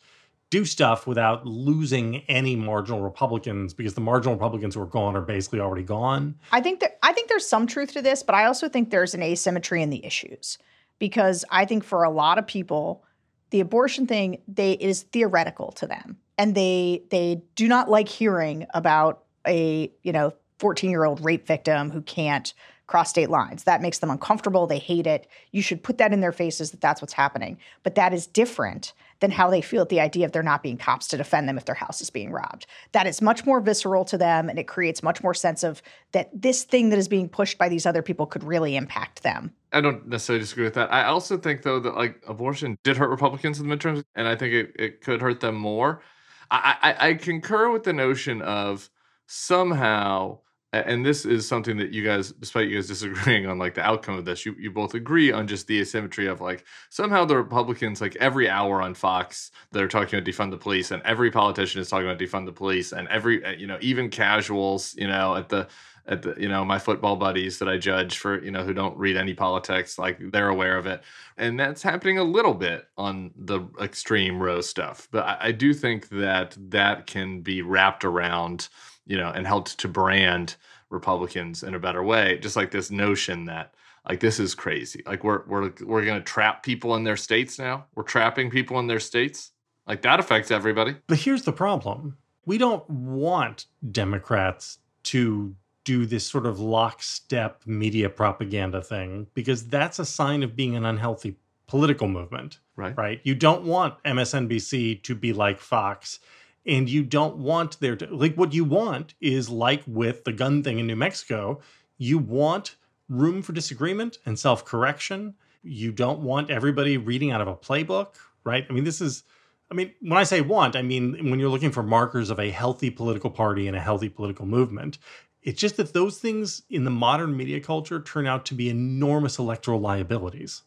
do 0.50 0.64
stuff 0.64 1.06
without 1.06 1.46
losing 1.46 2.18
any 2.28 2.56
marginal 2.56 3.00
Republicans 3.00 3.74
because 3.74 3.94
the 3.94 4.00
marginal 4.00 4.34
Republicans 4.34 4.74
who 4.74 4.80
are 4.80 4.86
gone 4.86 5.14
are 5.14 5.20
basically 5.20 5.60
already 5.60 5.82
gone. 5.82 6.34
I 6.52 6.60
think 6.60 6.80
that 6.80 6.98
I 7.02 7.12
think 7.12 7.28
there's 7.28 7.46
some 7.46 7.66
truth 7.66 7.92
to 7.92 8.02
this, 8.02 8.22
but 8.22 8.34
I 8.34 8.46
also 8.46 8.68
think 8.68 8.90
there's 8.90 9.14
an 9.14 9.22
asymmetry 9.22 9.82
in 9.82 9.90
the 9.90 10.04
issues 10.04 10.58
because 10.98 11.44
I 11.50 11.64
think 11.64 11.84
for 11.84 12.02
a 12.02 12.10
lot 12.10 12.38
of 12.38 12.46
people, 12.46 13.04
the 13.50 13.60
abortion 13.60 14.06
thing 14.06 14.42
they 14.46 14.72
is 14.72 15.02
theoretical 15.02 15.72
to 15.72 15.86
them, 15.86 16.18
and 16.36 16.54
they 16.54 17.02
they 17.10 17.42
do 17.54 17.68
not 17.68 17.90
like 17.90 18.08
hearing 18.08 18.66
about 18.74 19.24
a 19.46 19.92
you 20.02 20.12
know 20.12 20.32
14 20.58 20.90
year 20.90 21.04
old 21.04 21.24
rape 21.24 21.46
victim 21.46 21.90
who 21.90 22.02
can't 22.02 22.52
cross 22.86 23.10
state 23.10 23.30
lines. 23.30 23.64
That 23.64 23.82
makes 23.82 23.98
them 23.98 24.10
uncomfortable. 24.10 24.66
They 24.66 24.78
hate 24.78 25.06
it. 25.06 25.28
You 25.52 25.62
should 25.62 25.82
put 25.82 25.98
that 25.98 26.12
in 26.12 26.20
their 26.20 26.32
faces 26.32 26.70
that 26.70 26.80
that's 26.80 27.02
what's 27.02 27.12
happening. 27.12 27.58
But 27.82 27.94
that 27.96 28.14
is 28.14 28.26
different 28.26 28.94
than 29.20 29.30
how 29.30 29.50
they 29.50 29.60
feel 29.60 29.82
at 29.82 29.88
the 29.88 30.00
idea 30.00 30.24
of 30.24 30.32
there 30.32 30.42
not 30.42 30.62
being 30.62 30.76
cops 30.76 31.06
to 31.08 31.16
defend 31.16 31.48
them 31.48 31.58
if 31.58 31.64
their 31.64 31.74
house 31.74 32.00
is 32.00 32.10
being 32.10 32.30
robbed. 32.30 32.66
That 32.92 33.06
is 33.06 33.20
much 33.20 33.44
more 33.44 33.60
visceral 33.60 34.04
to 34.06 34.18
them 34.18 34.48
and 34.48 34.58
it 34.58 34.68
creates 34.68 35.02
much 35.02 35.22
more 35.22 35.34
sense 35.34 35.62
of 35.62 35.82
that 36.12 36.30
this 36.32 36.64
thing 36.64 36.90
that 36.90 36.98
is 36.98 37.08
being 37.08 37.28
pushed 37.28 37.58
by 37.58 37.68
these 37.68 37.86
other 37.86 38.02
people 38.02 38.26
could 38.26 38.44
really 38.44 38.76
impact 38.76 39.22
them. 39.22 39.52
I 39.72 39.80
don't 39.80 40.06
necessarily 40.06 40.40
disagree 40.40 40.64
with 40.64 40.74
that. 40.74 40.92
I 40.92 41.04
also 41.04 41.36
think 41.36 41.62
though 41.62 41.80
that 41.80 41.96
like 41.96 42.22
abortion 42.26 42.78
did 42.84 42.96
hurt 42.96 43.10
Republicans 43.10 43.60
in 43.60 43.68
the 43.68 43.76
midterms 43.76 44.04
and 44.14 44.28
I 44.28 44.36
think 44.36 44.54
it, 44.54 44.72
it 44.78 45.00
could 45.00 45.20
hurt 45.20 45.40
them 45.40 45.56
more. 45.56 46.02
I, 46.50 46.76
I, 46.82 47.08
I 47.08 47.14
concur 47.14 47.70
with 47.70 47.84
the 47.84 47.92
notion 47.92 48.40
of 48.42 48.88
somehow 49.26 50.38
and 50.72 51.04
this 51.04 51.24
is 51.24 51.48
something 51.48 51.76
that 51.78 51.92
you 51.92 52.04
guys 52.04 52.32
despite 52.32 52.68
you 52.68 52.76
guys 52.76 52.86
disagreeing 52.88 53.46
on 53.46 53.58
like 53.58 53.74
the 53.74 53.82
outcome 53.82 54.16
of 54.16 54.24
this 54.24 54.44
you, 54.44 54.54
you 54.58 54.70
both 54.70 54.94
agree 54.94 55.32
on 55.32 55.46
just 55.46 55.66
the 55.66 55.80
asymmetry 55.80 56.26
of 56.26 56.40
like 56.40 56.64
somehow 56.90 57.24
the 57.24 57.36
republicans 57.36 58.00
like 58.00 58.16
every 58.16 58.48
hour 58.48 58.82
on 58.82 58.94
fox 58.94 59.50
they're 59.72 59.88
talking 59.88 60.18
about 60.18 60.28
defund 60.28 60.50
the 60.50 60.56
police 60.56 60.90
and 60.90 61.02
every 61.02 61.30
politician 61.30 61.80
is 61.80 61.88
talking 61.88 62.06
about 62.06 62.18
defund 62.18 62.46
the 62.46 62.52
police 62.52 62.92
and 62.92 63.08
every 63.08 63.44
uh, 63.44 63.52
you 63.52 63.66
know 63.66 63.78
even 63.80 64.08
casuals 64.08 64.94
you 64.96 65.06
know 65.06 65.34
at 65.34 65.48
the 65.48 65.66
at 66.06 66.22
the 66.22 66.34
you 66.38 66.48
know 66.48 66.64
my 66.64 66.78
football 66.78 67.16
buddies 67.16 67.58
that 67.58 67.68
i 67.68 67.76
judge 67.76 68.18
for 68.18 68.42
you 68.42 68.50
know 68.50 68.64
who 68.64 68.72
don't 68.72 68.96
read 68.96 69.16
any 69.16 69.34
politics 69.34 69.98
like 69.98 70.18
they're 70.32 70.48
aware 70.48 70.76
of 70.76 70.86
it. 70.86 71.02
And 71.36 71.60
that's 71.60 71.82
happening 71.82 72.18
a 72.18 72.24
little 72.24 72.54
bit 72.54 72.88
on 72.96 73.30
the 73.36 73.60
extreme 73.80 74.40
Roe 74.40 74.60
stuff 74.60 75.06
but 75.10 75.24
I, 75.24 75.36
I 75.40 75.52
do 75.52 75.74
think 75.74 76.08
that 76.08 76.56
that 76.70 77.06
can 77.06 77.42
be 77.42 77.62
wrapped 77.62 78.04
around 78.04 78.68
you 79.08 79.16
know, 79.16 79.30
and 79.30 79.46
helped 79.46 79.78
to 79.78 79.88
brand 79.88 80.54
Republicans 80.90 81.64
in 81.64 81.74
a 81.74 81.80
better 81.80 82.02
way. 82.04 82.38
Just 82.38 82.54
like 82.54 82.70
this 82.70 82.90
notion 82.90 83.46
that 83.46 83.74
like 84.08 84.20
this 84.20 84.38
is 84.38 84.54
crazy. 84.54 85.02
Like 85.04 85.24
we're 85.24 85.42
we're 85.46 85.72
we're 85.84 86.04
gonna 86.04 86.20
trap 86.20 86.62
people 86.62 86.94
in 86.94 87.04
their 87.04 87.16
states 87.16 87.58
now. 87.58 87.86
We're 87.94 88.04
trapping 88.04 88.50
people 88.50 88.78
in 88.78 88.86
their 88.86 89.00
states. 89.00 89.50
Like 89.86 90.02
that 90.02 90.20
affects 90.20 90.50
everybody. 90.50 90.96
But 91.06 91.18
here's 91.18 91.42
the 91.42 91.52
problem. 91.52 92.16
We 92.46 92.58
don't 92.58 92.88
want 92.88 93.66
Democrats 93.90 94.78
to 95.04 95.54
do 95.84 96.04
this 96.06 96.26
sort 96.26 96.46
of 96.46 96.60
lockstep 96.60 97.62
media 97.66 98.10
propaganda 98.10 98.82
thing 98.82 99.26
because 99.34 99.66
that's 99.68 99.98
a 99.98 100.04
sign 100.04 100.42
of 100.42 100.54
being 100.54 100.76
an 100.76 100.84
unhealthy 100.84 101.36
political 101.66 102.08
movement. 102.08 102.58
Right. 102.76 102.96
Right. 102.96 103.20
You 103.24 103.34
don't 103.34 103.64
want 103.64 104.02
MSNBC 104.04 105.02
to 105.02 105.14
be 105.14 105.32
like 105.32 105.60
Fox 105.60 106.20
and 106.68 106.88
you 106.88 107.02
don't 107.02 107.38
want 107.38 107.80
there 107.80 107.96
to 107.96 108.06
like 108.14 108.34
what 108.34 108.52
you 108.52 108.64
want 108.64 109.14
is 109.20 109.48
like 109.48 109.82
with 109.86 110.24
the 110.24 110.32
gun 110.32 110.62
thing 110.62 110.78
in 110.78 110.86
New 110.86 110.96
Mexico, 110.96 111.60
you 111.96 112.18
want 112.18 112.76
room 113.08 113.40
for 113.42 113.52
disagreement 113.52 114.18
and 114.26 114.38
self-correction. 114.38 115.34
You 115.62 115.90
don't 115.90 116.20
want 116.20 116.50
everybody 116.50 116.98
reading 116.98 117.32
out 117.32 117.40
of 117.40 117.48
a 117.48 117.56
playbook, 117.56 118.14
right? 118.44 118.66
I 118.68 118.72
mean, 118.72 118.84
this 118.84 119.00
is 119.00 119.24
I 119.70 119.74
mean, 119.74 119.92
when 120.00 120.18
I 120.18 120.24
say 120.24 120.42
want, 120.42 120.76
I 120.76 120.82
mean 120.82 121.30
when 121.30 121.40
you're 121.40 121.48
looking 121.48 121.72
for 121.72 121.82
markers 121.82 122.30
of 122.30 122.38
a 122.38 122.50
healthy 122.50 122.90
political 122.90 123.30
party 123.30 123.66
and 123.66 123.76
a 123.76 123.80
healthy 123.80 124.10
political 124.10 124.46
movement. 124.46 124.98
It's 125.42 125.60
just 125.60 125.78
that 125.78 125.94
those 125.94 126.18
things 126.18 126.62
in 126.68 126.84
the 126.84 126.90
modern 126.90 127.34
media 127.34 127.60
culture 127.60 128.00
turn 128.00 128.26
out 128.26 128.44
to 128.46 128.54
be 128.54 128.68
enormous 128.68 129.38
electoral 129.38 129.80
liabilities. 129.80 130.62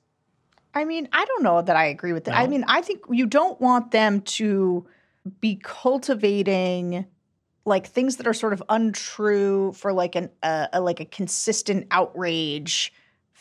I 0.74 0.86
mean, 0.86 1.10
I 1.12 1.26
don't 1.26 1.44
know 1.44 1.62
that 1.62 1.76
I 1.76 1.86
agree 1.86 2.14
with 2.14 2.24
that. 2.24 2.32
No? 2.32 2.38
I 2.38 2.48
mean, 2.48 2.64
I 2.68 2.82
think 2.82 3.02
you 3.10 3.26
don't 3.26 3.60
want 3.60 3.92
them 3.92 4.22
to 4.22 4.88
be 5.40 5.60
cultivating 5.62 7.06
like 7.66 7.86
things 7.86 8.18
that 8.18 8.28
are 8.28 8.34
sort 8.34 8.54
of 8.54 8.64
untrue 8.70 9.72
for 9.74 9.94
like 9.94 10.16
an 10.16 10.30
uh, 10.42 10.68
a, 10.74 10.82
like 10.82 11.00
a 11.00 11.06
consistent 11.06 11.88
outrage 11.92 12.92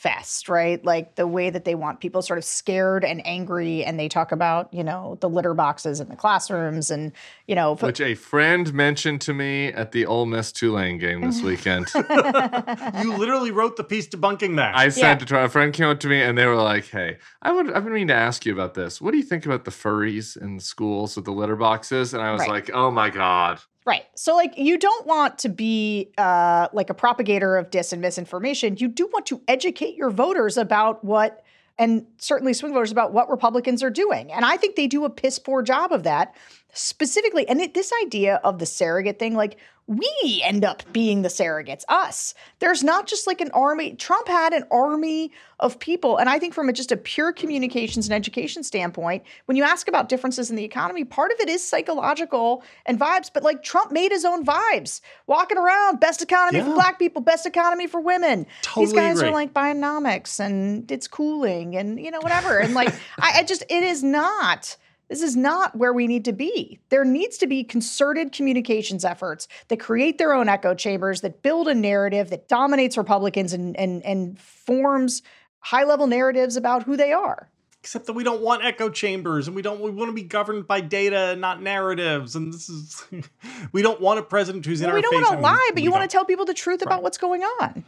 fest, 0.00 0.48
right? 0.48 0.82
Like 0.82 1.16
the 1.16 1.26
way 1.26 1.50
that 1.50 1.66
they 1.66 1.74
want 1.74 2.00
people 2.00 2.22
sort 2.22 2.38
of 2.38 2.44
scared 2.44 3.04
and 3.04 3.20
angry, 3.26 3.84
and 3.84 4.00
they 4.00 4.08
talk 4.08 4.32
about 4.32 4.72
you 4.72 4.82
know 4.82 5.18
the 5.20 5.28
litter 5.28 5.52
boxes 5.52 6.00
in 6.00 6.08
the 6.08 6.16
classrooms, 6.16 6.90
and 6.90 7.12
you 7.46 7.54
know 7.54 7.74
which 7.76 8.00
a 8.00 8.14
friend 8.14 8.72
mentioned 8.72 9.20
to 9.22 9.34
me 9.34 9.68
at 9.68 9.92
the 9.92 10.06
Ole 10.06 10.24
Miss 10.24 10.52
Tulane 10.52 10.96
game 10.96 11.20
this 11.20 11.42
weekend. 11.50 11.86
you 11.94 13.14
literally 13.14 13.50
wrote 13.50 13.76
the 13.76 13.84
piece 13.84 14.08
debunking 14.08 14.56
that. 14.56 14.74
I 14.74 14.88
said 14.88 15.20
yeah. 15.20 15.26
to 15.26 15.44
a 15.44 15.48
friend 15.50 15.72
came 15.72 15.88
up 15.88 16.00
to 16.00 16.08
me 16.08 16.22
and 16.22 16.38
they 16.38 16.46
were 16.46 16.56
like, 16.56 16.88
"Hey, 16.88 17.18
I 17.42 17.52
would 17.52 17.70
I've 17.70 17.84
been 17.84 17.92
meaning 17.92 18.08
to 18.08 18.14
ask 18.14 18.46
you 18.46 18.54
about 18.54 18.72
this. 18.72 19.02
What 19.02 19.10
do 19.10 19.18
you 19.18 19.24
think 19.24 19.44
about 19.44 19.66
the 19.66 19.70
furries 19.70 20.40
in 20.40 20.60
schools 20.60 21.16
with 21.16 21.26
the 21.26 21.32
litter 21.32 21.56
boxes?" 21.56 22.14
And 22.14 22.22
I 22.22 22.32
was 22.32 22.40
right. 22.40 22.48
like, 22.48 22.70
"Oh 22.72 22.90
my 22.90 23.10
god." 23.10 23.60
Right. 23.86 24.04
So 24.14 24.34
like 24.34 24.58
you 24.58 24.78
don't 24.78 25.06
want 25.06 25.38
to 25.38 25.48
be 25.48 26.12
uh, 26.18 26.68
like 26.72 26.90
a 26.90 26.94
propagator 26.94 27.58
of 27.58 27.70
dis 27.70 27.92
and 27.92 28.02
misinformation. 28.02 28.76
You 28.78 28.88
do 28.88 29.06
want 29.06 29.26
to 29.26 29.40
educate 29.48 29.96
your 29.96 30.10
voters 30.10 30.56
about 30.56 31.02
what 31.04 31.42
and 31.78 32.04
certainly 32.18 32.52
swing 32.52 32.74
voters 32.74 32.92
about 32.92 33.14
what 33.14 33.30
Republicans 33.30 33.82
are 33.82 33.90
doing. 33.90 34.30
And 34.30 34.44
I 34.44 34.58
think 34.58 34.76
they 34.76 34.86
do 34.86 35.06
a 35.06 35.10
piss 35.10 35.38
poor 35.38 35.62
job 35.62 35.92
of 35.92 36.02
that 36.02 36.36
specifically. 36.74 37.48
And 37.48 37.58
it, 37.58 37.72
this 37.72 37.90
idea 38.02 38.36
of 38.44 38.58
the 38.58 38.66
surrogate 38.66 39.18
thing, 39.18 39.34
like 39.34 39.56
we 39.90 40.40
end 40.44 40.64
up 40.64 40.84
being 40.92 41.22
the 41.22 41.28
surrogates, 41.28 41.82
us. 41.88 42.32
There's 42.60 42.84
not 42.84 43.08
just 43.08 43.26
like 43.26 43.40
an 43.40 43.50
army. 43.50 43.96
Trump 43.96 44.28
had 44.28 44.52
an 44.52 44.62
army 44.70 45.32
of 45.58 45.80
people. 45.80 46.16
And 46.16 46.28
I 46.28 46.38
think 46.38 46.54
from 46.54 46.68
a, 46.68 46.72
just 46.72 46.92
a 46.92 46.96
pure 46.96 47.32
communications 47.32 48.06
and 48.06 48.14
education 48.14 48.62
standpoint, 48.62 49.24
when 49.46 49.56
you 49.56 49.64
ask 49.64 49.88
about 49.88 50.08
differences 50.08 50.48
in 50.48 50.54
the 50.54 50.62
economy, 50.62 51.02
part 51.02 51.32
of 51.32 51.40
it 51.40 51.48
is 51.48 51.66
psychological 51.66 52.62
and 52.86 53.00
vibes. 53.00 53.32
But 53.34 53.42
like 53.42 53.64
Trump 53.64 53.90
made 53.90 54.12
his 54.12 54.24
own 54.24 54.44
vibes, 54.46 55.00
walking 55.26 55.58
around, 55.58 55.98
best 55.98 56.22
economy 56.22 56.58
yeah. 56.58 56.66
for 56.66 56.74
black 56.74 57.00
people, 57.00 57.20
best 57.20 57.44
economy 57.44 57.88
for 57.88 58.00
women. 58.00 58.46
Totally 58.62 58.86
These 58.86 58.92
guys 58.94 59.22
are 59.24 59.32
like 59.32 59.52
Bidenomics 59.52 60.38
and 60.38 60.88
it's 60.88 61.08
cooling 61.08 61.74
and, 61.74 61.98
you 61.98 62.12
know, 62.12 62.20
whatever. 62.20 62.60
And 62.60 62.74
like, 62.74 62.94
I, 63.18 63.40
I 63.40 63.42
just, 63.42 63.64
it 63.68 63.82
is 63.82 64.04
not 64.04 64.76
this 65.10 65.22
is 65.22 65.36
not 65.36 65.76
where 65.76 65.92
we 65.92 66.06
need 66.06 66.24
to 66.26 66.32
be. 66.32 66.78
There 66.88 67.04
needs 67.04 67.36
to 67.38 67.48
be 67.48 67.64
concerted 67.64 68.30
communications 68.30 69.04
efforts 69.04 69.48
that 69.66 69.80
create 69.80 70.18
their 70.18 70.32
own 70.32 70.48
echo 70.48 70.72
chambers, 70.72 71.20
that 71.22 71.42
build 71.42 71.66
a 71.66 71.74
narrative 71.74 72.30
that 72.30 72.48
dominates 72.48 72.96
Republicans 72.96 73.52
and 73.52 73.76
and 73.76 74.02
and 74.04 74.38
forms 74.38 75.22
high 75.58 75.82
level 75.82 76.06
narratives 76.06 76.56
about 76.56 76.84
who 76.84 76.96
they 76.96 77.12
are. 77.12 77.50
Except 77.82 78.06
that 78.06 78.12
we 78.12 78.22
don't 78.22 78.40
want 78.40 78.64
echo 78.64 78.88
chambers 78.88 79.48
and 79.48 79.56
we 79.56 79.62
don't 79.62 79.80
we 79.80 79.90
want 79.90 80.10
to 80.10 80.14
be 80.14 80.22
governed 80.22 80.68
by 80.68 80.80
data, 80.80 81.34
not 81.34 81.60
narratives. 81.60 82.36
And 82.36 82.54
this 82.54 82.68
is 82.68 83.04
we 83.72 83.82
don't 83.82 84.00
want 84.00 84.20
a 84.20 84.22
president 84.22 84.64
who's 84.64 84.80
well, 84.80 84.94
We 84.94 85.02
don't 85.02 85.14
want 85.14 85.36
to 85.36 85.42
lie, 85.42 85.70
but 85.74 85.82
you 85.82 85.90
want 85.90 86.08
to 86.08 86.14
tell 86.14 86.24
people 86.24 86.44
the 86.44 86.54
truth 86.54 86.82
right. 86.82 86.86
about 86.86 87.02
what's 87.02 87.18
going 87.18 87.42
on. 87.42 87.84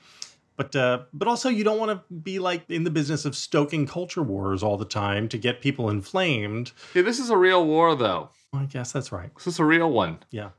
But 0.56 0.76
uh, 0.76 1.00
but 1.12 1.28
also 1.28 1.48
you 1.48 1.64
don't 1.64 1.78
want 1.78 1.90
to 1.90 2.14
be 2.14 2.38
like 2.38 2.64
in 2.68 2.84
the 2.84 2.90
business 2.90 3.24
of 3.24 3.34
stoking 3.34 3.86
culture 3.86 4.22
wars 4.22 4.62
all 4.62 4.76
the 4.76 4.84
time 4.84 5.28
to 5.28 5.38
get 5.38 5.60
people 5.60 5.88
inflamed. 5.88 6.72
Yeah, 6.94 7.02
this 7.02 7.18
is 7.18 7.30
a 7.30 7.36
real 7.36 7.64
war, 7.66 7.94
though. 7.94 8.30
I 8.52 8.66
guess 8.66 8.92
that's 8.92 9.10
right. 9.10 9.34
This 9.34 9.46
is 9.46 9.58
a 9.58 9.64
real 9.64 9.90
one. 9.90 10.18
Yeah, 10.30 10.50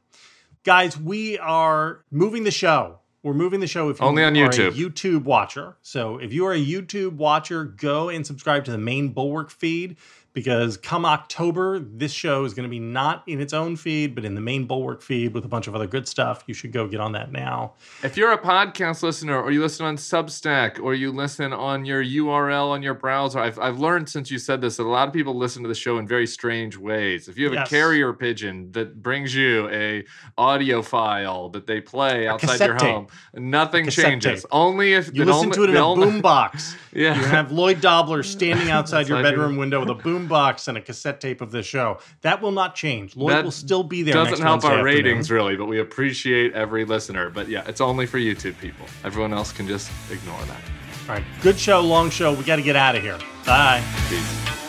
guys, 0.63 0.99
we 0.99 1.37
are 1.37 2.03
moving 2.11 2.43
the 2.43 2.51
show. 2.51 2.99
We're 3.21 3.33
moving 3.33 3.61
the 3.61 3.67
show 3.67 3.87
if 3.89 4.01
you 4.01 4.05
Only 4.05 4.23
on 4.23 4.35
are 4.35 4.49
YouTube. 4.49 4.69
a 4.69 4.71
YouTube 4.71 5.23
watcher. 5.23 5.77
So 5.81 6.17
if 6.17 6.33
you 6.33 6.45
are 6.45 6.51
a 6.51 6.59
YouTube 6.59 7.13
watcher, 7.13 7.63
go 7.63 8.09
and 8.09 8.27
subscribe 8.27 8.65
to 8.65 8.71
the 8.71 8.77
main 8.77 9.13
Bulwark 9.13 9.49
feed 9.49 9.95
because 10.33 10.77
come 10.77 11.05
October, 11.05 11.79
this 11.79 12.11
show 12.11 12.43
is 12.43 12.53
going 12.53 12.63
to 12.63 12.69
be 12.69 12.79
not 12.79 13.23
in 13.27 13.39
its 13.39 13.53
own 13.53 13.75
feed, 13.75 14.15
but 14.15 14.25
in 14.25 14.33
the 14.35 14.41
main 14.41 14.65
Bulwark 14.65 15.01
feed 15.01 15.33
with 15.33 15.45
a 15.45 15.47
bunch 15.47 15.67
of 15.67 15.75
other 15.75 15.85
good 15.87 16.07
stuff. 16.07 16.43
You 16.47 16.53
should 16.53 16.71
go 16.71 16.87
get 16.87 16.99
on 16.99 17.11
that 17.11 17.31
now. 17.31 17.73
If 18.03 18.17
you're 18.17 18.31
a 18.31 18.37
podcast 18.37 19.03
listener, 19.03 19.39
or 19.39 19.51
you 19.51 19.61
listen 19.61 19.85
on 19.85 19.95
Substack, 19.97 20.79
or 20.79 20.93
you 20.95 21.11
listen 21.11 21.53
on 21.53 21.85
your 21.85 22.03
URL 22.03 22.69
on 22.69 22.81
your 22.81 22.93
browser, 22.95 23.39
I've, 23.39 23.59
I've 23.59 23.79
learned 23.79 24.09
since 24.09 24.31
you 24.31 24.39
said 24.39 24.61
this 24.61 24.77
that 24.77 24.83
a 24.83 24.89
lot 24.89 25.07
of 25.07 25.13
people 25.13 25.35
listen 25.37 25.61
to 25.63 25.69
the 25.69 25.75
show 25.75 25.97
in 25.99 26.07
very 26.07 26.25
strange 26.27 26.77
ways. 26.77 27.27
If 27.27 27.37
you 27.37 27.45
have 27.45 27.53
Yes. 27.53 27.67
a 27.67 27.69
carrier 27.69 28.11
pigeon 28.13 28.71
that 28.71 29.01
brings 29.03 29.35
you 29.35 29.69
a 29.69 30.03
audio 30.37 30.81
file 30.81 31.49
that 31.49 31.67
they 31.67 31.79
play 31.81 32.27
outside 32.27 32.59
your 32.59 32.75
home, 32.75 33.07
nothing 33.35 33.87
changes. 33.89 34.41
tape. 34.41 34.49
Only 34.51 34.93
if 34.93 35.11
You 35.15 35.25
listen 35.25 35.45
only- 35.45 35.55
to 35.57 35.63
it 35.65 35.69
in 35.69 35.75
a 35.77 35.79
boombox. 35.79 36.75
Yeah. 36.95 37.15
You 37.17 37.25
have 37.25 37.51
Lloyd 37.51 37.81
Dobler 37.81 38.21
standing 38.21 38.69
outside 38.77 39.07
your 39.07 39.23
bedroom 39.23 39.57
window 39.57 39.79
with 39.79 39.89
a 39.89 39.95
boombox 40.27 40.67
and 40.67 40.77
a 40.77 40.81
cassette 40.81 41.19
tape 41.21 41.41
of 41.41 41.51
this 41.51 41.65
show. 41.65 41.99
That 42.21 42.41
will 42.41 42.51
not 42.51 42.75
change. 42.75 43.15
Lloyd 43.15 43.31
That 43.31 43.43
will 43.43 43.51
still 43.51 43.83
be 43.83 44.03
there. 44.03 44.13
doesn't 44.13 44.39
help 44.41 44.63
Wednesday 44.63 44.67
our 44.69 44.87
afternoon. 44.87 45.05
ratings 45.05 45.31
really, 45.31 45.55
but 45.55 45.65
we 45.65 45.79
appreciate 45.79 46.53
every 46.53 46.85
listener. 46.85 47.29
But 47.29 47.49
yeah, 47.49 47.63
it's 47.67 47.81
only 47.81 48.05
for 48.05 48.17
YouTube 48.17 48.57
people. 48.59 48.85
Everyone 49.03 49.33
else 49.33 49.51
can 49.51 49.67
just 49.67 49.91
ignore 50.11 50.41
that. 50.45 50.61
All 51.09 51.15
right, 51.15 51.23
good 51.41 51.59
show, 51.59 51.81
long 51.81 52.09
show. 52.09 52.33
We 52.33 52.43
got 52.43 52.55
to 52.57 52.61
get 52.61 52.75
out 52.75 52.95
of 52.95 53.01
here. 53.01 53.17
Bye. 53.45 53.83
Peace. 54.09 54.62